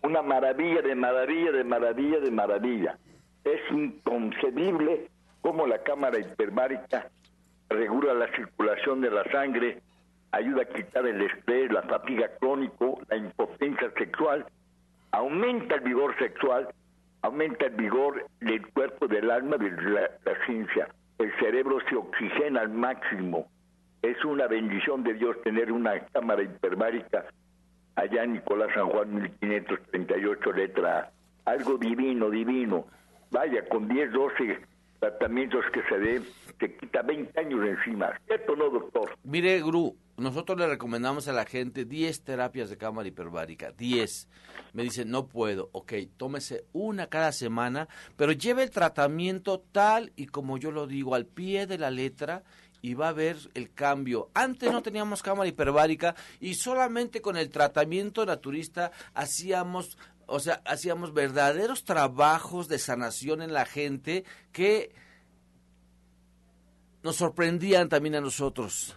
una 0.05 0.23
maravilla 0.23 0.81
de 0.81 0.95
maravilla, 0.95 1.51
de 1.51 1.65
maravilla, 1.65 2.21
de 2.21 2.31
maravilla. 2.31 2.99
Es 3.43 3.61
inconcebible 3.73 5.09
cómo 5.41 5.67
la 5.67 5.83
cámara 5.83 6.21
hiperbárica 6.21 7.11
regula 7.69 8.15
la 8.15 8.31
circulación 8.37 9.01
de 9.01 9.11
la 9.11 9.25
sangre, 9.33 9.83
ayuda 10.31 10.63
a 10.63 10.67
quitar 10.67 11.05
el 11.05 11.21
estrés, 11.21 11.73
la 11.73 11.83
fatiga 11.83 12.29
crónico, 12.39 13.01
la 13.09 13.17
impotencia 13.17 13.91
sexual, 13.99 14.47
aumenta 15.11 15.75
el 15.75 15.81
vigor 15.81 16.17
sexual, 16.21 16.69
aumenta 17.23 17.67
el 17.67 17.75
vigor 17.75 18.25
del 18.39 18.65
cuerpo, 18.69 19.09
del 19.09 19.33
alma, 19.33 19.57
de 19.57 19.73
la, 19.73 20.09
ciencia. 20.47 20.87
El 21.19 21.37
cerebro 21.41 21.79
se 21.91 21.97
oxigena 21.97 22.61
al 22.61 22.69
máximo. 22.69 23.49
Es 24.03 24.25
una 24.25 24.47
bendición 24.47 25.03
de 25.03 25.15
Dios 25.15 25.37
tener 25.43 25.73
una 25.73 25.99
cámara 26.07 26.43
hiperbárica 26.43 27.27
allá 27.97 28.25
en 28.25 28.35
Nicolás 28.35 28.71
San 28.75 28.89
Juan 28.89 29.15
1538 29.15 30.53
letra 30.53 31.13
Algo 31.45 31.79
divino, 31.79 32.31
divino. 32.31 32.87
Vaya, 33.31 33.67
con 33.69 33.89
10, 33.89 34.13
12 34.13 34.61
tratamientos 35.01 35.65
que 35.73 35.83
se 35.83 35.99
den, 35.99 36.25
se 36.59 36.77
quita 36.77 37.03
20 37.03 37.39
años 37.41 37.61
encima. 37.67 38.13
¿Cierto 38.27 38.57
no, 38.57 38.71
doctor? 38.71 39.17
Mire, 39.25 39.61
Gru, 39.61 39.97
nosotros 40.17 40.59
le 40.59 40.67
recomendamos 40.67 41.29
a 41.29 41.33
la 41.33 41.45
gente 41.45 41.85
10 41.85 42.23
terapias 42.23 42.71
de 42.71 42.79
cámara 42.79 43.09
hiperbárica, 43.09 43.73
10. 43.73 44.29
Me 44.73 44.83
dicen, 44.83 45.11
no 45.11 45.27
puedo, 45.27 45.69
ok, 45.73 45.93
tómese 46.17 46.65
una 46.73 47.09
cada 47.09 47.33
semana, 47.33 47.89
pero 48.17 48.33
lleve 48.33 48.63
el 48.63 48.71
tratamiento 48.71 49.61
tal 49.73 50.13
y 50.17 50.27
como 50.27 50.59
yo 50.59 50.71
lo 50.71 50.87
digo, 50.87 51.15
al 51.15 51.27
pie 51.27 51.67
de 51.67 51.79
la 51.79 51.91
letra 51.91 52.45
y 52.83 52.95
va 52.95 53.09
a 53.09 53.13
ver 53.13 53.37
el 53.55 53.73
cambio. 53.73 54.31
Antes 54.35 54.71
no 54.73 54.83
teníamos 54.83 55.23
cámara 55.23 55.49
hiperbárica 55.49 56.15
y 56.41 56.55
solamente 56.55 57.21
con 57.21 57.37
el 57.37 57.51
tratamiento 57.51 58.25
naturista 58.27 58.93
hacíamos 59.15 59.97
o 60.27 60.41
sea, 60.41 60.61
hacíamos 60.65 61.15
verdaderos 61.15 61.85
trabajos 61.85 62.69
de 62.69 62.79
sanación 62.79 63.43
en 63.43 63.53
la 63.53 63.65
gente 63.65 64.25
que 64.53 64.93
nos 67.03 67.17
sorprendían 67.17 67.89
también 67.89 68.17
a 68.17 68.21
nosotros. 68.21 68.97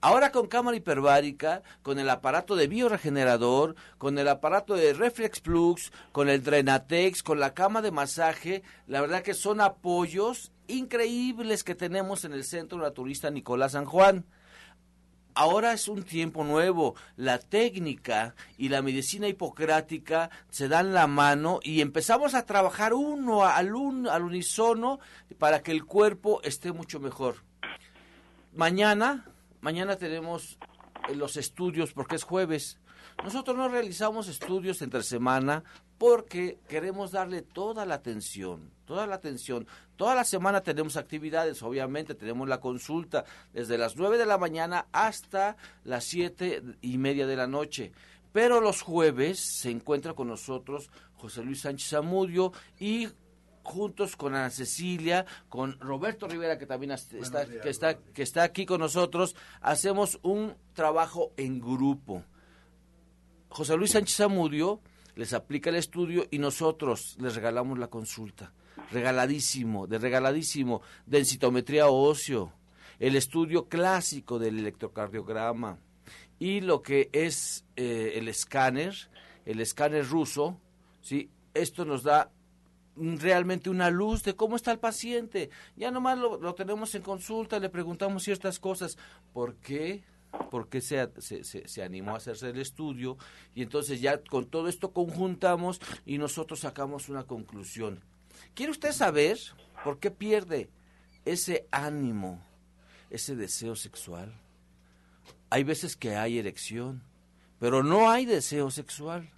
Ahora 0.00 0.30
con 0.30 0.46
cámara 0.46 0.76
hiperbárica, 0.76 1.62
con 1.82 1.98
el 1.98 2.10
aparato 2.10 2.54
de 2.54 2.66
bioregenerador, 2.66 3.76
con 3.98 4.18
el 4.18 4.28
aparato 4.28 4.74
de 4.74 4.92
Reflex 4.92 5.40
Plus, 5.40 5.92
con 6.12 6.28
el 6.28 6.42
Drenatex, 6.42 7.22
con 7.22 7.40
la 7.40 7.54
cama 7.54 7.80
de 7.80 7.92
masaje, 7.92 8.62
la 8.86 9.00
verdad 9.00 9.22
que 9.22 9.34
son 9.34 9.60
apoyos 9.60 10.52
increíbles 10.68 11.64
que 11.64 11.74
tenemos 11.74 12.24
en 12.24 12.32
el 12.32 12.44
Centro 12.44 12.78
Naturista 12.78 13.30
Nicolás 13.30 13.72
San 13.72 13.84
Juan. 13.84 14.24
Ahora 15.34 15.74
es 15.74 15.86
un 15.88 16.02
tiempo 16.02 16.44
nuevo. 16.44 16.94
La 17.16 17.38
técnica 17.38 18.34
y 18.56 18.70
la 18.70 18.80
medicina 18.80 19.28
hipocrática 19.28 20.30
se 20.48 20.68
dan 20.68 20.94
la 20.94 21.06
mano 21.06 21.60
y 21.62 21.82
empezamos 21.82 22.34
a 22.34 22.46
trabajar 22.46 22.94
uno 22.94 23.44
al, 23.44 23.68
al 24.10 24.22
unísono 24.22 24.98
para 25.38 25.62
que 25.62 25.72
el 25.72 25.84
cuerpo 25.84 26.40
esté 26.42 26.72
mucho 26.72 27.00
mejor. 27.00 27.44
Mañana, 28.54 29.26
mañana 29.60 29.96
tenemos 29.96 30.58
los 31.14 31.36
estudios 31.36 31.92
porque 31.92 32.16
es 32.16 32.24
jueves. 32.24 32.78
Nosotros 33.24 33.56
no 33.56 33.68
realizamos 33.68 34.28
estudios 34.28 34.82
entre 34.82 35.02
semana 35.02 35.64
porque 35.98 36.58
queremos 36.68 37.12
darle 37.12 37.42
toda 37.42 37.86
la 37.86 37.94
atención, 37.94 38.70
toda 38.84 39.06
la 39.06 39.16
atención. 39.16 39.66
Toda 39.96 40.14
la 40.14 40.24
semana 40.24 40.60
tenemos 40.60 40.96
actividades, 40.96 41.62
obviamente 41.62 42.14
tenemos 42.14 42.48
la 42.48 42.60
consulta 42.60 43.24
desde 43.52 43.78
las 43.78 43.96
9 43.96 44.18
de 44.18 44.26
la 44.26 44.36
mañana 44.36 44.86
hasta 44.92 45.56
las 45.84 46.04
siete 46.04 46.62
y 46.82 46.98
media 46.98 47.26
de 47.26 47.36
la 47.36 47.46
noche. 47.46 47.92
Pero 48.32 48.60
los 48.60 48.82
jueves 48.82 49.40
se 49.40 49.70
encuentra 49.70 50.12
con 50.12 50.28
nosotros 50.28 50.90
José 51.14 51.42
Luis 51.42 51.62
Sánchez 51.62 51.94
Amudio 51.94 52.52
y 52.78 53.08
juntos 53.62 54.14
con 54.16 54.34
Ana 54.34 54.50
Cecilia, 54.50 55.24
con 55.48 55.80
Roberto 55.80 56.28
Rivera, 56.28 56.58
que 56.58 56.66
también 56.66 56.92
está, 56.92 57.46
que, 57.46 57.70
está, 57.70 57.98
que 57.98 58.22
está 58.22 58.42
aquí 58.42 58.66
con 58.66 58.80
nosotros, 58.80 59.34
hacemos 59.60 60.20
un 60.22 60.54
trabajo 60.74 61.32
en 61.36 61.58
grupo. 61.58 62.22
José 63.56 63.74
Luis 63.74 63.92
Sánchez 63.92 64.20
Amudio 64.20 64.82
les 65.14 65.32
aplica 65.32 65.70
el 65.70 65.76
estudio 65.76 66.26
y 66.30 66.38
nosotros 66.38 67.16
les 67.18 67.34
regalamos 67.34 67.78
la 67.78 67.88
consulta. 67.88 68.52
Regaladísimo, 68.90 69.86
de 69.86 69.96
regaladísimo, 69.96 70.82
densitometría 71.06 71.86
óseo, 71.86 72.52
el 72.98 73.16
estudio 73.16 73.66
clásico 73.66 74.38
del 74.38 74.58
electrocardiograma 74.58 75.78
y 76.38 76.60
lo 76.60 76.82
que 76.82 77.08
es 77.14 77.64
eh, 77.76 78.12
el 78.16 78.28
escáner, 78.28 78.94
el 79.46 79.62
escáner 79.62 80.06
ruso, 80.06 80.60
¿sí? 81.00 81.30
Esto 81.54 81.86
nos 81.86 82.02
da 82.02 82.30
realmente 82.94 83.70
una 83.70 83.88
luz 83.88 84.22
de 84.22 84.36
cómo 84.36 84.56
está 84.56 84.70
el 84.70 84.80
paciente. 84.80 85.48
Ya 85.76 85.90
nomás 85.90 86.18
lo, 86.18 86.38
lo 86.38 86.54
tenemos 86.54 86.94
en 86.94 87.00
consulta, 87.00 87.58
le 87.58 87.70
preguntamos 87.70 88.22
ciertas 88.22 88.58
cosas. 88.58 88.98
¿Por 89.32 89.54
qué? 89.56 90.04
Porque 90.50 90.80
se, 90.80 91.08
se, 91.18 91.44
se, 91.44 91.82
animó 91.82 92.14
a 92.14 92.18
hacerse 92.18 92.50
el 92.50 92.58
estudio 92.58 93.16
y 93.54 93.62
entonces 93.62 94.00
ya 94.00 94.22
con 94.22 94.46
todo 94.46 94.68
esto 94.68 94.92
conjuntamos 94.92 95.80
y 96.04 96.18
nosotros 96.18 96.60
sacamos 96.60 97.08
una 97.08 97.24
conclusión. 97.24 98.02
¿Quiere 98.54 98.72
usted 98.72 98.92
saber 98.92 99.38
por 99.84 99.98
qué 99.98 100.10
pierde 100.10 100.70
ese 101.24 101.66
ánimo, 101.70 102.44
ese 103.10 103.36
deseo 103.36 103.76
sexual? 103.76 104.34
Hay 105.50 105.64
veces 105.64 105.96
que 105.96 106.16
hay 106.16 106.38
erección, 106.38 107.02
pero 107.58 107.82
no 107.82 108.10
hay 108.10 108.26
deseo 108.26 108.70
sexual. 108.70 109.30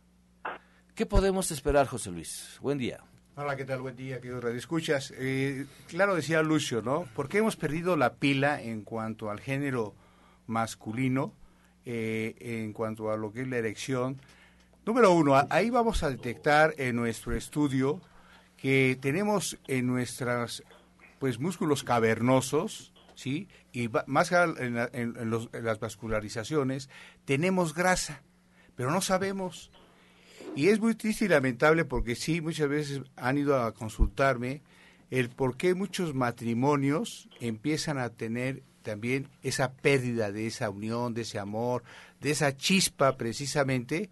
¿Qué 0.94 1.06
podemos 1.06 1.50
esperar, 1.50 1.86
José 1.86 2.10
Luis? 2.10 2.58
Buen 2.60 2.78
día. 2.78 3.04
Hola, 3.36 3.54
¿qué 3.54 3.64
tal? 3.64 3.80
Buen 3.82 3.94
día, 3.94 4.20
queridos 4.20 4.42
radioescuchas. 4.42 5.12
Eh, 5.16 5.66
claro, 5.86 6.16
decía 6.16 6.42
Lucio, 6.42 6.82
¿no? 6.82 7.04
¿Por 7.14 7.28
qué 7.28 7.38
hemos 7.38 7.54
perdido 7.54 7.96
la 7.96 8.14
pila 8.14 8.60
en 8.60 8.82
cuanto 8.82 9.30
al 9.30 9.38
género 9.38 9.94
masculino 10.48 11.32
eh, 11.84 12.34
en 12.40 12.72
cuanto 12.72 13.10
a 13.10 13.16
lo 13.16 13.32
que 13.32 13.42
es 13.42 13.48
la 13.48 13.58
erección. 13.58 14.20
Número 14.84 15.12
uno, 15.12 15.34
ahí 15.50 15.70
vamos 15.70 16.02
a 16.02 16.10
detectar 16.10 16.74
en 16.78 16.96
nuestro 16.96 17.34
estudio 17.34 18.00
que 18.56 18.98
tenemos 19.00 19.58
en 19.68 19.86
nuestras 19.86 20.64
pues 21.18 21.38
músculos 21.38 21.84
cavernosos, 21.84 22.92
¿sí? 23.14 23.48
Y 23.72 23.88
más 24.06 24.32
en, 24.32 24.76
en, 24.92 25.30
las 25.30 25.80
vascularizaciones 25.80 26.88
tenemos 27.24 27.74
grasa, 27.74 28.22
pero 28.76 28.90
no 28.90 29.00
sabemos. 29.00 29.70
Y 30.56 30.68
es 30.68 30.80
muy 30.80 30.94
triste 30.94 31.26
y 31.26 31.28
lamentable 31.28 31.84
porque 31.84 32.14
sí, 32.14 32.40
muchas 32.40 32.68
veces 32.68 33.02
han 33.16 33.38
ido 33.38 33.62
a 33.62 33.72
consultarme 33.74 34.62
el 35.10 35.30
por 35.30 35.56
qué 35.56 35.74
muchos 35.74 36.14
matrimonios 36.14 37.28
empiezan 37.40 37.98
a 37.98 38.10
tener 38.10 38.62
también 38.88 39.28
esa 39.42 39.74
pérdida 39.74 40.32
de 40.32 40.46
esa 40.46 40.70
unión, 40.70 41.12
de 41.12 41.20
ese 41.20 41.38
amor, 41.38 41.82
de 42.22 42.30
esa 42.30 42.56
chispa 42.56 43.18
precisamente, 43.18 44.08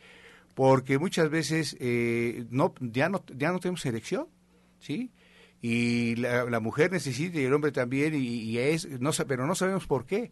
porque 0.54 0.98
muchas 0.98 1.30
veces 1.30 1.78
eh, 1.80 2.44
no, 2.50 2.74
ya, 2.80 3.08
no, 3.08 3.24
ya 3.34 3.52
no 3.52 3.58
tenemos 3.58 3.86
elección, 3.86 4.26
¿sí? 4.78 5.12
Y 5.62 6.16
la, 6.16 6.60
mujer 6.60 6.92
necesita 6.92 7.40
y 7.40 7.44
el 7.44 7.54
hombre 7.54 7.72
también, 7.72 8.12
y, 8.14 8.58
es, 8.58 8.86
no, 9.00 9.12
pero 9.26 9.46
no 9.46 9.54
sabemos 9.54 9.86
por 9.86 10.04
qué, 10.04 10.30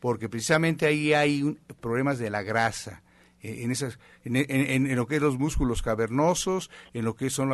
porque 0.00 0.28
precisamente 0.28 0.84
ahí 0.84 1.12
hay 1.12 1.56
problemas 1.80 2.18
de 2.18 2.30
la 2.30 2.42
grasa, 2.42 3.04
en, 3.42 3.70
esas, 3.70 3.98
en, 4.24 4.94
lo 4.96 5.06
que 5.06 5.16
es 5.16 5.22
los 5.22 5.38
músculos 5.38 5.82
cavernosos, 5.82 6.70
en 6.92 7.04
lo 7.04 7.14
que 7.14 7.30
son 7.30 7.50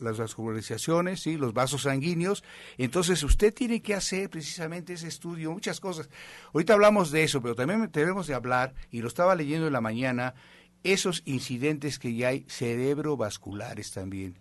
las 0.00 0.18
vascularizaciones, 0.18 1.20
¿sí? 1.20 1.36
los 1.36 1.54
vasos 1.54 1.82
sanguíneos. 1.82 2.42
Entonces 2.78 3.22
usted 3.22 3.54
tiene 3.54 3.82
que 3.82 3.94
hacer 3.94 4.30
precisamente 4.30 4.94
ese 4.94 5.08
estudio, 5.08 5.52
muchas 5.52 5.80
cosas. 5.80 6.08
Ahorita 6.52 6.74
hablamos 6.74 7.10
de 7.10 7.22
eso, 7.22 7.40
pero 7.40 7.54
también 7.54 7.90
tenemos 7.90 8.26
de 8.26 8.34
hablar, 8.34 8.74
y 8.90 9.00
lo 9.00 9.08
estaba 9.08 9.34
leyendo 9.34 9.66
en 9.66 9.72
la 9.72 9.80
mañana, 9.80 10.34
esos 10.82 11.22
incidentes 11.24 11.98
que 11.98 12.14
ya 12.14 12.28
hay 12.28 12.44
cerebrovasculares 12.48 13.92
también. 13.92 14.38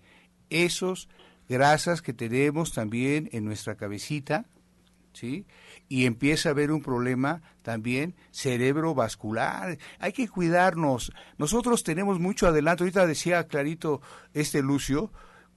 Esos 0.50 1.10
grasas 1.48 2.02
que 2.02 2.14
tenemos 2.14 2.74
también 2.74 3.30
en 3.34 3.46
nuestra 3.46 3.76
cabecita, 3.76 4.46
¿sí? 5.20 5.46
y 5.90 6.06
empieza 6.06 6.50
a 6.50 6.52
haber 6.52 6.72
un 6.72 6.82
problema 6.82 7.42
también 7.62 8.16
cerebrovascular. 8.32 9.78
Hay 10.00 10.14
que 10.14 10.30
cuidarnos. 10.30 11.12
Nosotros 11.38 11.84
tenemos 11.84 12.20
mucho 12.20 12.48
adelanto. 12.48 12.84
Ahorita 12.84 13.06
decía 13.08 13.48
clarito 13.48 14.02
este 14.34 14.62
Lucio, 14.62 15.12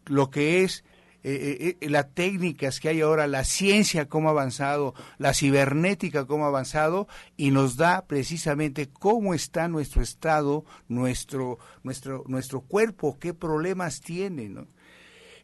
lo 0.06 0.30
que 0.30 0.64
es 0.64 0.84
eh, 1.24 1.58
eh, 1.60 1.76
eh, 1.80 1.90
las 1.90 2.12
técnicas 2.12 2.80
que 2.80 2.88
hay 2.88 3.02
ahora, 3.02 3.28
la 3.28 3.44
ciencia 3.44 4.08
cómo 4.08 4.28
ha 4.28 4.32
avanzado, 4.32 4.94
la 5.18 5.34
cibernética 5.34 6.24
cómo 6.24 6.46
ha 6.46 6.48
avanzado 6.48 7.06
y 7.36 7.52
nos 7.52 7.76
da 7.76 8.06
precisamente 8.06 8.88
cómo 8.88 9.32
está 9.32 9.68
nuestro 9.68 10.02
estado, 10.02 10.64
nuestro 10.88 11.58
nuestro 11.84 12.24
nuestro 12.26 12.62
cuerpo, 12.62 13.18
qué 13.20 13.34
problemas 13.34 14.00
tiene, 14.00 14.48
¿no? 14.48 14.66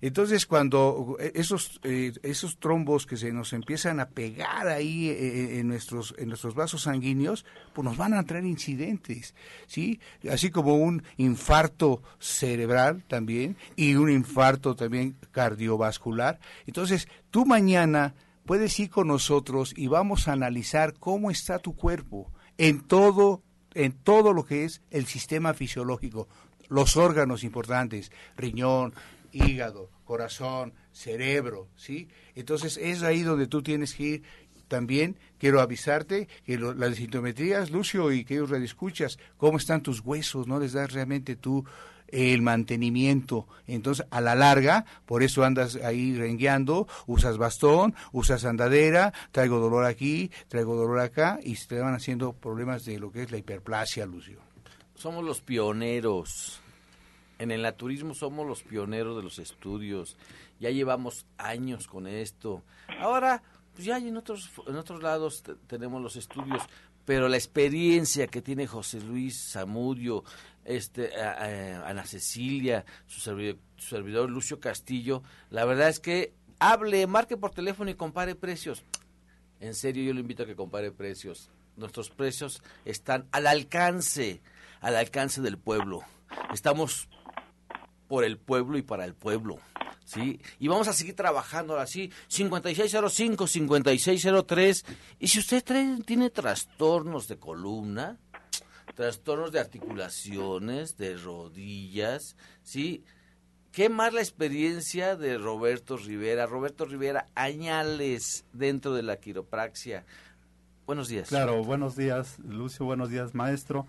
Entonces, 0.00 0.46
cuando 0.46 1.16
eh, 1.18 1.32
esos, 1.34 1.80
eh, 1.82 2.12
esos 2.22 2.58
trombos 2.58 3.06
que 3.06 3.16
se 3.16 3.32
nos 3.32 3.52
empiezan 3.52 4.00
a 4.00 4.08
pegar 4.08 4.68
ahí 4.68 5.08
eh, 5.08 5.58
en, 5.58 5.68
nuestros, 5.68 6.14
en 6.18 6.28
nuestros 6.28 6.54
vasos 6.54 6.82
sanguíneos, 6.82 7.44
pues 7.72 7.84
nos 7.84 7.96
van 7.96 8.14
a 8.14 8.22
traer 8.24 8.44
incidentes, 8.44 9.34
¿sí? 9.66 10.00
Así 10.30 10.50
como 10.50 10.76
un 10.76 11.02
infarto 11.16 12.02
cerebral 12.18 13.04
también 13.08 13.56
y 13.76 13.96
un 13.96 14.10
infarto 14.10 14.76
también 14.76 15.16
cardiovascular. 15.32 16.38
Entonces, 16.66 17.08
tú 17.30 17.44
mañana 17.44 18.14
puedes 18.44 18.78
ir 18.78 18.90
con 18.90 19.08
nosotros 19.08 19.74
y 19.76 19.88
vamos 19.88 20.28
a 20.28 20.32
analizar 20.32 20.94
cómo 20.94 21.30
está 21.30 21.58
tu 21.58 21.74
cuerpo 21.74 22.32
en 22.56 22.80
todo 22.80 23.42
en 23.74 23.92
todo 23.92 24.32
lo 24.32 24.44
que 24.44 24.64
es 24.64 24.82
el 24.90 25.06
sistema 25.06 25.54
fisiológico, 25.54 26.26
los 26.68 26.96
órganos 26.96 27.44
importantes, 27.44 28.10
riñón, 28.36 28.92
hígado, 29.38 29.90
corazón, 30.04 30.74
cerebro, 30.92 31.68
¿sí? 31.76 32.08
Entonces 32.34 32.76
es 32.76 33.02
ahí 33.02 33.22
donde 33.22 33.46
tú 33.46 33.62
tienes 33.62 33.94
que 33.94 34.02
ir. 34.02 34.22
También 34.68 35.16
quiero 35.38 35.60
avisarte 35.60 36.28
que 36.44 36.58
las 36.58 36.96
sintometrías, 36.96 37.70
Lucio, 37.70 38.12
y 38.12 38.24
que 38.24 38.34
ellos 38.34 38.52
escuchas, 38.52 39.18
cómo 39.38 39.56
están 39.56 39.82
tus 39.82 40.00
huesos, 40.00 40.46
no 40.46 40.60
les 40.60 40.74
das 40.74 40.92
realmente 40.92 41.36
tú 41.36 41.64
el 42.08 42.42
mantenimiento. 42.42 43.46
Entonces, 43.66 44.06
a 44.10 44.20
la 44.20 44.34
larga, 44.34 44.84
por 45.06 45.22
eso 45.22 45.44
andas 45.44 45.76
ahí 45.76 46.14
rengueando, 46.14 46.86
usas 47.06 47.38
bastón, 47.38 47.94
usas 48.12 48.44
andadera, 48.44 49.12
traigo 49.32 49.58
dolor 49.58 49.84
aquí, 49.84 50.30
traigo 50.48 50.74
dolor 50.74 51.00
acá, 51.00 51.38
y 51.42 51.56
se 51.56 51.68
te 51.68 51.80
van 51.80 51.94
haciendo 51.94 52.32
problemas 52.32 52.84
de 52.84 52.98
lo 52.98 53.12
que 53.12 53.22
es 53.22 53.30
la 53.30 53.38
hiperplasia, 53.38 54.06
Lucio. 54.06 54.40
Somos 54.94 55.24
los 55.24 55.40
pioneros 55.40 56.60
en 57.38 57.50
el 57.50 57.62
naturismo 57.62 58.14
somos 58.14 58.46
los 58.46 58.62
pioneros 58.62 59.16
de 59.16 59.22
los 59.22 59.38
estudios, 59.38 60.16
ya 60.60 60.70
llevamos 60.70 61.26
años 61.38 61.86
con 61.86 62.06
esto. 62.06 62.62
Ahora, 63.00 63.42
pues 63.74 63.84
ya 63.84 63.98
en 63.98 64.16
otros, 64.16 64.50
en 64.66 64.76
otros 64.76 65.02
lados 65.02 65.44
tenemos 65.66 66.02
los 66.02 66.16
estudios, 66.16 66.62
pero 67.04 67.28
la 67.28 67.36
experiencia 67.36 68.26
que 68.26 68.42
tiene 68.42 68.66
José 68.66 69.00
Luis 69.00 69.52
Zamudio, 69.52 70.24
este, 70.64 71.10
Ana 71.22 72.04
Cecilia, 72.04 72.84
su 73.06 73.20
servidor, 73.20 73.56
su 73.76 73.88
servidor 73.88 74.28
Lucio 74.30 74.60
Castillo, 74.60 75.22
la 75.50 75.64
verdad 75.64 75.88
es 75.88 76.00
que 76.00 76.34
hable, 76.58 77.06
marque 77.06 77.36
por 77.36 77.52
teléfono 77.52 77.90
y 77.90 77.94
compare 77.94 78.34
precios. 78.34 78.84
En 79.60 79.74
serio, 79.74 80.04
yo 80.04 80.12
le 80.12 80.20
invito 80.20 80.42
a 80.42 80.46
que 80.46 80.54
compare 80.56 80.90
precios. 80.92 81.50
Nuestros 81.76 82.10
precios 82.10 82.62
están 82.84 83.26
al 83.32 83.46
alcance, 83.46 84.40
al 84.80 84.96
alcance 84.96 85.40
del 85.40 85.58
pueblo. 85.58 86.02
Estamos 86.52 87.08
por 88.08 88.24
el 88.24 88.38
pueblo 88.38 88.78
y 88.78 88.82
para 88.82 89.04
el 89.04 89.14
pueblo. 89.14 89.58
¿Sí? 90.04 90.40
Y 90.58 90.68
vamos 90.68 90.88
a 90.88 90.94
seguir 90.94 91.14
trabajando 91.14 91.78
así, 91.78 92.10
5605, 92.28 93.46
5603. 93.46 94.84
Y 95.18 95.28
si 95.28 95.38
usted 95.38 95.62
tiene 96.06 96.30
trastornos 96.30 97.28
de 97.28 97.38
columna, 97.38 98.18
trastornos 98.94 99.52
de 99.52 99.60
articulaciones, 99.60 100.96
de 100.96 101.18
rodillas, 101.18 102.36
¿sí? 102.62 103.04
¿Qué 103.70 103.90
más 103.90 104.14
la 104.14 104.20
experiencia 104.20 105.14
de 105.14 105.36
Roberto 105.36 105.98
Rivera? 105.98 106.46
Roberto 106.46 106.86
Rivera, 106.86 107.28
añales 107.34 108.46
dentro 108.54 108.94
de 108.94 109.02
la 109.02 109.16
quiropraxia. 109.16 110.06
Buenos 110.86 111.08
días. 111.08 111.28
Claro, 111.28 111.62
buenos 111.62 111.96
días, 111.96 112.38
Lucio, 112.38 112.86
buenos 112.86 113.10
días, 113.10 113.34
maestro. 113.34 113.86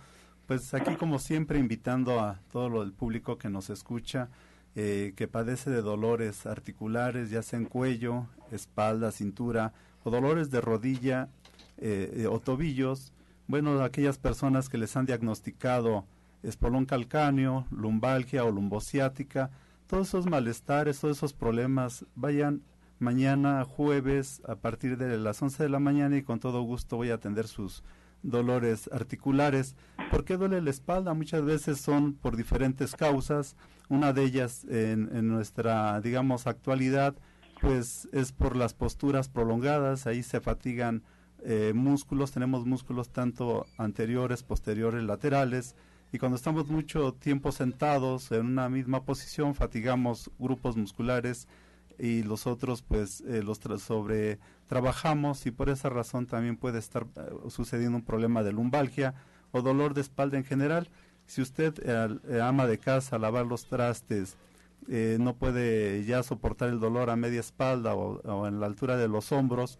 Pues 0.50 0.74
aquí 0.74 0.96
como 0.96 1.20
siempre 1.20 1.60
invitando 1.60 2.20
a 2.20 2.40
todo 2.52 2.70
lo 2.70 2.80
del 2.80 2.92
público 2.92 3.38
que 3.38 3.52
nos 3.52 3.70
escucha, 3.70 4.30
eh, 4.74 5.14
que 5.16 5.28
padece 5.28 5.70
de 5.70 5.84
dolores 5.84 6.48
articulares, 6.48 7.30
ya 7.30 7.44
sea 7.44 7.60
en 7.60 7.66
cuello, 7.66 8.26
espalda, 8.52 9.12
cintura, 9.12 9.74
o 10.04 10.10
dolores 10.10 10.50
de 10.50 10.60
rodilla 10.60 11.30
eh, 11.78 12.12
eh, 12.16 12.26
o 12.26 12.40
tobillos, 12.40 13.14
bueno, 13.46 13.80
aquellas 13.84 14.18
personas 14.18 14.70
que 14.70 14.80
les 14.80 14.98
han 14.98 15.06
diagnosticado 15.06 16.08
espolón 16.42 16.88
calcáneo, 16.88 17.68
lumbalgia 17.70 18.44
o 18.44 18.50
lumbociática, 18.50 19.52
todos 19.86 20.08
esos 20.08 20.26
malestares, 20.26 21.00
todos 21.00 21.18
esos 21.18 21.34
problemas, 21.34 22.08
vayan 22.16 22.64
mañana 22.98 23.66
jueves 23.66 24.42
a 24.48 24.56
partir 24.56 24.98
de 24.98 25.16
las 25.20 25.44
11 25.44 25.62
de 25.62 25.70
la 25.70 25.80
mañana 25.80 26.18
y 26.18 26.24
con 26.24 26.40
todo 26.40 26.64
gusto 26.64 26.98
voy 26.98 27.12
a 27.12 27.16
atender 27.16 27.48
sus 27.48 27.84
dolores 28.24 28.90
articulares. 28.92 29.76
¿Por 30.12 30.26
qué 30.26 30.38
duele 30.38 30.62
la 30.62 30.70
espalda? 30.70 31.14
Muchas 31.14 31.44
veces 31.44 31.80
son 31.80 32.14
por 32.14 32.36
diferentes 32.36 32.96
causas. 32.96 33.56
Una 33.90 34.14
de 34.14 34.24
ellas 34.24 34.66
en, 34.70 35.10
en 35.16 35.28
nuestra, 35.28 36.00
digamos, 36.02 36.48
actualidad, 36.48 37.16
pues 37.62 38.08
es 38.12 38.32
por 38.32 38.56
las 38.56 38.74
posturas 38.74 39.30
prolongadas. 39.30 40.08
Ahí 40.08 40.24
se 40.24 40.42
fatigan 40.42 41.04
eh, 41.44 41.74
músculos. 41.76 42.32
Tenemos 42.32 42.66
músculos 42.66 43.10
tanto 43.10 43.66
anteriores, 43.78 44.44
posteriores, 44.44 45.04
laterales. 45.04 45.76
Y 46.12 46.18
cuando 46.18 46.36
estamos 46.36 46.68
mucho 46.68 47.14
tiempo 47.14 47.52
sentados 47.52 48.32
en 48.32 48.46
una 48.46 48.68
misma 48.70 49.04
posición, 49.04 49.54
fatigamos 49.56 50.32
grupos 50.40 50.76
musculares 50.76 51.48
y 52.00 52.24
los 52.24 52.48
otros 52.48 52.82
pues 52.82 53.22
eh, 53.22 53.44
los 53.44 53.60
sobre 53.82 54.40
trabajamos 54.68 55.46
y 55.46 55.52
por 55.52 55.70
esa 55.70 55.90
razón 55.90 56.26
también 56.26 56.56
puede 56.56 56.80
estar 56.80 57.06
eh, 57.16 57.30
sucediendo 57.50 57.98
un 57.98 58.06
problema 58.06 58.42
de 58.42 58.54
lumbalgia 58.54 59.14
o 59.52 59.62
dolor 59.62 59.94
de 59.94 60.02
espalda 60.02 60.38
en 60.38 60.46
general. 60.46 60.90
Si 61.26 61.42
usted 61.42 61.74
eh, 61.84 62.42
ama 62.42 62.66
de 62.66 62.78
casa 62.80 63.20
lavar 63.20 63.46
los 63.46 63.66
trastes 63.66 64.38
no 64.88 65.36
puede 65.36 66.04
ya 66.06 66.24
soportar 66.24 66.70
el 66.70 66.80
dolor 66.80 67.12
a 67.12 67.16
media 67.16 67.42
espalda 67.42 67.94
o, 67.94 68.48
en 68.48 68.60
la 68.60 68.66
altura 68.66 68.98
de 68.98 69.08
los 69.08 69.32
hombros, 69.32 69.78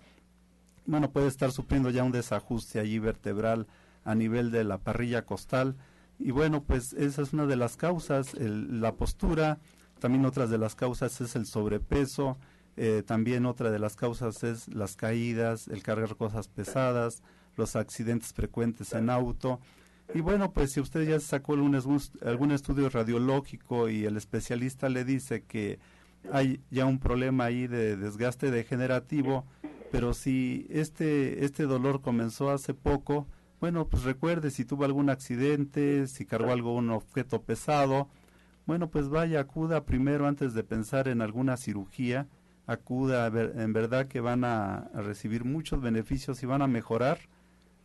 bueno, 0.86 1.10
puede 1.10 1.28
estar 1.28 1.52
sufriendo 1.52 1.90
ya 1.90 2.04
un 2.04 2.12
desajuste 2.12 2.80
allí 2.80 3.00
vertebral 3.00 3.66
a 4.04 4.14
nivel 4.14 4.52
de 4.52 4.64
la 4.66 4.78
parrilla 4.78 5.26
costal. 5.26 5.78
Y 6.20 6.30
bueno, 6.30 6.62
pues 6.62 6.94
esa 6.94 7.24
es 7.24 7.34
una 7.34 7.48
de 7.48 7.56
las 7.56 7.76
causas, 7.76 8.36
la 8.36 8.94
postura, 8.94 9.58
también 10.00 10.26
otras 10.26 10.50
de 10.50 10.58
las 10.58 10.76
causas 10.76 11.20
es 11.22 11.36
el 11.36 11.46
sobrepeso, 11.46 12.38
eh, 12.78 13.04
también 13.06 13.46
otra 13.46 13.72
de 13.72 13.80
las 13.80 13.96
causas 13.96 14.44
es 14.44 14.68
las 14.70 14.96
caídas, 14.96 15.68
el 15.68 15.84
cargar 15.84 16.16
cosas 16.16 16.48
pesadas, 16.48 17.22
los 17.56 17.76
accidentes 17.76 18.34
frecuentes 18.34 18.94
en 18.94 19.10
auto. 19.10 19.60
Y 20.14 20.22
bueno, 20.22 20.54
pues 20.54 20.72
si 20.72 20.80
usted 20.80 21.08
ya 21.08 21.20
sacó 21.20 21.54
algún, 21.54 21.80
algún 22.26 22.52
estudio 22.52 22.90
radiológico 22.90 23.90
y 23.90 24.06
el 24.06 24.18
especialista 24.18 24.90
le 24.90 25.04
dice 25.04 25.44
que 25.44 25.80
hay 26.32 26.62
ya 26.72 26.86
un 26.86 27.00
problema 27.00 27.46
ahí 27.46 27.68
de 27.68 27.96
desgaste 27.96 28.50
degenerativo, 28.50 29.46
pero 29.92 30.14
si 30.14 30.66
este, 30.70 31.46
este 31.46 31.64
dolor 31.64 32.02
comenzó 32.02 32.50
hace 32.50 32.74
poco, 32.74 33.28
bueno, 33.60 33.88
pues 33.88 34.04
recuerde 34.04 34.52
si 34.52 34.66
tuvo 34.66 34.86
algún 34.86 35.10
accidente, 35.10 36.08
si 36.08 36.26
cargó 36.26 36.52
algún 36.52 36.90
objeto 36.92 37.42
pesado, 37.42 38.08
bueno, 38.70 38.92
pues 38.92 39.10
vaya, 39.10 39.40
acuda 39.40 39.84
primero 39.84 40.28
antes 40.28 40.54
de 40.54 40.64
pensar 40.64 41.08
en 41.08 41.24
alguna 41.24 41.58
cirugía, 41.58 42.28
acuda, 42.68 43.26
en 43.26 43.74
verdad 43.74 44.08
que 44.08 44.20
van 44.20 44.44
a, 44.44 44.92
recibir 44.94 45.44
muchos 45.44 45.82
beneficios 45.82 46.44
y 46.44 46.46
van 46.46 46.62
a 46.62 46.68
mejorar, 46.68 47.18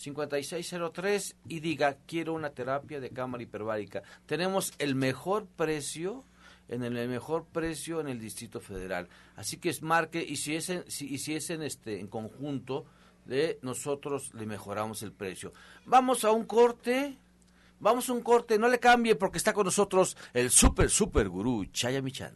5603 0.00 1.36
y 1.48 1.60
diga, 1.60 1.98
quiero 2.06 2.32
una 2.32 2.50
terapia 2.50 3.00
de 3.00 3.10
cámara 3.10 3.42
hiperbárica. 3.42 4.02
Tenemos 4.26 4.72
el 4.78 4.94
mejor 4.94 5.46
precio 5.46 6.24
en 6.68 6.84
el 6.84 7.08
mejor 7.08 7.44
precio 7.46 8.00
en 8.00 8.08
el 8.08 8.20
Distrito 8.20 8.60
Federal. 8.60 9.08
Así 9.36 9.58
que 9.58 9.68
es 9.68 9.82
marque 9.82 10.24
y 10.26 10.36
si 10.36 10.54
es 10.54 10.70
en, 10.70 10.84
si, 10.88 11.18
si 11.18 11.34
es 11.34 11.50
este 11.50 12.00
en 12.00 12.06
conjunto 12.06 12.86
de 13.26 13.58
nosotros 13.62 14.32
le 14.34 14.46
mejoramos 14.46 15.02
el 15.02 15.12
precio. 15.12 15.52
Vamos 15.84 16.24
a 16.24 16.30
un 16.30 16.44
corte. 16.44 17.18
Vamos 17.80 18.10
a 18.10 18.12
un 18.12 18.20
corte, 18.20 18.58
no 18.58 18.68
le 18.68 18.78
cambie 18.78 19.16
porque 19.16 19.38
está 19.38 19.54
con 19.54 19.64
nosotros 19.64 20.14
el 20.34 20.50
super, 20.50 20.90
super 20.90 21.30
gurú 21.30 21.64
Chaya 21.72 22.02
Michan. 22.02 22.34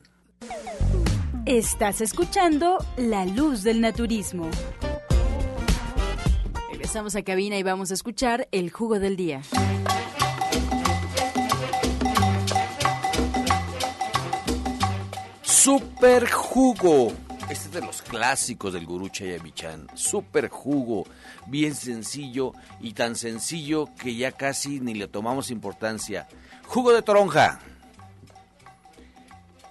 Estás 1.45 2.01
escuchando 2.01 2.79
La 2.97 3.27
Luz 3.27 3.63
del 3.63 3.83
Naturismo. 3.83 4.51
Regresamos 6.85 7.17
a 7.17 7.23
cabina 7.23 7.57
y 7.57 7.63
vamos 7.63 7.91
a 7.91 7.95
escuchar 7.95 8.47
el 8.53 8.71
jugo 8.71 8.99
del 8.99 9.17
día. 9.17 9.41
Super 15.41 16.31
jugo. 16.31 17.11
Este 17.49 17.69
es 17.69 17.73
de 17.73 17.81
los 17.81 18.03
clásicos 18.03 18.75
del 18.75 18.85
gurú 18.85 19.09
Chayamichan. 19.09 19.87
Super 19.95 20.51
jugo, 20.51 21.07
bien 21.47 21.75
sencillo 21.75 22.53
y 22.83 22.93
tan 22.93 23.17
sencillo 23.17 23.89
que 23.99 24.15
ya 24.15 24.33
casi 24.33 24.79
ni 24.81 24.93
le 24.93 25.09
tomamos 25.09 25.51
importancia. 25.51 26.29
Jugo 26.67 26.93
de 26.93 27.01
toronja. 27.01 27.61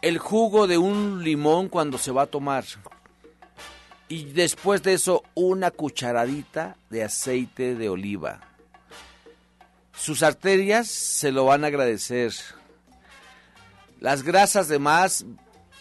El 0.01 0.17
jugo 0.17 0.65
de 0.65 0.79
un 0.79 1.23
limón 1.23 1.69
cuando 1.69 1.99
se 1.99 2.11
va 2.11 2.23
a 2.23 2.25
tomar. 2.25 2.65
Y 4.13 4.25
después 4.25 4.83
de 4.83 4.93
eso, 4.93 5.23
una 5.33 5.71
cucharadita 5.71 6.77
de 6.91 7.03
aceite 7.03 7.73
de 7.73 7.89
oliva. 7.89 8.41
Sus 9.97 10.21
arterias 10.21 10.87
se 10.87 11.31
lo 11.31 11.45
van 11.45 11.63
a 11.63 11.67
agradecer. 11.69 12.31
Las 13.99 14.21
grasas 14.21 14.67
de 14.67 14.77
más 14.77 15.25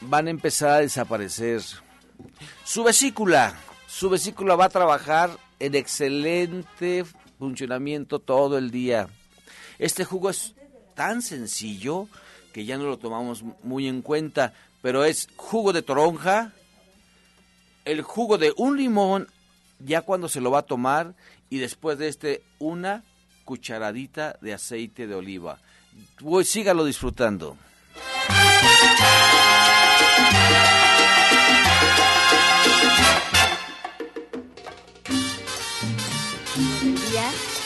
van 0.01 0.29
a 0.29 0.31
empezar 0.31 0.71
a 0.71 0.79
desaparecer. 0.79 1.61
Su 2.65 2.83
vesícula, 2.83 3.55
su 3.87 4.09
vesícula 4.09 4.57
va 4.57 4.65
a 4.65 4.71
trabajar 4.71 5.37
en 5.59 5.75
excelente 5.75 7.05
funcionamiento 7.39 8.19
todo 8.19 8.57
el 8.57 8.71
día. 8.71 9.09
Este 9.79 10.07
jugo 10.07 10.31
es 10.31 10.55
tan 10.95 11.21
sencillo 11.21 12.09
que 12.55 12.65
ya 12.65 12.79
no 12.79 12.85
lo 12.85 12.97
tomamos 12.97 13.45
muy 13.63 13.89
en 13.89 14.01
cuenta, 14.01 14.55
pero 14.81 15.05
es 15.05 15.29
jugo 15.37 15.75
de 15.75 15.83
toronja, 15.83 16.53
el 17.85 18.03
jugo 18.03 18.39
de 18.39 18.53
un 18.57 18.77
limón 18.77 19.29
ya 19.79 20.03
cuando 20.03 20.29
se 20.29 20.41
lo 20.41 20.51
va 20.51 20.61
a 20.61 20.67
tomar 20.67 21.15
y 21.51 21.59
después 21.59 21.99
de 21.99 22.09
este 22.09 22.43
una 22.59 23.05
cucharadita 23.45 24.39
de 24.41 24.55
aceite 24.55 25.07
de 25.07 25.15
oliva. 25.15 25.59
Sígalo 26.45 26.85
disfrutando. 26.85 27.57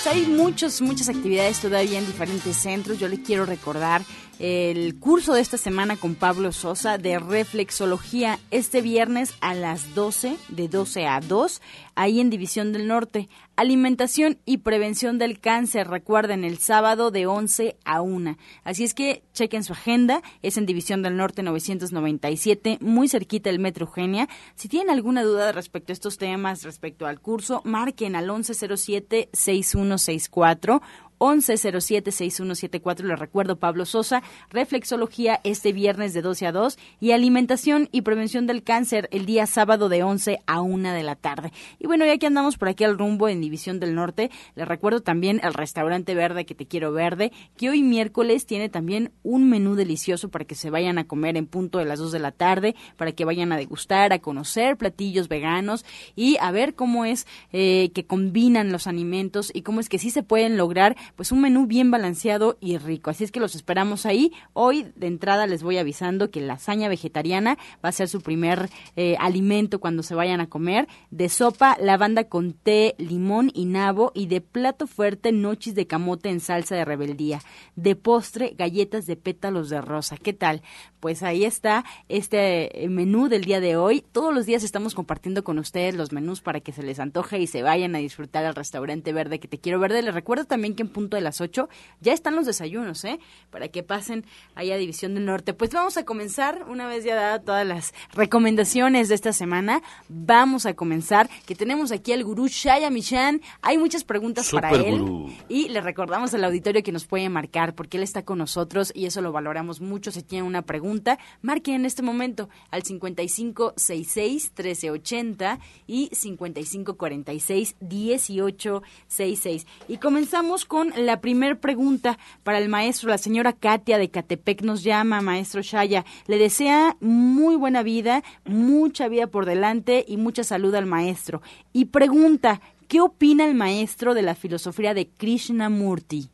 hay 0.08 0.26
muchos, 0.26 0.80
muchas 0.82 1.08
actividades 1.08 1.60
todavía 1.60 1.98
en 1.98 2.06
diferentes 2.06 2.56
centros. 2.56 2.98
Yo 2.98 3.08
le 3.08 3.22
quiero 3.22 3.44
recordar 3.44 4.02
el 4.38 4.98
curso 4.98 5.34
de 5.34 5.40
esta 5.40 5.56
semana 5.56 5.96
con 5.96 6.14
Pablo 6.14 6.52
Sosa 6.52 6.98
de 6.98 7.18
reflexología 7.18 8.38
este 8.50 8.82
viernes 8.82 9.32
a 9.40 9.54
las 9.54 9.94
12, 9.94 10.36
de 10.48 10.68
12 10.68 11.06
a 11.06 11.20
2, 11.20 11.62
ahí 11.94 12.20
en 12.20 12.28
División 12.28 12.72
del 12.72 12.86
Norte. 12.86 13.30
Alimentación 13.56 14.38
y 14.44 14.58
prevención 14.58 15.18
del 15.18 15.40
cáncer, 15.40 15.88
recuerden, 15.88 16.44
el 16.44 16.58
sábado 16.58 17.10
de 17.10 17.26
11 17.26 17.78
a 17.86 18.02
1. 18.02 18.36
Así 18.64 18.84
es 18.84 18.92
que 18.92 19.22
chequen 19.32 19.64
su 19.64 19.72
agenda, 19.72 20.20
es 20.42 20.58
en 20.58 20.66
División 20.66 21.02
del 21.02 21.16
Norte 21.16 21.42
997, 21.42 22.76
muy 22.82 23.08
cerquita 23.08 23.48
del 23.48 23.58
Metro 23.58 23.86
Eugenia. 23.86 24.28
Si 24.54 24.68
tienen 24.68 24.90
alguna 24.90 25.22
duda 25.22 25.52
respecto 25.52 25.92
a 25.92 25.94
estos 25.94 26.18
temas, 26.18 26.64
respecto 26.64 27.06
al 27.06 27.18
curso, 27.20 27.62
marquen 27.64 28.14
al 28.14 28.28
1107-6164 28.28 30.82
1107-6174. 31.18 33.00
Le 33.00 33.16
recuerdo, 33.16 33.56
Pablo 33.56 33.84
Sosa, 33.84 34.22
reflexología 34.50 35.40
este 35.44 35.72
viernes 35.72 36.14
de 36.14 36.22
12 36.22 36.46
a 36.46 36.52
2 36.52 36.78
y 37.00 37.12
alimentación 37.12 37.88
y 37.92 38.02
prevención 38.02 38.46
del 38.46 38.62
cáncer 38.62 39.08
el 39.12 39.26
día 39.26 39.46
sábado 39.46 39.88
de 39.88 40.02
11 40.02 40.38
a 40.46 40.60
1 40.60 40.92
de 40.92 41.02
la 41.02 41.16
tarde. 41.16 41.52
Y 41.78 41.86
bueno, 41.86 42.04
ya 42.04 42.18
que 42.18 42.26
andamos 42.26 42.58
por 42.58 42.68
aquí 42.68 42.84
al 42.84 42.98
rumbo 42.98 43.28
en 43.28 43.40
División 43.40 43.80
del 43.80 43.94
Norte, 43.94 44.30
le 44.54 44.64
recuerdo 44.64 45.00
también 45.00 45.40
el 45.42 45.54
restaurante 45.54 46.14
verde 46.14 46.46
que 46.46 46.54
te 46.54 46.66
quiero 46.66 46.92
verde, 46.92 47.32
que 47.56 47.70
hoy 47.70 47.82
miércoles 47.82 48.46
tiene 48.46 48.68
también 48.68 49.12
un 49.22 49.48
menú 49.48 49.74
delicioso 49.74 50.30
para 50.30 50.44
que 50.44 50.54
se 50.54 50.70
vayan 50.70 50.98
a 50.98 51.04
comer 51.04 51.36
en 51.36 51.46
punto 51.46 51.78
de 51.78 51.84
las 51.84 51.98
2 51.98 52.12
de 52.12 52.18
la 52.18 52.32
tarde, 52.32 52.74
para 52.96 53.12
que 53.12 53.24
vayan 53.24 53.52
a 53.52 53.56
degustar, 53.56 54.12
a 54.12 54.18
conocer 54.18 54.76
platillos 54.76 55.28
veganos 55.28 55.84
y 56.14 56.36
a 56.40 56.50
ver 56.50 56.74
cómo 56.74 57.04
es 57.04 57.26
eh, 57.52 57.90
que 57.94 58.06
combinan 58.06 58.72
los 58.72 58.86
alimentos 58.86 59.50
y 59.54 59.62
cómo 59.62 59.80
es 59.80 59.88
que 59.88 59.98
sí 59.98 60.10
se 60.10 60.22
pueden 60.22 60.56
lograr 60.56 60.96
pues 61.14 61.30
un 61.30 61.40
menú 61.40 61.66
bien 61.66 61.90
balanceado 61.90 62.58
y 62.60 62.78
rico. 62.78 63.10
Así 63.10 63.24
es 63.24 63.30
que 63.30 63.40
los 63.40 63.54
esperamos 63.54 64.06
ahí. 64.06 64.32
Hoy 64.52 64.92
de 64.96 65.06
entrada 65.06 65.46
les 65.46 65.62
voy 65.62 65.78
avisando 65.78 66.30
que 66.30 66.40
la 66.40 66.56
lasaña 66.56 66.88
vegetariana 66.88 67.58
va 67.84 67.90
a 67.90 67.92
ser 67.92 68.08
su 68.08 68.22
primer 68.22 68.70
eh, 68.96 69.16
alimento 69.20 69.78
cuando 69.78 70.02
se 70.02 70.14
vayan 70.14 70.40
a 70.40 70.48
comer. 70.48 70.88
De 71.10 71.28
sopa, 71.28 71.76
lavanda 71.80 72.24
con 72.24 72.54
té, 72.54 72.94
limón 72.98 73.50
y 73.54 73.66
nabo. 73.66 74.10
Y 74.14 74.26
de 74.26 74.40
plato 74.40 74.86
fuerte, 74.86 75.32
nochis 75.32 75.74
de 75.74 75.86
camote 75.86 76.30
en 76.30 76.40
salsa 76.40 76.74
de 76.74 76.84
rebeldía. 76.84 77.40
De 77.76 77.94
postre, 77.94 78.54
galletas 78.56 79.06
de 79.06 79.16
pétalos 79.16 79.68
de 79.68 79.80
rosa. 79.80 80.16
¿Qué 80.16 80.32
tal? 80.32 80.62
Pues 81.06 81.22
ahí 81.22 81.44
está 81.44 81.84
este 82.08 82.82
eh, 82.82 82.88
menú 82.88 83.28
del 83.28 83.44
día 83.44 83.60
de 83.60 83.76
hoy. 83.76 84.02
Todos 84.10 84.34
los 84.34 84.44
días 84.44 84.64
estamos 84.64 84.96
compartiendo 84.96 85.44
con 85.44 85.56
ustedes 85.60 85.94
los 85.94 86.10
menús 86.10 86.40
para 86.40 86.58
que 86.58 86.72
se 86.72 86.82
les 86.82 86.98
antoje 86.98 87.38
y 87.38 87.46
se 87.46 87.62
vayan 87.62 87.94
a 87.94 87.98
disfrutar 87.98 88.44
al 88.44 88.56
restaurante 88.56 89.12
verde 89.12 89.38
que 89.38 89.46
te 89.46 89.58
quiero 89.58 89.78
verde. 89.78 90.02
Les 90.02 90.12
recuerdo 90.12 90.46
también 90.46 90.74
que 90.74 90.82
en 90.82 90.88
punto 90.88 91.16
de 91.16 91.20
las 91.20 91.40
8 91.40 91.68
ya 92.00 92.12
están 92.12 92.34
los 92.34 92.44
desayunos, 92.44 93.04
¿eh? 93.04 93.20
Para 93.50 93.68
que 93.68 93.84
pasen 93.84 94.24
ahí 94.56 94.72
a 94.72 94.76
División 94.76 95.14
del 95.14 95.26
Norte. 95.26 95.54
Pues 95.54 95.70
vamos 95.70 95.96
a 95.96 96.04
comenzar, 96.04 96.64
una 96.68 96.88
vez 96.88 97.04
ya 97.04 97.14
dadas 97.14 97.44
todas 97.44 97.64
las 97.64 97.94
recomendaciones 98.12 99.08
de 99.08 99.14
esta 99.14 99.32
semana, 99.32 99.82
vamos 100.08 100.66
a 100.66 100.74
comenzar, 100.74 101.30
que 101.46 101.54
tenemos 101.54 101.92
aquí 101.92 102.14
al 102.14 102.24
gurú 102.24 102.48
Shaya 102.48 102.90
Michan. 102.90 103.42
Hay 103.62 103.78
muchas 103.78 104.02
preguntas 104.02 104.50
para 104.50 104.72
él. 104.72 105.04
Y 105.48 105.68
le 105.68 105.80
recordamos 105.82 106.34
al 106.34 106.42
auditorio 106.42 106.82
que 106.82 106.90
nos 106.90 107.06
puede 107.06 107.28
marcar, 107.28 107.76
porque 107.76 107.96
él 107.96 108.02
está 108.02 108.24
con 108.24 108.38
nosotros 108.38 108.90
y 108.92 109.06
eso 109.06 109.20
lo 109.20 109.30
valoramos 109.30 109.80
mucho. 109.80 110.10
Si 110.10 110.24
tiene 110.24 110.44
una 110.44 110.62
pregunta, 110.62 110.95
marque 111.42 111.74
en 111.74 111.84
este 111.84 112.02
momento 112.02 112.48
al 112.70 112.82
5566 112.82 114.52
1380 114.56 115.58
y 115.86 116.08
5546 116.12 117.76
1866. 117.80 119.66
Y 119.88 119.98
comenzamos 119.98 120.64
con 120.64 120.92
la 120.96 121.20
primera 121.20 121.54
pregunta 121.56 122.18
para 122.42 122.58
el 122.58 122.68
maestro. 122.68 123.10
La 123.10 123.18
señora 123.18 123.52
Katia 123.52 123.98
de 123.98 124.10
Catepec 124.10 124.62
nos 124.62 124.82
llama, 124.82 125.20
maestro 125.20 125.62
Shaya. 125.62 126.04
Le 126.26 126.38
desea 126.38 126.96
muy 127.00 127.56
buena 127.56 127.82
vida, 127.82 128.22
mucha 128.44 129.08
vida 129.08 129.26
por 129.26 129.46
delante 129.46 130.04
y 130.06 130.16
mucha 130.16 130.44
salud 130.44 130.74
al 130.74 130.86
maestro. 130.86 131.42
Y 131.72 131.86
pregunta, 131.86 132.60
¿qué 132.88 133.00
opina 133.00 133.44
el 133.44 133.54
maestro 133.54 134.14
de 134.14 134.22
la 134.22 134.34
filosofía 134.34 134.94
de 134.94 135.08
Krishnamurti? 135.08 136.30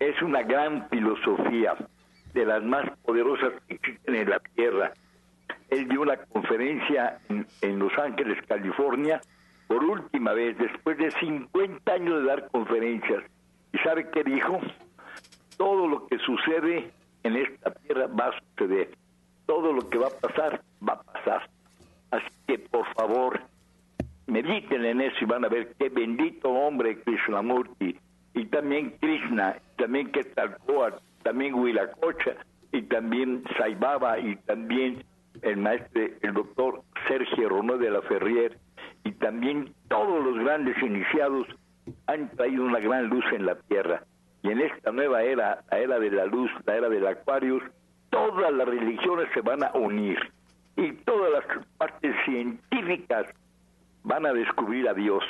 Es 0.00 0.22
una 0.22 0.42
gran 0.42 0.88
filosofía 0.88 1.76
de 2.32 2.46
las 2.46 2.62
más 2.62 2.90
poderosas 3.04 3.52
que 3.66 3.74
existen 3.74 4.14
en 4.14 4.30
la 4.30 4.40
Tierra. 4.54 4.92
Él 5.68 5.88
dio 5.88 6.02
una 6.02 6.16
conferencia 6.16 7.18
en, 7.28 7.78
Los 7.78 7.96
Ángeles, 7.98 8.38
California, 8.46 9.20
por 9.68 9.84
última 9.84 10.32
vez, 10.32 10.58
después 10.58 10.98
de 10.98 11.10
50 11.12 11.92
años 11.92 12.22
de 12.22 12.28
dar 12.28 12.48
conferencias. 12.50 13.24
¿Y 13.72 13.78
sabe 13.78 14.10
qué 14.10 14.24
dijo? 14.24 14.60
Todo 15.56 15.86
lo 15.86 16.06
que 16.06 16.18
sucede 16.18 16.90
en 17.22 17.36
esta 17.36 17.70
tierra 17.72 18.06
va 18.08 18.28
a 18.28 18.40
suceder. 18.40 18.90
Todo 19.46 19.72
lo 19.72 19.88
que 19.88 19.98
va 19.98 20.08
a 20.08 20.28
pasar, 20.28 20.62
va 20.86 20.94
a 20.94 21.02
pasar. 21.02 21.48
Así 22.10 22.28
que, 22.46 22.58
por 22.58 22.86
favor, 22.94 23.40
mediten 24.26 24.84
en 24.84 25.00
eso 25.00 25.16
y 25.20 25.24
van 25.26 25.44
a 25.44 25.48
ver 25.48 25.74
qué 25.78 25.88
bendito 25.88 26.50
hombre 26.50 27.00
Krishnamurti 27.02 27.96
y 28.34 28.46
también 28.46 28.96
Krishna, 29.00 29.56
también 29.76 30.10
Quetzalcóatl, 30.10 31.02
también 31.30 31.54
Huiracocha 31.54 32.34
y 32.72 32.82
también 32.82 33.44
Saibaba 33.56 34.18
y 34.18 34.34
también 34.46 35.04
el 35.42 35.58
maestro, 35.58 36.02
el 36.22 36.34
doctor 36.34 36.82
Sergio 37.06 37.48
Ronó 37.48 37.78
de 37.78 37.88
la 37.88 38.02
Ferrier 38.02 38.58
y 39.04 39.12
también 39.12 39.72
todos 39.86 40.24
los 40.24 40.36
grandes 40.44 40.76
iniciados 40.82 41.46
han 42.08 42.30
traído 42.30 42.64
una 42.64 42.80
gran 42.80 43.06
luz 43.06 43.24
en 43.32 43.46
la 43.46 43.54
tierra. 43.54 44.02
Y 44.42 44.50
en 44.50 44.60
esta 44.60 44.90
nueva 44.90 45.22
era, 45.22 45.62
la 45.70 45.78
era 45.78 46.00
de 46.00 46.10
la 46.10 46.24
luz, 46.26 46.50
la 46.66 46.74
era 46.74 46.88
del 46.88 47.06
Acuarius, 47.06 47.62
todas 48.10 48.52
las 48.52 48.66
religiones 48.66 49.28
se 49.32 49.40
van 49.40 49.62
a 49.62 49.70
unir 49.74 50.18
y 50.76 50.90
todas 51.04 51.30
las 51.30 51.64
partes 51.78 52.12
científicas 52.24 53.26
van 54.02 54.26
a 54.26 54.32
descubrir 54.32 54.88
a 54.88 54.94
Dios. 54.94 55.22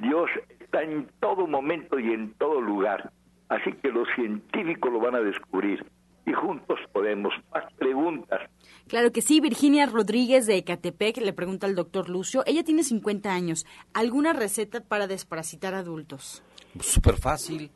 Dios 0.00 0.28
está 0.58 0.82
en 0.82 1.08
todo 1.20 1.46
momento 1.46 1.96
y 2.00 2.12
en 2.12 2.34
todo 2.34 2.60
lugar. 2.60 3.12
Así 3.48 3.72
que 3.82 3.88
los 3.88 4.06
científicos 4.14 4.92
lo 4.92 5.00
van 5.00 5.14
a 5.14 5.20
descubrir 5.20 5.84
y 6.26 6.32
juntos 6.32 6.78
podemos. 6.92 7.32
Más 7.52 7.72
preguntas. 7.74 8.40
Claro 8.86 9.12
que 9.12 9.22
sí, 9.22 9.40
Virginia 9.40 9.86
Rodríguez 9.86 10.46
de 10.46 10.56
Ecatepec 10.56 11.18
le 11.18 11.32
pregunta 11.32 11.66
al 11.66 11.74
doctor 11.74 12.08
Lucio. 12.08 12.42
Ella 12.46 12.64
tiene 12.64 12.82
50 12.82 13.32
años. 13.32 13.66
¿Alguna 13.94 14.32
receta 14.32 14.80
para 14.80 15.06
desparasitar 15.06 15.74
adultos? 15.74 16.42
Súper 16.80 17.16
fácil. 17.16 17.70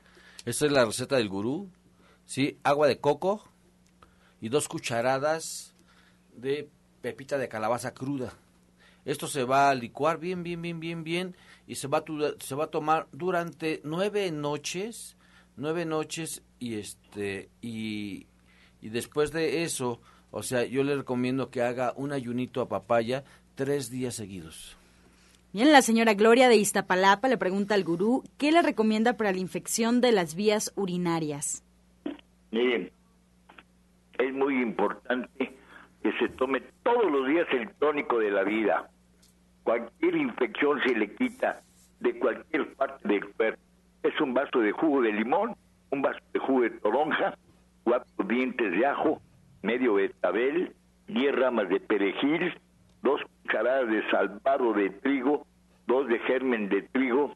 Esta 0.44 0.66
es 0.66 0.72
la 0.72 0.84
receta 0.84 1.16
del 1.16 1.28
gurú. 1.28 1.68
¿Sí? 2.24 2.58
Agua 2.62 2.86
de 2.86 2.98
coco 2.98 3.42
y 4.40 4.48
dos 4.48 4.68
cucharadas 4.68 5.74
de 6.34 6.68
pepita 7.00 7.38
de 7.38 7.48
calabaza 7.48 7.94
cruda. 7.94 8.32
Esto 9.04 9.26
se 9.26 9.44
va 9.44 9.70
a 9.70 9.74
licuar 9.74 10.18
bien, 10.18 10.42
bien, 10.42 10.62
bien, 10.62 10.78
bien, 10.78 11.04
bien 11.04 11.36
y 11.66 11.74
se 11.74 11.88
va 11.88 11.98
a, 11.98 12.04
se 12.38 12.54
va 12.54 12.64
a 12.64 12.70
tomar 12.70 13.08
durante 13.12 13.80
nueve 13.84 14.30
noches, 14.30 15.16
nueve 15.56 15.84
noches 15.84 16.42
y 16.58 16.74
este 16.74 17.48
y, 17.60 18.26
y 18.80 18.88
después 18.88 19.32
de 19.32 19.64
eso, 19.64 20.00
o 20.30 20.42
sea, 20.42 20.64
yo 20.64 20.82
le 20.82 20.96
recomiendo 20.96 21.50
que 21.50 21.62
haga 21.62 21.92
un 21.96 22.12
ayunito 22.12 22.60
a 22.60 22.68
papaya 22.68 23.24
tres 23.54 23.90
días 23.90 24.14
seguidos. 24.14 24.76
Bien, 25.52 25.70
la 25.70 25.82
señora 25.82 26.14
Gloria 26.14 26.48
de 26.48 26.56
Iztapalapa 26.56 27.28
le 27.28 27.36
pregunta 27.36 27.74
al 27.74 27.84
gurú, 27.84 28.24
¿qué 28.38 28.52
le 28.52 28.62
recomienda 28.62 29.18
para 29.18 29.32
la 29.32 29.38
infección 29.38 30.00
de 30.00 30.10
las 30.12 30.34
vías 30.34 30.72
urinarias? 30.76 31.62
Miren, 32.50 32.90
es 34.18 34.32
muy 34.32 34.62
importante 34.62 35.54
que 36.02 36.12
se 36.18 36.28
tome 36.30 36.62
todos 36.82 37.10
los 37.10 37.28
días 37.28 37.46
el 37.52 37.68
tónico 37.74 38.18
de 38.18 38.30
la 38.30 38.44
vida. 38.44 38.90
Cualquier 39.62 40.16
infección 40.16 40.80
se 40.86 40.94
le 40.94 41.14
quita 41.14 41.62
de 42.00 42.18
cualquier 42.18 42.74
parte 42.74 43.06
del 43.06 43.28
cuerpo. 43.34 43.62
Es 44.02 44.20
un 44.20 44.34
vaso 44.34 44.58
de 44.58 44.72
jugo 44.72 45.02
de 45.02 45.12
limón, 45.12 45.54
un 45.90 46.02
vaso 46.02 46.20
de 46.32 46.40
jugo 46.40 46.62
de 46.62 46.70
toronja, 46.70 47.36
cuatro 47.84 48.24
dientes 48.26 48.72
de 48.72 48.86
ajo, 48.86 49.20
medio 49.62 49.94
betabel, 49.94 50.72
diez 51.06 51.34
ramas 51.34 51.68
de 51.68 51.80
perejil, 51.80 52.54
dos 53.02 53.20
cucharadas 53.42 53.88
de 53.88 54.10
salvado 54.10 54.72
de 54.72 54.90
trigo, 54.90 55.46
dos 55.86 56.08
de 56.08 56.18
germen 56.20 56.68
de 56.68 56.82
trigo 56.82 57.34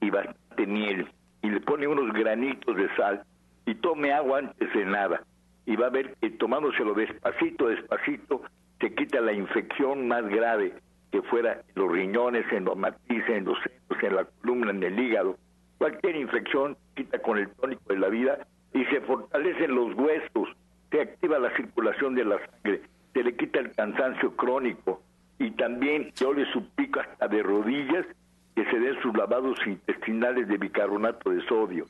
y 0.00 0.10
bastante 0.10 0.66
miel. 0.66 1.08
Y 1.42 1.50
le 1.50 1.60
pone 1.60 1.86
unos 1.86 2.12
granitos 2.12 2.76
de 2.76 2.94
sal 2.96 3.22
y 3.66 3.74
tome 3.74 4.12
agua 4.12 4.38
antes 4.38 4.72
de 4.72 4.84
nada. 4.84 5.22
Y 5.66 5.76
va 5.76 5.86
a 5.86 5.90
ver 5.90 6.14
que 6.20 6.30
tomándoselo 6.30 6.94
despacito, 6.94 7.68
despacito, 7.68 8.42
se 8.80 8.94
quita 8.94 9.20
la 9.20 9.32
infección 9.32 10.08
más 10.08 10.26
grave 10.26 10.72
que 11.10 11.22
fuera 11.22 11.52
en 11.52 11.82
los 11.82 11.92
riñones, 11.92 12.50
en 12.52 12.64
los 12.64 12.76
matices, 12.76 13.28
en 13.28 13.44
los 13.44 13.58
senos, 13.58 14.02
en 14.02 14.16
la 14.16 14.24
columna, 14.24 14.70
en 14.70 14.82
el 14.82 14.98
hígado. 14.98 15.36
Cualquier 15.78 16.16
infección 16.16 16.76
quita 16.94 17.18
con 17.20 17.38
el 17.38 17.48
tónico 17.50 17.92
de 17.92 17.98
la 17.98 18.08
vida 18.08 18.46
y 18.74 18.84
se 18.86 19.00
fortalecen 19.00 19.74
los 19.74 19.94
huesos, 19.94 20.48
se 20.90 21.00
activa 21.00 21.38
la 21.38 21.54
circulación 21.56 22.14
de 22.14 22.24
la 22.24 22.38
sangre, 22.38 22.82
se 23.12 23.22
le 23.22 23.36
quita 23.36 23.60
el 23.60 23.72
cansancio 23.72 24.34
crónico 24.36 25.02
y 25.38 25.52
también 25.52 26.12
yo 26.16 26.32
le 26.34 26.50
suplico 26.52 27.00
hasta 27.00 27.28
de 27.28 27.42
rodillas 27.42 28.06
que 28.54 28.64
se 28.64 28.78
den 28.80 29.00
sus 29.00 29.16
lavados 29.16 29.58
intestinales 29.66 30.48
de 30.48 30.58
bicarbonato 30.58 31.30
de 31.30 31.46
sodio 31.46 31.86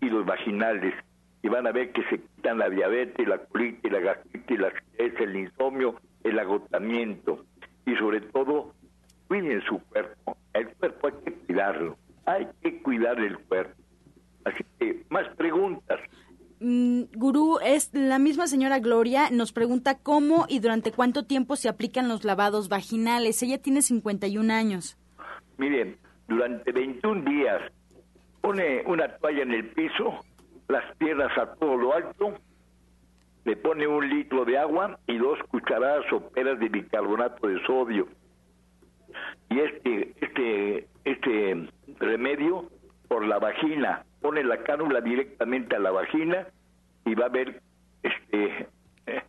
y 0.00 0.08
los 0.08 0.24
vaginales. 0.24 0.94
Y 1.42 1.48
van 1.48 1.66
a 1.66 1.72
ver 1.72 1.92
que 1.92 2.02
se 2.04 2.18
quitan 2.18 2.58
la 2.58 2.70
diabetes, 2.70 3.28
la 3.28 3.38
colitis, 3.38 3.92
la 3.92 4.00
gastritis, 4.00 4.58
la 4.58 4.68
acidez, 4.68 5.20
el 5.20 5.36
insomnio, 5.36 6.00
el 6.24 6.38
agotamiento. 6.38 7.44
Y 7.84 7.94
sobre 7.96 8.22
todo 8.22 8.72
cuiden 9.28 9.60
su 9.62 9.78
cuerpo. 9.84 10.36
El 10.54 10.68
cuerpo 10.68 11.08
hay 11.08 11.12
que 11.24 11.32
cuidarlo, 11.32 11.96
hay 12.26 12.46
que 12.62 12.82
cuidar 12.82 13.18
el 13.20 13.38
cuerpo. 13.38 13.80
Así 14.44 14.64
que 14.78 15.04
más 15.08 15.26
preguntas. 15.36 16.00
Mm, 16.60 17.02
gurú, 17.14 17.58
es 17.62 17.90
la 17.92 18.18
misma 18.18 18.46
señora 18.46 18.78
Gloria 18.78 19.28
nos 19.30 19.52
pregunta 19.52 19.98
cómo 19.98 20.46
y 20.48 20.60
durante 20.60 20.90
cuánto 20.90 21.24
tiempo 21.24 21.56
se 21.56 21.68
aplican 21.68 22.08
los 22.08 22.24
lavados 22.24 22.68
vaginales. 22.68 23.42
Ella 23.42 23.58
tiene 23.58 23.82
51 23.82 24.52
años. 24.52 24.96
Miren, 25.58 25.98
durante 26.28 26.72
21 26.72 27.30
días 27.30 27.62
pone 28.40 28.82
una 28.86 29.08
toalla 29.18 29.42
en 29.42 29.52
el 29.52 29.68
piso, 29.70 30.20
las 30.68 30.96
piernas 30.96 31.36
a 31.36 31.54
todo 31.54 31.76
lo 31.76 31.94
alto, 31.94 32.34
le 33.44 33.56
pone 33.56 33.86
un 33.86 34.08
litro 34.08 34.44
de 34.44 34.58
agua 34.58 34.98
y 35.06 35.18
dos 35.18 35.38
cucharadas 35.48 36.04
soperas 36.08 36.58
de 36.58 36.68
bicarbonato 36.68 37.46
de 37.46 37.64
sodio. 37.66 38.08
Y 39.50 39.60
este, 39.60 40.14
este, 40.20 40.86
este 41.04 41.68
remedio 41.98 42.70
por 43.08 43.24
la 43.24 43.38
vagina, 43.38 44.04
pone 44.20 44.42
la 44.42 44.58
cánula 44.58 45.00
directamente 45.00 45.76
a 45.76 45.78
la 45.78 45.90
vagina 45.90 46.46
y 47.04 47.14
va 47.14 47.26
a 47.26 47.30
ver, 47.30 47.62
este, 48.02 48.68
eh, 49.06 49.22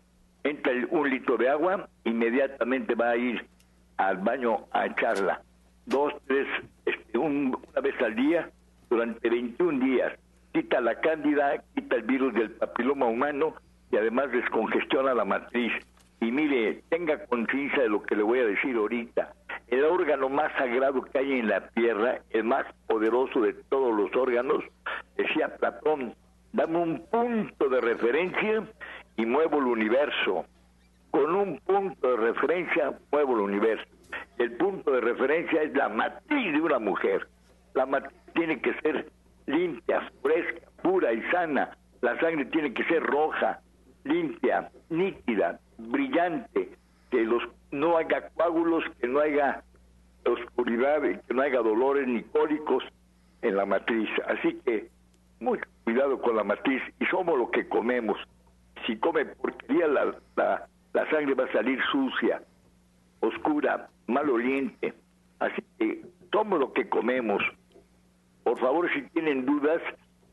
entra 0.44 0.74
un 0.90 1.10
litro 1.10 1.38
de 1.38 1.50
agua, 1.50 1.88
inmediatamente 2.04 2.96
va 2.96 3.12
a 3.12 3.18
ir 3.18 3.46
al 3.98 4.18
baño 4.18 4.66
a 4.72 4.88
echarla. 4.88 5.42
Dos, 5.86 6.14
tres, 6.26 6.48
este, 6.86 7.18
una 7.18 7.58
vez 7.82 8.02
al 8.02 8.16
día, 8.16 8.50
durante 8.90 9.30
21 9.30 9.80
días. 9.86 10.14
Quita 10.54 10.82
la 10.82 11.00
cándida, 11.00 11.64
quita 11.76 11.98
el 11.98 12.04
virus 12.04 12.34
del 12.34 12.52
papiloma 12.52 13.06
humano 13.06 13.54
y 13.92 13.98
además 13.98 14.32
descongestiona 14.32 15.14
la 15.14 15.26
matriz. 15.26 15.72
Y 16.20 16.32
mire, 16.32 16.82
tenga 16.90 17.26
conciencia 17.26 17.84
de 17.84 17.90
lo 17.90 18.02
que 18.02 18.16
le 18.16 18.24
voy 18.24 18.40
a 18.40 18.46
decir 18.46 18.76
ahorita. 18.76 19.34
El 19.68 19.84
órgano 19.84 20.30
más 20.30 20.52
sagrado 20.54 21.02
que 21.02 21.20
hay 21.20 21.40
en 21.40 21.50
la 21.50 21.68
tierra, 21.70 22.20
el 22.30 22.46
más 22.46 22.66
poderoso 22.88 23.42
de 23.42 23.54
todos 23.70 23.94
los 23.94 24.16
órganos, 24.16 24.64
decía 25.18 25.56
Platón, 25.58 26.16
dame 26.54 26.78
un 26.78 27.06
punto 27.08 27.68
de 27.68 27.82
referencia 27.82 28.64
y 29.18 29.26
muevo 29.26 29.58
el 29.58 29.66
universo. 29.66 30.46
Con 31.12 31.36
un 31.36 31.60
punto 31.60 32.12
de 32.12 32.18
referencia 32.18 32.94
muevo 33.12 33.36
el 33.36 33.42
universo. 33.42 33.86
El 34.38 34.56
punto 34.56 34.92
de 34.92 35.02
referencia 35.02 35.64
es 35.64 35.74
la 35.74 35.90
matriz 35.90 36.54
de 36.54 36.62
una 36.62 36.80
mujer. 36.80 37.28
La 37.74 37.86
matriz 37.86 38.18
tiene 38.34 38.62
que 38.62 38.74
ser 38.82 39.12
limpia, 39.48 40.10
fresca, 40.22 40.68
pura 40.82 41.12
y 41.12 41.22
sana. 41.32 41.76
La 42.02 42.18
sangre 42.20 42.46
tiene 42.46 42.74
que 42.74 42.84
ser 42.86 43.04
roja, 43.04 43.60
limpia, 44.04 44.70
nítida, 44.90 45.60
brillante, 45.78 46.70
que 47.10 47.24
los 47.24 47.44
no 47.72 47.98
haya 47.98 48.30
coágulos, 48.30 48.84
que 49.00 49.08
no 49.08 49.20
haya 49.20 49.64
oscuridad, 50.26 51.02
que 51.02 51.34
no 51.34 51.42
haya 51.42 51.60
dolores 51.60 52.08
ni 52.08 52.24
cólicos 52.24 52.84
en 53.42 53.56
la 53.56 53.66
matriz. 53.66 54.10
Así 54.28 54.60
que 54.66 54.90
mucho 55.40 55.64
cuidado 55.84 56.20
con 56.22 56.36
la 56.36 56.44
matriz 56.44 56.82
y 57.00 57.06
somos 57.06 57.38
lo 57.38 57.50
que 57.52 57.68
comemos. 57.68 58.18
Si 58.86 58.98
come 58.98 59.26
porquería, 59.26 59.88
la, 59.88 60.16
la, 60.36 60.68
la 60.94 61.10
sangre 61.10 61.34
va 61.34 61.46
a 61.46 61.52
salir 61.52 61.80
sucia, 61.92 62.42
oscura, 63.20 63.90
maloliente. 64.08 64.94
Así 65.40 65.62
que 65.78 66.06
somos 66.32 66.60
lo 66.60 66.74
que 66.74 66.90
comemos. 66.90 67.44
Por 68.44 68.58
favor, 68.60 68.92
si 68.94 69.02
tienen 69.10 69.46
dudas, 69.46 69.82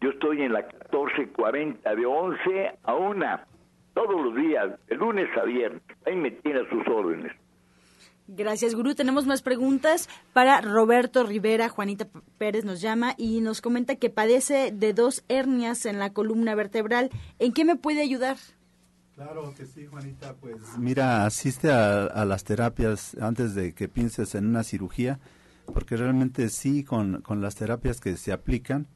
yo 0.01 0.11
estoy 0.11 0.43
en 0.43 0.53
la 0.53 0.61
1440 0.61 1.95
de 1.95 2.07
11 2.07 2.79
a 2.85 2.95
1 2.95 3.54
todos 3.95 4.25
los 4.25 4.35
días, 4.37 4.79
de 4.89 4.97
lunes 4.97 5.29
a 5.41 5.45
viernes. 5.45 5.83
Ahí 6.07 6.17
me 6.17 6.31
tiene 6.31 6.61
a 6.61 6.69
sus 6.69 6.87
órdenes. 6.89 7.33
Gracias, 8.27 8.75
Gurú. 8.75 8.95
Tenemos 8.95 9.27
más 9.27 9.43
preguntas 9.43 10.09
para 10.33 10.61
Roberto 10.63 11.25
Rivera. 11.25 11.69
Juanita 11.69 12.09
Pérez 12.39 12.65
nos 12.65 12.81
llama 12.81 13.15
y 13.19 13.43
nos 13.43 13.61
comenta 13.61 13.97
que 13.97 14.09
padece 14.09 14.73
de 14.73 14.95
dos 14.95 15.25
hernias 15.29 15.85
en 15.85 15.99
la 15.99 16.11
columna 16.11 16.55
vertebral. 16.55 17.11
¿En 17.39 17.53
qué 17.53 17.67
me 17.67 17.77
puede 17.77 18.01
ayudar? 18.01 18.39
Claro 19.15 19.53
que 19.55 19.67
sí, 19.67 19.87
Juanita. 19.87 20.35
Pues 20.41 20.57
mira, 20.79 21.27
asiste 21.27 21.71
a, 21.71 22.25
las 22.25 22.45
terapias 22.45 23.15
antes 23.21 23.55
de 23.55 23.75
que 23.75 23.89
pienses 23.89 24.35
en 24.35 24.47
una 24.47 24.65
cirugía, 24.65 25.21
porque 25.73 25.97
realmente 25.97 26.49
sí, 26.49 26.83
con, 26.83 27.21
con 27.21 27.43
las 27.43 27.55
terapias 27.57 28.01
que 28.01 28.17
se 28.17 28.33
aplican, 28.33 28.87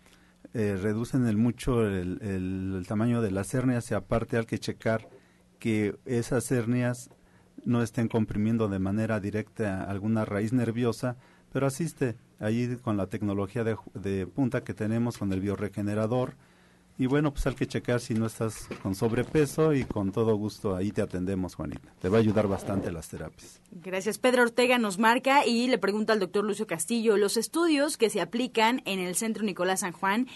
eh, 0.55 0.79
reducen 0.81 1.27
el 1.27 1.37
mucho 1.37 1.87
el, 1.87 2.85
tamaño 2.87 3.21
de 3.21 3.31
las 3.31 3.53
hernias 3.55 3.91
y 3.91 3.95
aparte 3.95 4.39
hay 4.39 4.47
que 4.47 4.59
checar 4.59 5.09
que 5.59 5.97
esas 6.07 6.51
hernias 6.51 7.11
no 7.65 7.83
estén 7.83 8.09
comprimiendo 8.09 8.69
de 8.69 8.79
manera 8.79 9.21
directa 9.21 9.85
alguna 9.85 10.25
raíz 10.25 10.53
nerviosa, 10.53 11.17
pero 11.53 11.67
asiste 11.67 12.17
allí 12.39 12.77
con 12.77 12.97
la 12.97 13.09
tecnología 13.09 13.65
de 13.65 14.27
punta 14.27 14.65
que 14.65 14.75
tenemos 14.75 15.19
con 15.19 15.33
el 15.33 15.41
bioregenerador, 15.41 16.35
y 16.99 17.07
bueno, 17.07 17.33
pues 17.33 17.47
hay 17.47 17.55
que 17.55 17.67
checar 17.67 18.01
si 18.01 18.15
no 18.15 18.27
estás 18.27 18.69
con 18.83 18.97
sobrepeso 18.97 19.73
y 19.73 19.85
con 19.85 20.11
todo 20.11 20.35
gusto 20.35 20.75
ahí 20.75 20.91
te 20.91 21.01
atendemos, 21.01 21.55
Juanita. 21.55 21.89
Te 22.01 22.09
va 22.09 22.19
a 22.19 22.21
ayudar 22.21 22.49
bastante 22.49 22.91
las 22.91 23.09
terapias. 23.09 23.61
Gracias. 23.71 24.19
Pedro 24.19 24.43
Ortega 24.43 24.79
nos 24.79 24.99
marca 24.99 25.47
y 25.47 25.69
le 25.69 25.79
pregunta 25.79 26.13
al 26.13 26.19
doctor 26.19 26.45
Lucio 26.45 26.67
Castillo, 26.67 27.17
¿los 27.17 27.37
estudios 27.37 27.97
que 27.97 28.11
se 28.11 28.21
aplican 28.21 28.83
en 28.85 28.99
el 28.99 29.15
Centro 29.15 29.45
Nicolás 29.45 29.81
San 29.81 29.93
Juan 29.93 30.27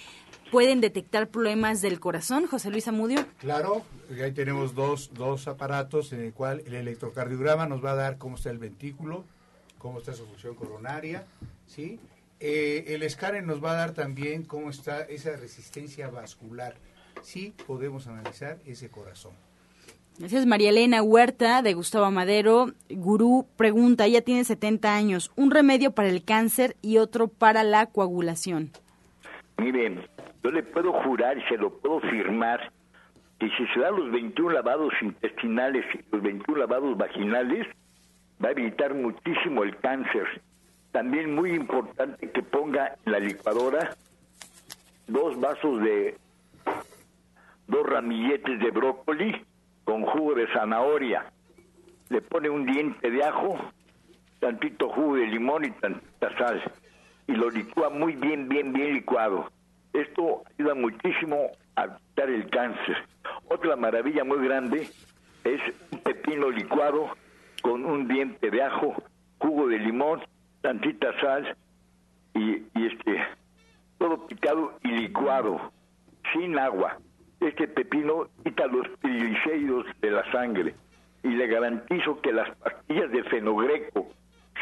pueden 0.52 0.80
detectar 0.80 1.28
problemas 1.28 1.82
del 1.82 1.98
corazón, 1.98 2.46
José 2.46 2.70
Luis 2.70 2.86
Amudio? 2.86 3.26
Claro, 3.38 3.82
ahí 4.22 4.30
tenemos 4.30 4.76
dos, 4.76 5.10
dos 5.14 5.48
aparatos 5.48 6.12
en 6.12 6.20
el 6.20 6.32
cual 6.32 6.62
el 6.66 6.74
electrocardiograma 6.74 7.66
nos 7.66 7.84
va 7.84 7.92
a 7.92 7.96
dar 7.96 8.18
cómo 8.18 8.36
está 8.36 8.50
el 8.50 8.58
ventículo, 8.58 9.24
cómo 9.78 9.98
está 9.98 10.12
su 10.12 10.26
función 10.26 10.54
coronaria, 10.54 11.26
¿sí? 11.66 11.98
Eh, 12.44 12.94
el 12.94 13.04
escáner 13.04 13.44
nos 13.44 13.62
va 13.62 13.70
a 13.70 13.76
dar 13.76 13.92
también 13.92 14.42
cómo 14.42 14.68
está 14.68 15.02
esa 15.02 15.36
resistencia 15.36 16.08
vascular. 16.08 16.74
Sí 17.20 17.54
podemos 17.68 18.08
analizar 18.08 18.58
ese 18.66 18.90
corazón. 18.90 19.30
Gracias, 20.18 20.44
María 20.44 20.70
Elena 20.70 21.04
Huerta, 21.04 21.62
de 21.62 21.72
Gustavo 21.74 22.10
Madero. 22.10 22.72
Gurú 22.90 23.46
pregunta, 23.56 24.06
ella 24.06 24.22
tiene 24.22 24.42
70 24.42 24.92
años, 24.92 25.30
un 25.36 25.52
remedio 25.52 25.92
para 25.92 26.08
el 26.08 26.24
cáncer 26.24 26.74
y 26.82 26.98
otro 26.98 27.28
para 27.28 27.62
la 27.62 27.86
coagulación. 27.86 28.72
Miren, 29.58 30.04
yo 30.42 30.50
le 30.50 30.64
puedo 30.64 30.92
jurar 31.04 31.38
y 31.38 31.42
se 31.42 31.56
lo 31.56 31.78
puedo 31.78 32.00
firmar 32.00 32.72
que 33.38 33.46
si 33.50 33.66
se 33.72 33.78
dan 33.78 33.94
los 33.94 34.10
21 34.10 34.50
lavados 34.50 34.92
intestinales 35.00 35.84
y 35.94 36.00
los 36.10 36.20
21 36.20 36.58
lavados 36.58 36.98
vaginales, 36.98 37.68
va 38.44 38.48
a 38.48 38.52
evitar 38.52 38.94
muchísimo 38.94 39.62
el 39.62 39.76
cáncer. 39.76 40.42
También 40.92 41.34
muy 41.34 41.52
importante 41.52 42.30
que 42.30 42.42
ponga 42.42 42.96
en 43.04 43.12
la 43.12 43.18
licuadora 43.18 43.96
dos 45.06 45.40
vasos 45.40 45.80
de 45.82 46.16
dos 47.66 47.86
ramilletes 47.86 48.60
de 48.60 48.70
brócoli 48.70 49.44
con 49.84 50.02
jugo 50.02 50.34
de 50.34 50.46
zanahoria. 50.52 51.24
Le 52.10 52.20
pone 52.20 52.50
un 52.50 52.66
diente 52.66 53.10
de 53.10 53.24
ajo, 53.24 53.58
tantito 54.38 54.90
jugo 54.90 55.16
de 55.16 55.26
limón 55.28 55.64
y 55.64 55.70
tantita 55.70 56.36
sal. 56.36 56.62
Y 57.26 57.32
lo 57.32 57.48
licúa 57.48 57.88
muy 57.88 58.14
bien, 58.14 58.48
bien, 58.48 58.74
bien 58.74 58.92
licuado. 58.92 59.50
Esto 59.94 60.42
ayuda 60.58 60.74
muchísimo 60.74 61.50
a 61.76 61.96
quitar 61.96 62.28
el 62.28 62.50
cáncer. 62.50 62.96
Otra 63.48 63.76
maravilla 63.76 64.24
muy 64.24 64.44
grande 64.44 64.88
es 65.44 65.60
un 65.90 65.98
pepino 66.00 66.50
licuado 66.50 67.08
con 67.62 67.84
un 67.84 68.08
diente 68.08 68.50
de 68.50 68.62
ajo, 68.62 68.94
jugo 69.38 69.68
de 69.68 69.78
limón, 69.78 70.20
tantita 70.62 71.12
sal 71.20 71.56
y, 72.34 72.62
este 72.74 73.22
todo 73.98 74.26
picado 74.26 74.72
y 74.82 74.88
licuado, 74.88 75.72
sin 76.32 76.58
agua. 76.58 76.98
Este 77.40 77.68
pepino 77.68 78.28
quita 78.42 78.66
los 78.66 78.86
triglicéridos 79.00 79.86
de 80.00 80.10
la 80.10 80.30
sangre 80.32 80.74
y 81.22 81.28
le 81.28 81.46
garantizo 81.46 82.20
que 82.20 82.32
las 82.32 82.50
pastillas 82.56 83.10
de 83.12 83.22
fenogreco, 83.24 84.08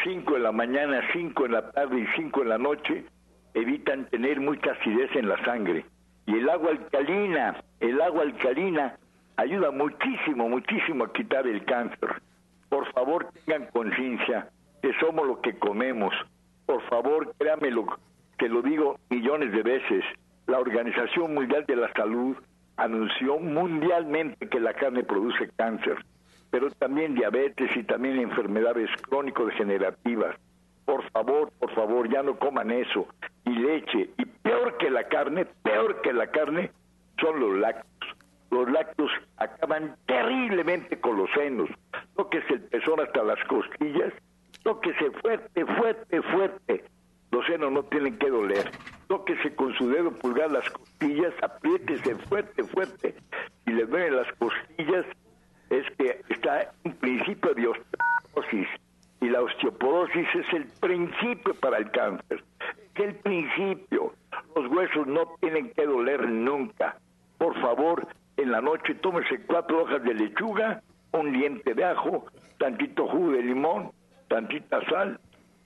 5 0.04 0.36
en 0.36 0.42
la 0.42 0.52
mañana, 0.52 1.00
5 1.12 1.46
en 1.46 1.52
la 1.52 1.70
tarde 1.70 2.00
y 2.00 2.06
5 2.16 2.42
en 2.42 2.48
la 2.48 2.58
noche, 2.58 3.04
evitan 3.54 4.06
tener 4.06 4.40
mucha 4.40 4.72
acidez 4.72 5.14
en 5.14 5.28
la 5.28 5.42
sangre. 5.44 5.84
Y 6.26 6.36
el 6.36 6.48
agua 6.48 6.70
alcalina, 6.70 7.62
el 7.80 8.00
agua 8.00 8.22
alcalina 8.22 8.96
ayuda 9.36 9.70
muchísimo, 9.70 10.48
muchísimo 10.48 11.04
a 11.04 11.12
quitar 11.12 11.46
el 11.46 11.64
cáncer. 11.64 12.22
Por 12.68 12.90
favor, 12.92 13.28
tengan 13.46 13.66
conciencia 13.72 14.48
que 14.82 14.92
somos 15.00 15.26
lo 15.26 15.40
que 15.40 15.58
comemos. 15.58 16.14
Por 16.66 16.82
favor, 16.88 17.34
créanmelo, 17.38 17.86
que 18.38 18.48
lo 18.48 18.62
digo 18.62 18.98
millones 19.10 19.52
de 19.52 19.62
veces. 19.62 20.04
La 20.46 20.58
Organización 20.58 21.34
Mundial 21.34 21.64
de 21.66 21.76
la 21.76 21.92
Salud 21.92 22.36
anunció 22.76 23.38
mundialmente 23.38 24.48
que 24.48 24.58
la 24.58 24.74
carne 24.74 25.04
produce 25.04 25.50
cáncer, 25.56 26.04
pero 26.50 26.70
también 26.70 27.14
diabetes 27.14 27.76
y 27.76 27.84
también 27.84 28.18
enfermedades 28.18 28.90
crónico-degenerativas. 29.08 30.36
Por 30.84 31.08
favor, 31.10 31.52
por 31.58 31.72
favor, 31.74 32.08
ya 32.10 32.22
no 32.22 32.38
coman 32.38 32.70
eso. 32.70 33.06
Y 33.44 33.50
leche. 33.50 34.10
Y 34.16 34.24
peor 34.24 34.76
que 34.78 34.90
la 34.90 35.04
carne, 35.04 35.44
peor 35.62 36.00
que 36.02 36.12
la 36.12 36.28
carne, 36.28 36.72
son 37.20 37.38
los 37.38 37.58
lácteos. 37.58 38.16
Los 38.50 38.68
lácteos 38.70 39.10
acaban 39.36 39.94
terriblemente 40.06 40.98
con 41.00 41.16
los 41.16 41.30
senos. 41.32 41.68
Tóquese 42.16 42.54
el 42.54 42.62
pezón 42.62 42.98
hasta 43.00 43.22
las 43.22 43.38
costillas. 43.44 44.12
Tóquese 44.62 45.10
fuerte, 45.22 45.64
fuerte, 45.64 46.22
fuerte. 46.22 46.84
Los 47.30 47.46
senos 47.46 47.72
no 47.72 47.82
tienen 47.84 48.18
que 48.18 48.28
doler. 48.28 48.70
Tóquese 49.06 49.54
con 49.54 49.72
su 49.74 49.88
dedo 49.88 50.10
pulgar 50.12 50.50
las 50.50 50.68
costillas, 50.70 51.32
apriétese 51.42 52.16
fuerte, 52.16 52.64
fuerte. 52.64 53.14
Si 53.64 53.72
le 53.72 53.84
duelen 53.86 54.16
las 54.16 54.32
costillas, 54.34 55.06
es 55.70 55.86
que 55.96 56.20
está 56.28 56.72
un 56.84 56.92
principio 56.94 57.54
de 57.54 57.68
osteoporosis. 57.68 58.68
Y 59.20 59.28
la 59.28 59.42
osteoporosis 59.42 60.26
es 60.34 60.52
el 60.52 60.66
principio 60.80 61.54
para 61.54 61.78
el 61.78 61.90
cáncer. 61.90 62.42
Es 62.94 63.04
el 63.04 63.14
principio. 63.16 64.12
Los 64.56 64.66
huesos 64.68 65.06
no 65.06 65.36
tienen 65.40 65.70
que 65.70 65.86
doler 65.86 66.28
nunca. 66.28 66.96
Por 67.38 67.58
favor, 67.60 68.06
en 68.36 68.50
la 68.50 68.60
noche 68.60 68.94
tómese 68.96 69.40
cuatro 69.46 69.82
hojas 69.82 70.02
de 70.02 70.14
lechuga, 70.14 70.82
un 71.12 71.32
diente 71.32 71.74
de 71.74 71.84
ajo, 71.84 72.26
tantito 72.58 73.06
jugo 73.06 73.32
de 73.32 73.42
limón, 73.42 73.92
tantita 74.30 74.80
sal 74.88 75.20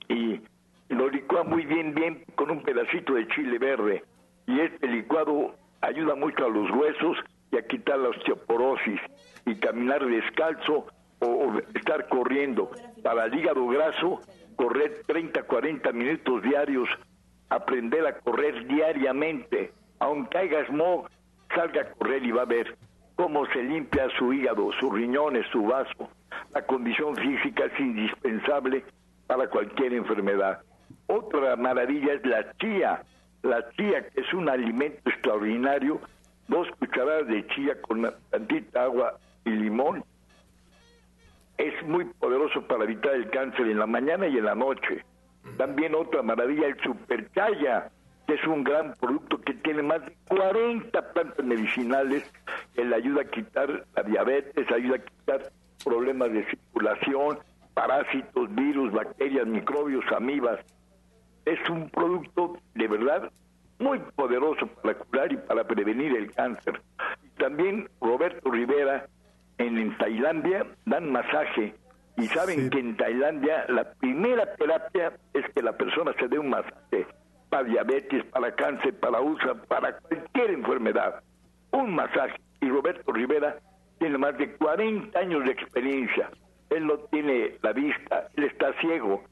y 0.09 0.41
lo 0.89 1.07
licúa 1.09 1.43
muy 1.43 1.65
bien, 1.65 1.93
bien 1.93 2.25
con 2.35 2.51
un 2.51 2.61
pedacito 2.63 3.13
de 3.13 3.27
chile 3.29 3.57
verde. 3.59 4.03
Y 4.47 4.59
este 4.59 4.87
licuado 4.87 5.55
ayuda 5.81 6.15
mucho 6.15 6.45
a 6.45 6.49
los 6.49 6.69
huesos 6.71 7.17
y 7.51 7.57
a 7.57 7.65
quitar 7.65 7.99
la 7.99 8.09
osteoporosis. 8.09 8.99
Y 9.45 9.55
caminar 9.55 10.05
descalzo 10.05 10.87
o, 11.19 11.25
o 11.25 11.59
estar 11.75 12.09
corriendo. 12.09 12.71
Para 13.03 13.25
el 13.25 13.35
hígado 13.35 13.65
graso, 13.67 14.19
correr 14.55 15.03
30, 15.05 15.43
40 15.43 15.91
minutos 15.91 16.41
diarios, 16.41 16.89
aprender 17.49 18.05
a 18.07 18.17
correr 18.19 18.67
diariamente. 18.67 19.71
Aunque 19.99 20.37
haya 20.37 20.65
smog, 20.65 21.07
salga 21.53 21.81
a 21.81 21.91
correr 21.91 22.23
y 22.23 22.31
va 22.31 22.41
a 22.41 22.45
ver 22.45 22.75
cómo 23.15 23.45
se 23.47 23.63
limpia 23.63 24.07
su 24.17 24.33
hígado, 24.33 24.71
sus 24.79 24.91
riñones, 24.91 25.45
su 25.51 25.63
vaso. 25.63 26.09
La 26.55 26.61
condición 26.61 27.17
física 27.17 27.65
es 27.65 27.77
indispensable 27.81 28.85
para 29.27 29.49
cualquier 29.49 29.93
enfermedad. 29.93 30.61
Otra 31.07 31.57
maravilla 31.57 32.13
es 32.13 32.25
la 32.25 32.49
chía. 32.53 33.03
La 33.43 33.69
chía, 33.71 34.07
que 34.07 34.21
es 34.21 34.33
un 34.33 34.47
alimento 34.47 35.09
extraordinario, 35.09 35.99
dos 36.47 36.69
cucharadas 36.79 37.27
de 37.27 37.45
chía 37.47 37.81
con 37.81 38.09
tantita 38.29 38.83
agua 38.83 39.19
y 39.43 39.49
limón, 39.49 40.05
es 41.57 41.73
muy 41.85 42.05
poderoso 42.05 42.65
para 42.65 42.85
evitar 42.85 43.15
el 43.15 43.29
cáncer 43.31 43.67
en 43.67 43.79
la 43.79 43.85
mañana 43.85 44.25
y 44.25 44.37
en 44.37 44.45
la 44.45 44.55
noche. 44.55 45.03
También 45.57 45.93
otra 45.93 46.21
maravilla, 46.21 46.67
el 46.67 46.79
superchaya, 46.81 47.91
que 48.27 48.35
es 48.35 48.47
un 48.47 48.63
gran 48.63 48.93
producto 48.93 49.41
que 49.41 49.55
tiene 49.55 49.83
más 49.83 50.05
de 50.05 50.15
40 50.29 51.13
plantas 51.13 51.45
medicinales 51.45 52.23
que 52.73 52.85
le 52.85 52.95
ayuda 52.95 53.23
a 53.23 53.25
quitar 53.25 53.85
la 53.93 54.03
diabetes, 54.03 54.71
ayuda 54.71 54.95
a 54.95 54.99
quitar 54.99 55.51
problemas 55.85 56.31
de 56.33 56.45
circulación, 56.47 57.39
parásitos, 57.73 58.53
virus, 58.55 58.91
bacterias, 58.91 59.47
microbios, 59.47 60.03
amibas. 60.11 60.59
Es 61.45 61.69
un 61.69 61.89
producto 61.89 62.57
de 62.73 62.87
verdad 62.87 63.31
muy 63.79 63.99
poderoso 64.15 64.67
para 64.67 64.95
curar 64.95 65.31
y 65.31 65.37
para 65.37 65.63
prevenir 65.65 66.15
el 66.17 66.31
cáncer. 66.31 66.81
También 67.37 67.87
Roberto 68.01 68.49
Rivera 68.49 69.05
en, 69.57 69.77
en 69.77 69.97
Tailandia 69.97 70.65
dan 70.85 71.11
masaje 71.11 71.75
y 72.17 72.27
saben 72.27 72.69
que 72.69 72.79
en 72.79 72.97
Tailandia 72.97 73.65
la 73.67 73.91
primera 73.93 74.55
terapia 74.55 75.13
es 75.33 75.45
que 75.53 75.61
la 75.61 75.73
persona 75.73 76.13
se 76.17 76.27
dé 76.27 76.39
un 76.39 76.49
masaje 76.49 77.05
para 77.49 77.63
diabetes, 77.63 78.23
para 78.31 78.55
cáncer, 78.55 78.97
para 78.99 79.19
úlcera, 79.19 79.53
para 79.67 79.97
cualquier 79.99 80.51
enfermedad. 80.51 81.21
Un 81.71 81.93
masaje. 81.93 82.35
Y 82.61 82.69
Roberto 82.69 83.11
Rivera 83.11 83.59
tiene 84.05 84.19
más 84.19 84.37
de 84.37 84.51
40 84.57 85.17
años 85.17 85.43
de 85.45 85.51
experiencia. 85.51 86.29
Él 86.69 86.85
no 86.85 86.99
tiene 87.09 87.57
la 87.63 87.73
vista, 87.73 88.29
él 88.35 88.43
está 88.43 88.71
ciego, 88.79 89.23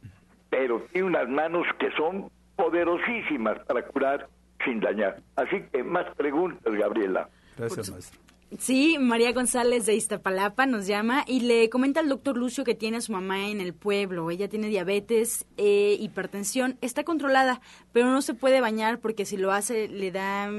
pero 0.50 0.82
tiene 0.92 1.10
unas 1.10 1.30
manos 1.30 1.68
que 1.78 1.92
son 1.92 2.32
poderosísimas 2.56 3.60
para 3.68 3.86
curar 3.86 4.28
sin 4.66 4.80
dañar. 4.80 5.18
Así 5.36 5.62
que 5.72 5.84
más 5.84 6.06
preguntas, 6.16 6.74
Gabriela. 6.74 7.30
Gracias, 7.56 7.92
maestro. 7.92 8.20
Sí, 8.60 8.98
María 9.00 9.32
González 9.34 9.86
de 9.86 9.96
Iztapalapa 9.96 10.66
nos 10.66 10.86
llama 10.86 11.24
y 11.28 11.42
le 11.42 11.70
comenta 11.70 12.00
al 12.00 12.10
doctor 12.10 12.38
Lucio 12.38 12.64
que 12.64 12.76
tiene 12.76 12.98
a 12.98 13.02
su 13.02 13.12
mamá 13.12 13.48
en 13.48 13.60
el 13.60 13.74
pueblo. 13.74 14.30
Ella 14.30 14.48
tiene 14.48 14.68
diabetes, 14.68 15.46
eh, 15.58 15.98
hipertensión, 16.00 16.78
está 16.82 17.04
controlada, 17.04 17.62
pero 17.92 18.08
no 18.08 18.22
se 18.22 18.34
puede 18.34 18.62
bañar 18.62 19.00
porque 19.00 19.26
si 19.26 19.38
lo 19.38 19.52
hace 19.52 19.88
le 19.88 20.12
da 20.12 20.50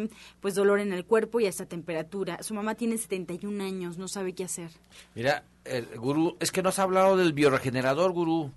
pues 0.40 0.54
dolor 0.54 0.80
en 0.80 0.92
el 0.92 1.04
cuerpo 1.04 1.40
y 1.40 1.46
hasta 1.46 1.66
temperatura. 1.66 2.42
Su 2.42 2.54
mamá 2.54 2.74
tiene 2.74 2.98
71 2.98 3.62
años, 3.62 3.96
no 3.96 4.08
sabe 4.08 4.34
qué 4.34 4.44
hacer. 4.44 4.70
Mira, 5.14 5.44
el 5.64 5.86
gurú, 5.96 6.36
es 6.40 6.50
que 6.50 6.62
no 6.62 6.70
has 6.70 6.78
hablado 6.78 7.16
del 7.16 7.32
bioregenerador, 7.32 8.12
gurú. 8.12 8.50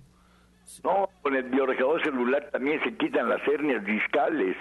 No, 0.84 1.08
con 1.22 1.34
el 1.34 1.44
bioregenerador 1.44 2.02
celular 2.02 2.48
también 2.50 2.80
se 2.84 2.94
quitan 2.96 3.28
las 3.28 3.40
hernias 3.46 3.84
discales, 3.84 4.56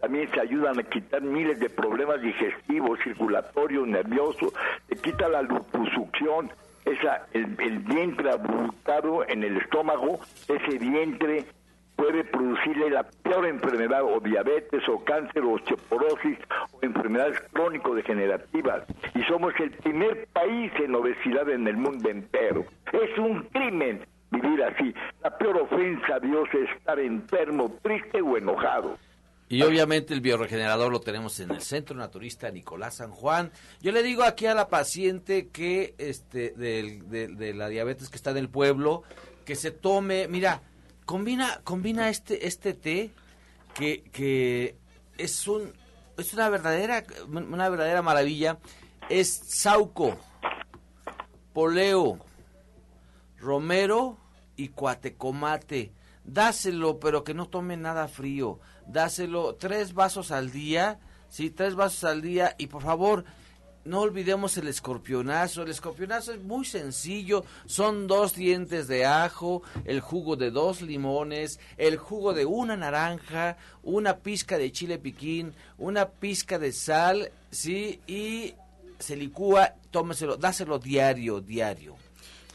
también 0.00 0.30
se 0.30 0.40
ayudan 0.40 0.78
a 0.78 0.82
quitar 0.82 1.22
miles 1.22 1.58
de 1.58 1.70
problemas 1.70 2.20
digestivos, 2.20 2.98
circulatorios, 3.02 3.86
nerviosos, 3.86 4.52
se 4.88 4.96
quita 4.96 5.28
la 5.28 5.42
liposucción, 5.42 6.50
esa, 6.84 7.26
el, 7.32 7.56
el 7.60 7.78
vientre 7.80 8.30
abultado 8.30 9.26
en 9.28 9.44
el 9.44 9.56
estómago, 9.58 10.20
ese 10.48 10.78
vientre 10.78 11.44
puede 11.98 12.22
producirle 12.22 12.90
la 12.90 13.02
peor 13.02 13.44
enfermedad 13.46 14.04
o 14.04 14.20
diabetes 14.20 14.88
o 14.88 15.04
cáncer 15.04 15.42
o 15.42 15.54
osteoporosis 15.54 16.38
o 16.70 16.78
enfermedades 16.80 17.40
crónico-degenerativas. 17.52 18.84
Y 19.16 19.22
somos 19.24 19.52
el 19.58 19.72
primer 19.72 20.28
país 20.32 20.72
en 20.78 20.94
obesidad 20.94 21.50
en 21.50 21.66
el 21.66 21.76
mundo 21.76 22.08
entero. 22.08 22.64
Es 22.92 23.18
un 23.18 23.42
crimen 23.52 24.06
vivir 24.30 24.62
así. 24.62 24.94
La 25.22 25.36
peor 25.36 25.56
ofensa 25.58 26.14
a 26.14 26.20
Dios 26.20 26.48
es 26.54 26.70
estar 26.70 27.00
enfermo, 27.00 27.76
triste 27.82 28.22
o 28.22 28.36
enojado. 28.36 28.96
Y 29.50 29.62
obviamente 29.62 30.12
el 30.12 30.20
bioregenerador 30.20 30.92
lo 30.92 31.00
tenemos 31.00 31.40
en 31.40 31.50
el 31.50 31.62
Centro 31.62 31.96
Naturista 31.96 32.50
Nicolás 32.50 32.96
San 32.96 33.10
Juan. 33.10 33.50
Yo 33.80 33.92
le 33.92 34.02
digo 34.02 34.22
aquí 34.22 34.44
a 34.46 34.54
la 34.54 34.68
paciente 34.68 35.48
que 35.48 35.94
este 35.96 36.50
de, 36.50 37.28
de 37.34 37.54
la 37.54 37.68
diabetes 37.68 38.10
que 38.10 38.16
está 38.16 38.30
en 38.32 38.36
el 38.36 38.50
pueblo 38.50 39.04
que 39.46 39.56
se 39.56 39.70
tome, 39.70 40.28
mira, 40.28 40.60
combina 41.06 41.62
combina 41.64 42.10
este 42.10 42.46
este 42.46 42.74
té 42.74 43.10
que 43.72 44.02
que 44.12 44.76
es 45.16 45.48
un 45.48 45.72
es 46.18 46.34
una 46.34 46.50
verdadera 46.50 47.02
una 47.26 47.70
verdadera 47.70 48.02
maravilla. 48.02 48.58
Es 49.08 49.30
Sauco, 49.30 50.18
Poleo, 51.54 52.18
Romero 53.38 54.18
y 54.54 54.68
Cuatecomate. 54.68 55.92
Dáselo, 56.24 57.00
pero 57.00 57.24
que 57.24 57.32
no 57.32 57.48
tome 57.48 57.78
nada 57.78 58.06
frío. 58.06 58.60
Dáselo 58.88 59.54
tres 59.54 59.94
vasos 59.94 60.30
al 60.30 60.50
día, 60.50 60.98
sí, 61.28 61.50
tres 61.50 61.74
vasos 61.74 62.04
al 62.04 62.22
día 62.22 62.54
y 62.58 62.66
por 62.68 62.82
favor 62.82 63.24
no 63.84 64.00
olvidemos 64.00 64.56
el 64.58 64.68
escorpionazo. 64.68 65.62
El 65.62 65.70
escorpionazo 65.70 66.32
es 66.32 66.42
muy 66.42 66.64
sencillo. 66.64 67.44
Son 67.66 68.06
dos 68.06 68.34
dientes 68.34 68.86
de 68.86 69.06
ajo, 69.06 69.62
el 69.84 70.00
jugo 70.00 70.36
de 70.36 70.50
dos 70.50 70.82
limones, 70.82 71.58
el 71.76 71.96
jugo 71.96 72.34
de 72.34 72.44
una 72.44 72.76
naranja, 72.76 73.56
una 73.82 74.18
pizca 74.18 74.58
de 74.58 74.72
chile 74.72 74.98
piquín, 74.98 75.54
una 75.78 76.08
pizca 76.10 76.58
de 76.58 76.72
sal, 76.72 77.30
¿sí? 77.50 78.00
Y 78.06 78.54
se 78.98 79.16
licúa, 79.16 79.74
tómeselo, 79.90 80.36
dáselo 80.36 80.78
diario, 80.78 81.40
diario. 81.40 81.96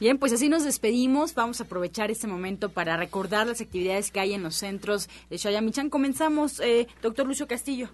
Bien, 0.03 0.17
pues 0.17 0.33
así 0.33 0.49
nos 0.49 0.65
despedimos. 0.65 1.33
Vamos 1.33 1.61
a 1.61 1.63
aprovechar 1.63 2.11
este 2.11 2.27
momento 2.27 2.67
para 2.67 2.97
recordar 2.97 3.47
las 3.47 3.61
actividades 3.61 4.11
que 4.11 4.19
hay 4.19 4.33
en 4.33 4.43
los 4.43 4.55
centros 4.55 5.07
de 5.29 5.39
Chayamichán. 5.39 5.89
Comenzamos, 5.89 6.59
eh, 6.59 6.89
doctor 7.01 7.25
Lucio 7.25 7.47
Castillo. 7.47 7.87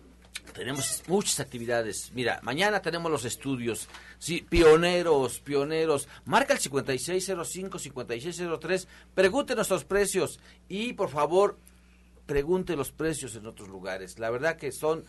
Tenemos 0.55 1.03
muchas 1.05 1.39
actividades. 1.39 2.12
Mira, 2.16 2.39
mañana 2.41 2.82
tenemos 2.82 3.12
los 3.12 3.26
estudios. 3.26 3.88
Sí, 4.18 4.41
pioneros, 4.41 5.39
pioneros. 5.39 6.07
Marca 6.26 6.53
el 6.53 6.60
5605-5603. 6.60 8.88
Pregunte 9.14 9.53
nuestros 9.53 9.86
precios. 9.86 10.39
Y 10.68 10.93
por 10.93 11.12
favor, 11.12 11.60
pregunte 12.26 12.76
los 12.76 12.91
precios 12.91 13.36
en 13.36 13.45
otros 13.45 13.70
lugares. 13.70 14.18
La 14.18 14.32
verdad 14.32 14.57
que 14.57 14.72
son 14.72 15.05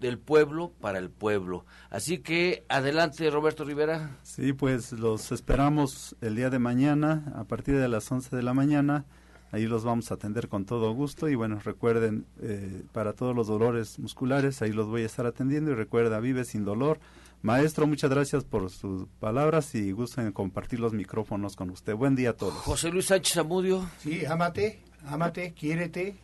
del 0.00 0.18
pueblo 0.18 0.72
para 0.80 0.98
el 0.98 1.10
pueblo. 1.10 1.64
Así 1.90 2.18
que 2.18 2.64
adelante, 2.68 3.30
Roberto 3.30 3.64
Rivera. 3.64 4.18
Sí, 4.22 4.52
pues 4.52 4.92
los 4.92 5.32
esperamos 5.32 6.16
el 6.20 6.36
día 6.36 6.50
de 6.50 6.58
mañana 6.58 7.32
a 7.36 7.44
partir 7.44 7.78
de 7.78 7.88
las 7.88 8.10
11 8.10 8.34
de 8.36 8.42
la 8.42 8.54
mañana 8.54 9.06
Ahí 9.54 9.66
los 9.66 9.84
vamos 9.84 10.10
a 10.10 10.14
atender 10.14 10.48
con 10.48 10.64
todo 10.64 10.92
gusto 10.94 11.28
y 11.28 11.36
bueno, 11.36 11.60
recuerden, 11.62 12.26
eh, 12.42 12.82
para 12.90 13.12
todos 13.12 13.36
los 13.36 13.46
dolores 13.46 14.00
musculares, 14.00 14.60
ahí 14.62 14.72
los 14.72 14.88
voy 14.88 15.04
a 15.04 15.06
estar 15.06 15.26
atendiendo 15.26 15.70
y 15.70 15.74
recuerda, 15.74 16.18
vive 16.18 16.44
sin 16.44 16.64
dolor. 16.64 16.98
Maestro, 17.40 17.86
muchas 17.86 18.10
gracias 18.10 18.42
por 18.42 18.68
sus 18.68 19.06
palabras 19.20 19.72
y 19.76 19.92
gusto 19.92 20.20
en 20.20 20.32
compartir 20.32 20.80
los 20.80 20.92
micrófonos 20.92 21.54
con 21.54 21.70
usted. 21.70 21.94
Buen 21.94 22.16
día 22.16 22.30
a 22.30 22.32
todos. 22.32 22.54
José 22.54 22.90
Luis 22.90 23.06
Sánchez 23.06 23.36
Amudio. 23.36 23.88
Sí, 24.00 24.26
ámate, 24.26 24.80
ámate, 25.06 25.52
quiérete, 25.52 26.16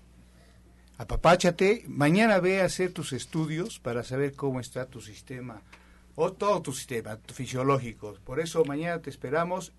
apapáchate. 1.01 1.84
Mañana 1.88 2.40
ve 2.40 2.61
a 2.61 2.66
hacer 2.66 2.92
tus 2.92 3.12
estudios 3.12 3.78
para 3.78 4.03
saber 4.03 4.34
cómo 4.34 4.61
está 4.61 4.86
tu 4.86 5.01
sistema, 5.01 5.62
o 6.14 6.32
todo 6.32 6.62
tu 6.62 6.72
sistema 6.72 7.18
fisiológico. 7.32 8.14
Por 8.24 8.40
eso 8.40 8.64
mañana 8.64 9.01
te 9.01 9.11
esperamos 9.11 9.72